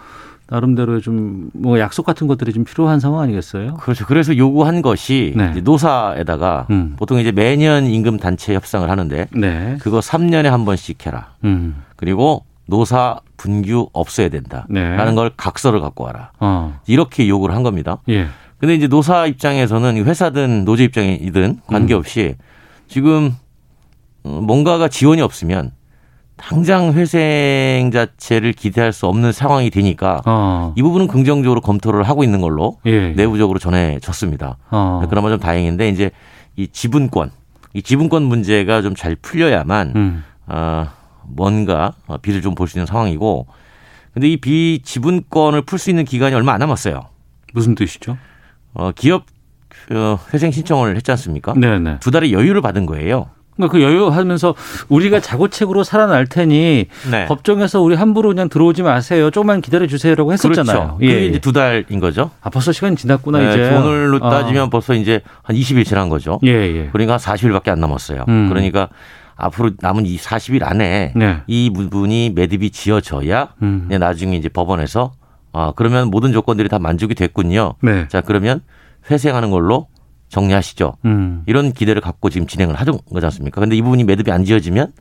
나름대로의 0.50 1.02
좀 1.02 1.50
뭐 1.54 1.80
약속 1.80 2.06
같은 2.06 2.28
것들이 2.28 2.54
좀 2.54 2.64
필요한 2.64 3.00
상황 3.00 3.22
아니겠어요? 3.22 3.76
그렇죠. 3.76 4.06
그래서 4.06 4.38
요구한 4.38 4.82
것이 4.82 5.34
네. 5.36 5.50
이제 5.52 5.62
노사에다가 5.62 6.68
음. 6.70 6.94
보통 6.98 7.20
이제 7.20 7.32
매년 7.32 7.86
임금 7.86 8.18
단체 8.18 8.54
협상을 8.54 8.88
하는데 8.90 9.28
네. 9.32 9.78
그거 9.82 10.00
3년에 10.00 10.44
한 10.44 10.66
번씩 10.66 11.06
해라. 11.06 11.34
음. 11.44 11.84
그리고 11.96 12.46
노사 12.68 13.20
분규 13.38 13.90
없어야 13.94 14.30
된다. 14.30 14.66
네. 14.70 14.96
라는 14.96 15.16
걸 15.16 15.32
각서를 15.36 15.80
갖고 15.80 16.04
와라. 16.04 16.32
어. 16.40 16.80
이렇게 16.88 17.28
요구를 17.28 17.56
한 17.56 17.64
겁니다. 17.64 17.98
예. 18.10 18.28
근데 18.60 18.76
이제 18.76 18.88
노사 18.88 19.26
입장에서는 19.28 20.04
회사든 20.06 20.66
노조 20.66 20.84
입장이든 20.84 21.62
관계없이 21.68 22.36
지금 22.88 23.34
어, 24.24 24.42
뭔가가 24.42 24.88
지원이 24.90 25.22
없으면 25.22 25.72
당장 26.38 26.94
회생 26.94 27.90
자체를 27.92 28.54
기대할 28.54 28.94
수 28.94 29.08
없는 29.08 29.32
상황이 29.32 29.70
되니까 29.70 30.22
어. 30.26 30.74
이 30.78 30.82
부분은 30.82 31.08
긍정적으로 31.08 31.62
검토를 31.62 32.04
하고 32.04 32.24
있는 32.24 32.42
걸로 32.42 32.78
예. 32.86 33.10
내부적으로 33.10 33.60
전해졌습니다. 33.60 34.58
어. 34.70 35.04
그나마 35.10 35.30
좀 35.30 35.40
다행인데 35.40 35.90
이제 35.90 36.12
이 36.56 36.68
지분권, 36.68 37.32
이 37.74 37.82
지분권 37.82 38.24
문제가 38.24 38.82
좀 38.82 38.96
잘 38.96 39.16
풀려야만 39.16 39.94
음. 39.96 40.24
아, 40.46 40.94
뭔가 41.24 41.94
빚을 42.22 42.42
좀볼 42.42 42.68
수 42.68 42.78
있는 42.78 42.86
상황이고 42.86 43.48
근데 44.14 44.30
이 44.30 44.38
비지분권을 44.38 45.64
풀 45.64 45.78
수 45.78 45.90
있는 45.90 46.06
기간이 46.06 46.34
얼마 46.34 46.54
안 46.54 46.60
남았어요. 46.60 47.02
무슨 47.54 47.76
뜻이죠? 47.76 48.18
어, 48.74 48.92
기업 48.94 49.26
어, 49.92 50.18
회생 50.34 50.52
신청을 50.52 50.96
했지 50.96 51.12
않습니까? 51.12 51.54
네네. 51.54 52.00
두 52.00 52.10
달의 52.12 52.34
여유를 52.34 52.62
받은 52.62 52.86
거예요. 52.88 53.30
그러니까 53.58 53.72
그 53.72 53.82
여유하면서 53.82 54.56
우리가 54.88 55.20
자구책으로 55.20 55.84
살아날 55.84 56.28
테니 56.28 56.86
네. 57.12 57.26
법정에서 57.26 57.82
우리 57.82 57.96
함부로 57.96 58.30
그냥 58.30 58.50
들어오지 58.50 58.84
마세요. 58.84 59.30
조금만 59.32 59.62
기다려 59.62 59.88
주세요라고 59.88 60.32
했었잖아요. 60.34 60.78
그렇죠. 60.78 60.98
그게 61.00 61.26
이제 61.26 61.40
두 61.40 61.52
달인 61.52 62.00
거죠. 62.00 62.32
아 62.42 62.50
벌써 62.50 62.72
시간이 62.72 62.96
지났구나 62.96 63.40
네, 63.40 63.50
이제. 63.50 63.76
오늘로 63.76 64.20
아. 64.22 64.30
따지면 64.30 64.70
벌써 64.70 64.94
이제 64.94 65.22
한 65.44 65.56
20일 65.56 65.86
지난 65.86 66.10
거죠. 66.10 66.40
예 66.46 66.50
예. 66.50 66.90
그러니까 66.92 67.14
한 67.14 67.20
40일밖에 67.20 67.70
안 67.70 67.80
남았어요. 67.80 68.26
음. 68.28 68.50
그러니까 68.50 68.90
앞으로 69.36 69.72
남은 69.80 70.06
이 70.06 70.18
40일 70.18 70.64
안에 70.64 71.14
네. 71.16 71.38
이 71.48 71.72
부분이 71.72 72.32
매듭이 72.36 72.72
지어져야 72.72 73.50
음. 73.62 73.86
네, 73.88 73.98
나중에 73.98 74.36
이제 74.36 74.50
법원에서 74.50 75.14
아 75.54 75.74
그러면 75.76 76.10
모든 76.10 76.34
조건들이 76.34 76.70
다 76.70 76.80
만족이 76.80 77.16
됐군요. 77.16 77.74
네. 77.82 78.08
자 78.08 78.22
그러면 78.22 78.62
회생하는 79.10 79.52
걸로 79.52 79.88
정리하시죠. 80.30 80.98
음. 81.06 81.44
이런 81.46 81.72
기대를 81.74 82.02
갖고 82.02 82.30
지금 82.30 82.48
진행을 82.48 82.76
하던 82.76 83.00
거지 83.12 83.26
않습니까? 83.26 83.62
근데 83.62 83.76
이 83.76 83.82
부분이 83.82 84.04
매듭이 84.04 84.32
안 84.32 84.44
지어지면 84.44 84.94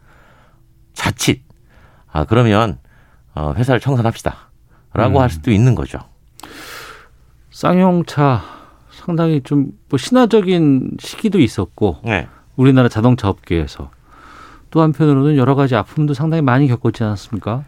자칫 0.92 1.42
아 2.10 2.24
그러면 2.24 2.78
어, 3.34 3.52
회사를 3.56 3.80
청산합시다라고 3.80 5.18
음. 5.18 5.18
할 5.18 5.30
수도 5.30 5.50
있는 5.50 5.74
거죠. 5.74 5.98
쌍용차 7.50 8.42
상당히 8.90 9.40
좀 9.42 9.72
뭐 9.88 9.98
신화적인 9.98 10.96
시기도 10.98 11.38
있었고 11.38 11.98
네. 12.04 12.26
우리나라 12.56 12.88
자동차 12.88 13.28
업계에서 13.28 13.90
또 14.70 14.80
한편으로는 14.82 15.36
여러 15.36 15.54
가지 15.54 15.76
아픔도 15.76 16.12
상당히 16.12 16.42
많이 16.42 16.66
겪었지 16.66 17.04
않았습니까? 17.04 17.64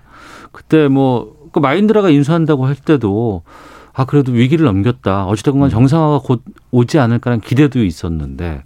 그때 0.52 0.88
뭐 0.88 1.38
그 1.52 1.60
마인드라가 1.60 2.10
인수한다고 2.10 2.66
할 2.66 2.74
때도 2.74 3.42
아 3.98 4.04
그래도 4.04 4.30
위기를 4.30 4.64
넘겼다. 4.64 5.26
어찌됐건 5.26 5.70
정상화가 5.70 6.20
곧 6.20 6.44
오지 6.70 7.00
않을까라는 7.00 7.40
기대도 7.40 7.84
있었는데 7.84 8.62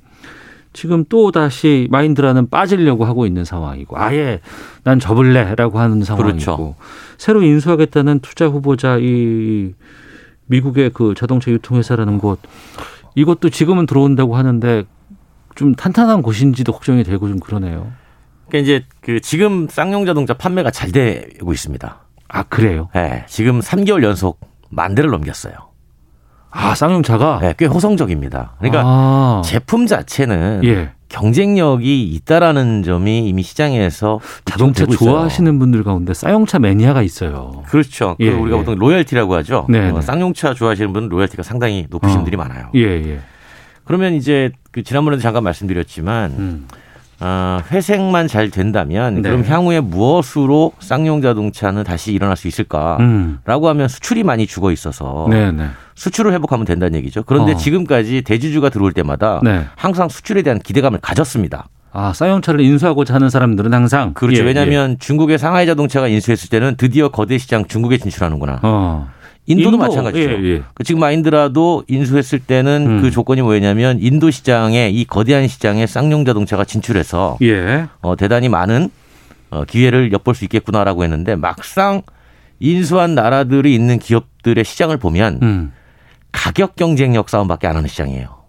지금 0.74 1.06
또 1.08 1.32
다시 1.32 1.88
마인드라는 1.90 2.50
빠지려고 2.50 3.06
하고 3.06 3.24
있는 3.24 3.42
상황이고 3.46 3.98
아예 3.98 4.40
난 4.84 5.00
접을래라고 5.00 5.78
하는 5.78 6.04
상황이고 6.04 6.32
그렇죠. 6.32 6.74
새로 7.16 7.42
인수하겠다는 7.42 8.20
투자 8.20 8.46
후보자 8.46 8.98
이 9.00 9.72
미국의 10.48 10.90
그 10.90 11.14
자동차 11.16 11.50
유통회사라는 11.50 12.18
곳 12.18 12.38
이것도 13.14 13.48
지금은 13.48 13.86
들어온다고 13.86 14.36
하는데 14.36 14.84
좀 15.54 15.74
탄탄한 15.74 16.20
곳인지도 16.20 16.72
걱정이 16.72 17.04
되고 17.04 17.26
좀 17.26 17.40
그러네요. 17.40 17.90
그러니까 18.48 18.58
이제 18.58 18.84
그 19.00 19.18
지금 19.20 19.66
쌍용 19.66 20.04
자동차 20.04 20.34
판매가 20.34 20.72
잘 20.72 20.92
되고 20.92 21.54
있습니다. 21.54 22.00
아 22.28 22.42
그래요? 22.42 22.90
네, 22.94 23.24
지금 23.28 23.60
3개월 23.60 24.02
연속 24.02 24.51
만 24.72 24.94
대를 24.94 25.10
넘겼어요. 25.10 25.54
아, 26.50 26.74
쌍용차가 26.74 27.38
네, 27.40 27.54
꽤 27.56 27.66
호성적입니다. 27.66 28.56
그러니까 28.58 28.82
아. 28.84 29.42
제품 29.44 29.86
자체는 29.86 30.62
예. 30.64 30.90
경쟁력이 31.08 32.04
있다라는 32.04 32.82
점이 32.82 33.28
이미 33.28 33.42
시장에서 33.42 34.18
자동차. 34.44 34.86
좋아하시는 34.86 35.58
분들 35.58 35.84
가운데 35.84 36.14
쌍용차 36.14 36.58
매니아가 36.58 37.02
있어요. 37.02 37.62
그렇죠. 37.68 38.16
그 38.18 38.24
예, 38.24 38.30
우리가 38.30 38.56
예. 38.56 38.60
보통 38.60 38.78
로열티라고 38.78 39.34
하죠. 39.36 39.66
네, 39.68 39.90
어, 39.90 39.94
네. 39.94 40.00
쌍용차 40.00 40.54
좋아하시는 40.54 40.92
분은 40.92 41.08
로열티가 41.10 41.42
상당히 41.42 41.86
높으신 41.90 42.16
어. 42.16 42.18
분들이 42.20 42.36
많아요. 42.36 42.70
예, 42.74 42.80
예. 42.80 43.20
그러면 43.84 44.14
이제 44.14 44.52
그 44.70 44.82
지난번에도 44.82 45.20
잠깐 45.22 45.44
말씀드렸지만 45.44 46.30
음. 46.32 46.68
어, 47.22 47.60
회색만 47.70 48.28
잘 48.28 48.50
된다면 48.50 49.22
네. 49.22 49.22
그럼 49.22 49.44
향후에 49.44 49.80
무엇으로 49.80 50.72
쌍용 50.80 51.22
자동차는 51.22 51.84
다시 51.84 52.12
일어날 52.12 52.36
수 52.36 52.48
있을까라고 52.48 53.00
음. 53.00 53.38
하면 53.46 53.88
수출이 53.88 54.24
많이 54.24 54.46
죽어 54.46 54.72
있어서 54.72 55.26
네, 55.30 55.52
네. 55.52 55.66
수출을 55.94 56.32
회복하면 56.32 56.66
된다는 56.66 56.98
얘기죠. 56.98 57.22
그런데 57.22 57.52
어. 57.52 57.56
지금까지 57.56 58.22
대주주가 58.22 58.70
들어올 58.70 58.92
때마다 58.92 59.40
네. 59.44 59.64
항상 59.76 60.08
수출에 60.08 60.42
대한 60.42 60.58
기대감을 60.58 60.98
가졌습니다. 61.00 61.68
아, 61.92 62.12
쌍용차를 62.14 62.60
인수하고자 62.62 63.14
하는 63.14 63.28
사람들은 63.28 63.72
항상 63.72 64.14
그렇죠. 64.14 64.40
예, 64.40 64.46
왜냐하면 64.46 64.98
중국의 64.98 65.38
상하이 65.38 65.66
자동차가 65.66 66.08
인수했을 66.08 66.48
때는 66.48 66.76
드디어 66.76 67.10
거대 67.10 67.36
시장 67.36 67.66
중국에 67.66 67.98
진출하는구나. 67.98 68.60
어. 68.62 69.08
인도도 69.46 69.76
인도, 69.76 69.78
마찬가지죠. 69.78 70.30
예, 70.30 70.44
예. 70.44 70.62
그 70.74 70.84
지금 70.84 71.00
마인드라도 71.00 71.84
인수했을 71.88 72.38
때는 72.38 72.86
음. 72.86 73.02
그 73.02 73.10
조건이 73.10 73.42
뭐였냐면 73.42 73.98
인도 74.00 74.30
시장에 74.30 74.88
이 74.90 75.04
거대한 75.04 75.48
시장에 75.48 75.86
쌍용 75.86 76.24
자동차가 76.24 76.64
진출해서 76.64 77.38
예. 77.42 77.86
어, 78.00 78.16
대단히 78.16 78.48
많은 78.48 78.90
어, 79.50 79.64
기회를 79.64 80.12
엿볼 80.12 80.34
수 80.34 80.44
있겠구나라고 80.44 81.02
했는데 81.02 81.34
막상 81.34 82.02
인수한 82.60 83.14
나라들이 83.14 83.74
있는 83.74 83.98
기업들의 83.98 84.64
시장을 84.64 84.96
보면 84.96 85.40
음. 85.42 85.72
가격 86.30 86.76
경쟁력 86.76 87.28
싸움밖에 87.28 87.66
안 87.66 87.76
하는 87.76 87.88
시장이에요. 87.88 88.41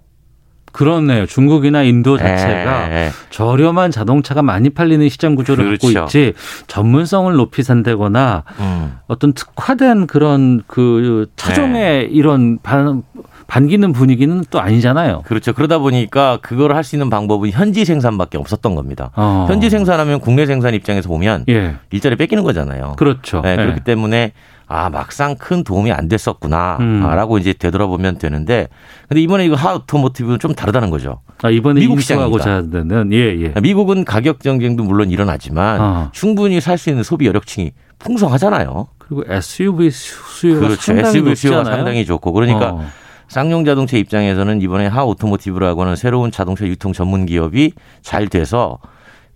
그렇네요. 0.74 1.26
중국이나 1.26 1.84
인도 1.84 2.18
자체가 2.18 2.90
예, 2.92 2.96
예. 2.96 3.10
저렴한 3.30 3.92
자동차가 3.92 4.42
많이 4.42 4.70
팔리는 4.70 5.08
시장 5.08 5.36
구조를 5.36 5.66
그렇죠. 5.66 5.88
갖고 5.94 6.08
있지 6.08 6.34
전문성을 6.68 7.34
높이 7.36 7.64
산다거나 7.64 8.44
음. 8.60 8.98
어떤 9.08 9.34
특화된 9.34 10.08
그런 10.08 10.64
그 10.68 11.28
차종의 11.38 12.10
이런 12.12 12.58
반, 12.62 13.04
반기는 13.48 13.94
분위기는 13.94 14.44
또 14.50 14.60
아니잖아요. 14.60 15.22
그렇죠. 15.26 15.54
그러다 15.54 15.78
보니까 15.78 16.40
그걸 16.42 16.76
할 16.76 16.84
수 16.84 16.96
있는 16.96 17.10
방법은 17.10 17.52
현지 17.52 17.86
생산밖에 17.86 18.38
없었던 18.38 18.76
겁니다. 18.76 19.12
어. 19.16 19.46
현지 19.48 19.70
생산하면 19.70 20.20
국내 20.20 20.46
생산 20.46 20.74
입장에서 20.74 21.08
보면 21.08 21.46
예. 21.50 21.76
일자리 21.92 22.16
뺏기는 22.18 22.44
거잖아요. 22.44 22.96
그렇죠. 22.98 23.42
네, 23.42 23.52
예. 23.52 23.56
그렇기 23.56 23.80
때문에 23.82 24.34
아 24.74 24.90
막상 24.90 25.36
큰 25.36 25.64
도움이 25.64 25.92
안 25.92 26.08
됐었구나라고 26.08 27.36
음. 27.36 27.40
이제 27.40 27.54
되돌아보면 27.54 28.18
되는데 28.18 28.70
근데 29.08 29.22
이번에 29.22 29.46
이거 29.46 29.56
HAAH 29.56 29.75
Automotive는 29.75 30.40
좀 30.40 30.56
다르다는 30.56 30.90
거죠. 30.90 31.22
아, 31.44 31.50
이번에 31.52 31.80
미국 31.80 31.96
인수하고자 31.96 32.52
하는 32.52 33.12
예, 33.14 33.18
예. 33.40 33.54
미국은 33.62 34.04
가격 34.04 34.40
경쟁도 34.40 34.84
물론 34.84 35.12
일어나지만 35.12 35.80
어. 35.82 36.10
충분히 36.12 36.60
살 36.60 36.78
수 36.80 36.90
있는 36.90 37.04
소비 37.04 37.28
여력층이 37.28 37.72
풍성하잖아요. 38.00 38.88
그리고 38.98 39.24
SUV 39.28 39.90
수요가 39.92 40.60
그렇죠. 40.68 40.82
상당히 40.82 41.08
SUV 41.10 41.36
수요가. 41.36 41.64
상당히 41.66 42.06
좋고 42.06 42.32
그러니까 42.34 42.72
어. 42.74 42.86
쌍용 43.28 43.66
자동차 43.66 43.98
입장에서는 43.98 44.62
이번에 44.62 44.88
HAAH 44.88 45.04
Automotive라고 45.06 45.82
하는 45.84 45.96
새로운 45.96 46.32
자동차 46.32 46.66
유통 46.66 46.94
전문 46.94 47.26
기업이 47.26 47.74
잘 48.02 48.28
돼서 48.28 48.80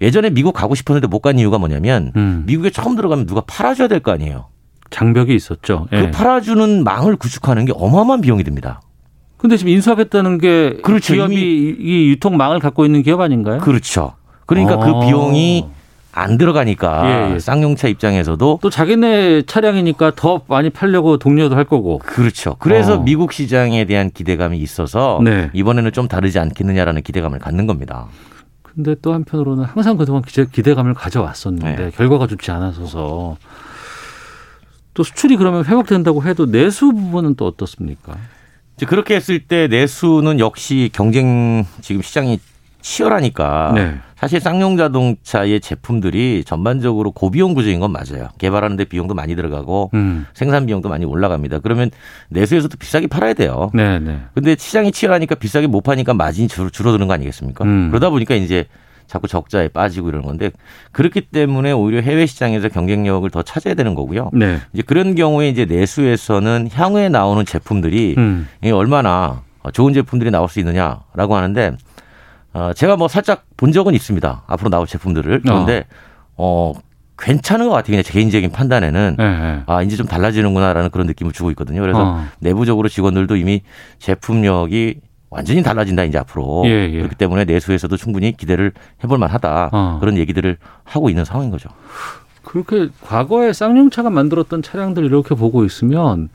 예전에 0.01 0.29
미국 0.29 0.53
가고 0.53 0.75
싶었는데 0.75 1.07
못 1.07 1.19
간 1.19 1.39
이유가 1.39 1.57
뭐냐면 1.57 2.11
음. 2.15 2.43
미국에 2.47 2.69
처음 2.69 2.95
들어가면 2.95 3.25
누가 3.27 3.41
팔아줘야 3.41 3.87
될 3.87 3.99
거 3.99 4.11
아니에요. 4.11 4.45
장벽이 4.89 5.35
있었죠. 5.35 5.87
예. 5.91 6.01
그 6.01 6.11
팔아주는 6.11 6.83
망을 6.83 7.15
구축하는 7.15 7.65
게 7.65 7.73
어마어마한 7.75 8.21
비용이 8.21 8.43
듭니다. 8.43 8.81
근데 9.37 9.55
지금 9.55 9.71
인수하겠다는 9.71 10.39
게 10.39 10.77
그렇죠. 10.81 11.13
기업이 11.13 11.77
이 11.79 12.09
유통망을 12.09 12.59
갖고 12.59 12.85
있는 12.85 13.03
기업 13.03 13.21
아닌가요? 13.21 13.59
그렇죠. 13.59 14.13
그러니까 14.45 14.75
어. 14.75 14.79
그 14.79 15.05
비용이 15.05 15.65
안 16.11 16.39
들어가니까 16.39 17.29
예, 17.29 17.35
예. 17.35 17.39
쌍용차 17.39 17.87
입장에서도 17.87 18.59
또 18.59 18.69
자기네 18.71 19.43
차량이니까 19.43 20.13
더 20.15 20.41
많이 20.47 20.71
팔려고 20.71 21.17
독려도 21.17 21.55
할 21.55 21.63
거고. 21.63 21.99
그렇죠. 21.99 22.55
그래서 22.57 22.95
어. 22.95 23.03
미국 23.03 23.31
시장에 23.33 23.85
대한 23.85 24.09
기대감이 24.09 24.57
있어서 24.57 25.19
네. 25.23 25.51
이번에는 25.53 25.91
좀 25.91 26.07
다르지 26.07 26.39
않겠느냐라는 26.39 27.03
기대감을 27.03 27.37
갖는 27.37 27.67
겁니다. 27.67 28.07
근데 28.63 28.95
또 29.01 29.13
한편으로는 29.13 29.65
항상 29.65 29.97
그동안 29.97 30.23
기대, 30.23 30.45
기대감을 30.51 30.95
가져왔었는데 30.95 31.75
네. 31.75 31.91
결과가 31.91 32.25
좋지 32.25 32.49
않아서서 32.49 33.37
또 34.97 35.03
수출이 35.03 35.35
그러면 35.37 35.63
회복된다고 35.63 36.23
해도 36.23 36.47
내수 36.49 36.91
부분은 36.91 37.35
또 37.35 37.45
어떻습니까? 37.45 38.17
이제 38.75 38.87
그렇게 38.87 39.15
했을 39.15 39.37
때 39.37 39.67
내수는 39.67 40.39
역시 40.39 40.89
경쟁 40.91 41.65
지금 41.81 42.01
시장이 42.01 42.39
치열하니까 42.81 43.73
네. 43.75 43.95
사실 44.15 44.39
쌍용 44.39 44.75
자동차의 44.75 45.61
제품들이 45.61 46.43
전반적으로 46.47 47.11
고비용 47.11 47.53
구조인 47.53 47.79
건 47.79 47.91
맞아요. 47.91 48.29
개발하는데 48.39 48.85
비용도 48.85 49.13
많이 49.13 49.35
들어가고 49.35 49.91
음. 49.93 50.25
생산 50.33 50.65
비용도 50.65 50.89
많이 50.89 51.05
올라갑니다. 51.05 51.59
그러면 51.59 51.91
내수에서도 52.29 52.75
비싸게 52.77 53.05
팔아야 53.05 53.35
돼요. 53.35 53.69
네, 53.75 53.99
네. 53.99 54.21
근데 54.33 54.55
시장이 54.57 54.91
치열하니까 54.91 55.35
비싸게 55.35 55.67
못 55.67 55.81
파니까 55.81 56.15
마진이 56.15 56.47
줄- 56.47 56.71
줄어드는 56.71 57.05
거 57.05 57.13
아니겠습니까? 57.13 57.63
음. 57.65 57.89
그러다 57.91 58.09
보니까 58.09 58.33
이제 58.33 58.65
자꾸 59.07 59.27
적자에 59.27 59.69
빠지고 59.69 60.09
이러는 60.09 60.25
건데 60.25 60.51
그렇기 60.91 61.21
때문에 61.21 61.71
오히려 61.71 62.01
해외 62.01 62.25
시장에서 62.25 62.69
경쟁력을 62.69 63.27
더 63.29 63.41
찾아야 63.41 63.73
되는 63.73 63.95
거고요. 63.95 64.29
네. 64.33 64.59
이제 64.73 64.83
그런 64.83 65.15
경우에 65.15 65.49
이제 65.49 65.65
내수에서는 65.65 66.69
향후에 66.71 67.09
나오는 67.09 67.43
제품들이 67.45 68.15
음. 68.17 68.47
얼마나 68.73 69.41
좋은 69.73 69.93
제품들이 69.93 70.31
나올 70.31 70.49
수 70.49 70.59
있느냐라고 70.59 71.35
하는데 71.35 71.77
어, 72.53 72.73
제가 72.73 72.97
뭐 72.97 73.07
살짝 73.07 73.45
본 73.55 73.71
적은 73.71 73.93
있습니다. 73.93 74.43
앞으로 74.47 74.69
나올 74.69 74.87
제품들을 74.87 75.41
그런데 75.41 75.85
어, 76.35 76.73
괜찮은 77.17 77.67
것 77.67 77.73
같아요. 77.73 77.91
그냥 77.91 78.03
제 78.03 78.13
개인적인 78.13 78.51
판단에는 78.51 79.15
네, 79.17 79.39
네. 79.39 79.63
아 79.65 79.81
이제 79.81 79.95
좀 79.95 80.05
달라지는구나라는 80.05 80.91
그런 80.91 81.07
느낌을 81.07 81.31
주고 81.31 81.49
있거든요. 81.51 81.81
그래서 81.81 82.13
어. 82.13 82.25
내부적으로 82.39 82.89
직원들도 82.89 83.35
이미 83.37 83.61
제품력이 83.99 85.01
완전히 85.29 85.61
달라진다 85.61 86.03
이제 86.05 86.17
앞으로 86.17 86.63
예, 86.65 86.89
예. 86.89 86.97
그렇기 86.97 87.15
때문에 87.15 87.45
내수에서도 87.45 87.95
충분히 87.97 88.35
기대를 88.35 88.71
해볼 89.03 89.17
만하다 89.17 89.69
어. 89.73 89.97
그런 89.99 90.17
얘기들을 90.17 90.57
하고 90.83 91.09
있는 91.09 91.25
상황인 91.25 91.51
거죠. 91.51 91.69
그렇게 92.43 92.89
과거에 93.01 93.51
쌍용차가 93.51 94.09
만들었던 94.09 94.61
차량들 94.61 95.03
이렇게 95.03 95.35
보고 95.35 95.65
있으면 95.65 96.29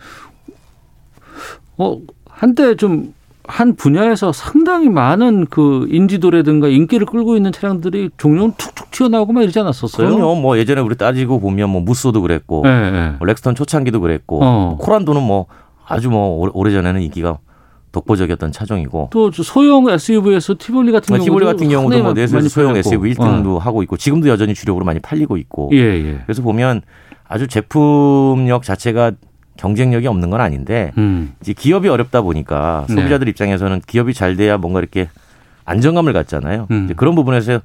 어 1.78 1.98
한때 2.28 2.74
좀 2.76 3.14
한 3.44 3.74
분야에서 3.74 4.32
상당히 4.32 4.88
많은 4.88 5.46
그 5.46 5.86
인지도라든가 5.90 6.68
인기를 6.68 7.06
끌고 7.06 7.36
있는 7.36 7.50
차량들이 7.50 8.10
종종 8.16 8.52
툭툭 8.56 8.90
튀어나오고 8.92 9.32
막 9.32 9.42
이러지 9.42 9.58
않았었어요? 9.58 10.08
그럼요. 10.08 10.36
뭐 10.36 10.58
예전에 10.58 10.80
우리 10.80 10.96
따지고 10.96 11.40
보면 11.40 11.70
뭐 11.70 11.80
무쏘도 11.80 12.22
그랬고 12.22 12.62
네, 12.64 12.90
네. 12.90 13.14
뭐 13.18 13.26
렉스턴 13.26 13.54
초창기도 13.54 14.00
그랬고 14.00 14.38
어. 14.42 14.76
코란도는 14.80 15.22
뭐 15.22 15.46
아주 15.86 16.08
뭐 16.08 16.50
오래 16.54 16.70
전에는 16.72 17.02
인기가 17.02 17.38
독보적이었던 17.92 18.52
차종이고 18.52 19.10
또저 19.12 19.42
소형 19.42 19.88
SUV에서 19.88 20.56
티볼리 20.58 20.92
같은 20.92 21.14
경우도 21.14 21.24
티볼리 21.24 21.44
같은 21.44 21.68
경우도 21.68 22.02
뭐 22.02 22.12
내수에서 22.12 22.48
소형. 22.48 22.76
SUV 22.76 23.14
1등도 23.14 23.56
어. 23.56 23.58
하고 23.58 23.82
있고 23.82 23.96
지금도 23.96 24.28
여전히 24.28 24.54
주력으로 24.54 24.84
많이 24.84 24.98
팔리고 24.98 25.36
있고 25.36 25.70
예, 25.72 25.78
예. 25.78 26.20
그래서 26.24 26.42
보면 26.42 26.82
아주 27.28 27.46
제품력 27.46 28.62
자체가 28.62 29.12
경쟁력이 29.56 30.06
없는 30.06 30.30
건 30.30 30.40
아닌데 30.40 30.92
음. 30.96 31.34
이제 31.40 31.52
기업이 31.52 31.88
어렵다 31.88 32.22
보니까 32.22 32.86
네. 32.88 32.94
소비자들 32.94 33.28
입장에서는 33.28 33.82
기업이 33.86 34.14
잘 34.14 34.36
돼야 34.36 34.56
뭔가 34.56 34.80
이렇게 34.80 35.08
안정감을 35.64 36.12
갖잖아요. 36.12 36.66
음. 36.70 36.90
그런 36.96 37.14
부분에서 37.14 37.60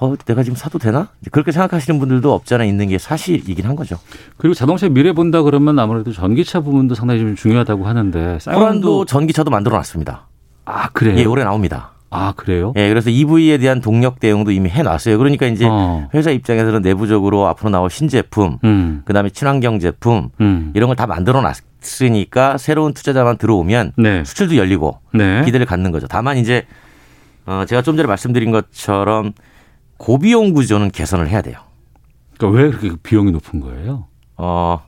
어 0.00 0.14
내가 0.24 0.42
지금 0.42 0.56
사도 0.56 0.78
되나? 0.78 1.08
그렇게 1.30 1.52
생각하시는 1.52 1.98
분들도 2.00 2.32
없지 2.32 2.54
않아 2.54 2.64
있는 2.64 2.88
게 2.88 2.98
사실이긴 2.98 3.66
한 3.66 3.76
거죠. 3.76 3.98
그리고 4.36 4.54
자동차 4.54 4.88
미래 4.88 5.12
본다 5.12 5.42
그러면 5.42 5.78
아무래도 5.78 6.12
전기차 6.12 6.60
부분도 6.60 6.94
상당히 6.94 7.20
좀 7.20 7.36
중요하다고 7.36 7.86
하는데 7.86 8.38
호란도 8.46 9.04
전기차도 9.04 9.50
만들어 9.50 9.76
놨습니다. 9.76 10.26
아 10.64 10.88
그래요? 10.90 11.16
예, 11.18 11.24
올해 11.24 11.44
나옵니다. 11.44 11.90
아 12.10 12.32
그래요? 12.36 12.72
예, 12.76 12.88
그래서 12.88 13.10
EV에 13.10 13.58
대한 13.58 13.80
동력 13.80 14.20
대응도 14.20 14.52
이미 14.52 14.68
해놨어요. 14.70 15.18
그러니까 15.18 15.46
이제 15.46 15.66
어. 15.68 16.08
회사 16.14 16.30
입장에서는 16.30 16.80
내부적으로 16.80 17.48
앞으로 17.48 17.70
나올 17.70 17.90
신제품, 17.90 18.58
음. 18.62 19.02
그다음에 19.04 19.30
친환경 19.30 19.80
제품 19.80 20.28
음. 20.40 20.70
이런 20.74 20.86
걸 20.86 20.94
다 20.94 21.08
만들어 21.08 21.42
놨으니까 21.42 22.56
새로운 22.58 22.94
투자자만 22.94 23.36
들어오면 23.36 23.92
네. 23.96 24.22
수출도 24.24 24.56
열리고 24.56 25.00
네. 25.12 25.42
기대를 25.44 25.66
갖는 25.66 25.90
거죠. 25.90 26.06
다만 26.06 26.36
이제 26.38 26.66
어, 27.46 27.64
제가 27.66 27.82
좀 27.82 27.96
전에 27.96 28.06
말씀드린 28.06 28.50
것처럼 28.50 29.32
고비용 29.96 30.52
구조는 30.52 30.90
개선을 30.90 31.28
해야 31.28 31.42
돼요. 31.42 31.58
그러니까 32.36 32.62
왜 32.62 32.70
그렇게 32.70 32.96
비용이 33.02 33.30
높은 33.32 33.60
거예요? 33.60 34.06
어, 34.36 34.82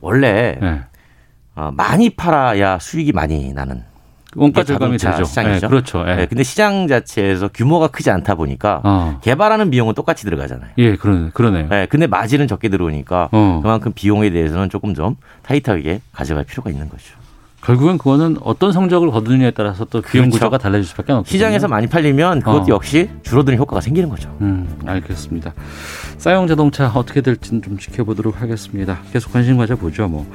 원래 0.00 0.58
네. 0.60 0.80
어, 1.54 1.70
많이 1.74 2.10
팔아야 2.10 2.78
수익이 2.78 3.12
많이 3.12 3.52
나는 3.52 3.82
원가 4.36 4.62
절감이 4.62 4.98
되죠. 4.98 5.24
시장이죠. 5.24 5.66
네, 5.66 5.68
그렇죠. 5.68 6.04
예. 6.06 6.14
네, 6.14 6.26
근데 6.26 6.42
시장 6.42 6.86
자체에서 6.86 7.48
규모가 7.48 7.88
크지 7.88 8.10
않다 8.10 8.34
보니까 8.34 8.80
어. 8.84 9.18
개발하는 9.22 9.70
비용은 9.70 9.94
똑같이 9.94 10.24
들어가잖아요. 10.24 10.70
예, 10.78 10.96
그러네, 10.96 11.30
그러네요. 11.32 11.68
네, 11.68 11.86
근데 11.86 12.06
마진은 12.06 12.46
적게 12.46 12.68
들어오니까 12.68 13.30
어. 13.32 13.60
그만큼 13.62 13.92
비용에 13.94 14.30
대해서는 14.30 14.70
조금 14.70 14.94
좀 14.94 15.16
타이트하게 15.42 16.00
가져갈 16.12 16.44
필요가 16.44 16.70
있는 16.70 16.88
거죠. 16.88 17.17
결국엔 17.68 17.98
그거는 17.98 18.38
어떤 18.40 18.72
성적을 18.72 19.10
거두느냐에 19.10 19.50
따라서 19.50 19.84
또 19.84 20.00
비용 20.00 20.24
그렇죠. 20.24 20.38
구조가 20.38 20.56
달라질 20.56 20.86
수밖에 20.86 21.12
없거든요. 21.12 21.30
시장에서 21.30 21.68
많이 21.68 21.86
팔리면 21.86 22.40
그것도 22.40 22.62
어. 22.62 22.66
역시 22.68 23.10
줄어드는 23.22 23.58
효과가 23.58 23.82
생기는 23.82 24.08
거죠. 24.08 24.34
음, 24.40 24.66
알겠습니다. 24.86 25.52
싸용 26.16 26.46
자동차 26.46 26.88
어떻게 26.88 27.20
될지는 27.20 27.60
좀 27.60 27.76
지켜보도록 27.76 28.40
하겠습니다. 28.40 29.00
계속 29.12 29.34
관심 29.34 29.58
가져보죠, 29.58 30.08
뭐. 30.08 30.26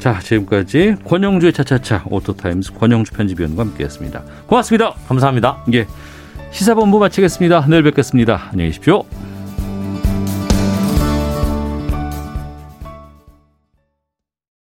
자, 0.00 0.18
지금까지 0.18 0.96
권영주의 1.06 1.54
차차차 1.54 2.04
오토타임스 2.10 2.74
권영주 2.74 3.12
편집위원과 3.12 3.62
함께했습니다. 3.62 4.22
고맙습니다. 4.46 4.92
감사합니다. 5.08 5.64
예. 5.72 5.86
시사본부 6.50 6.98
마치겠습니다. 6.98 7.68
내일 7.68 7.84
뵙겠습니다. 7.84 8.50
안녕히 8.52 8.68
계십시오. 8.68 9.31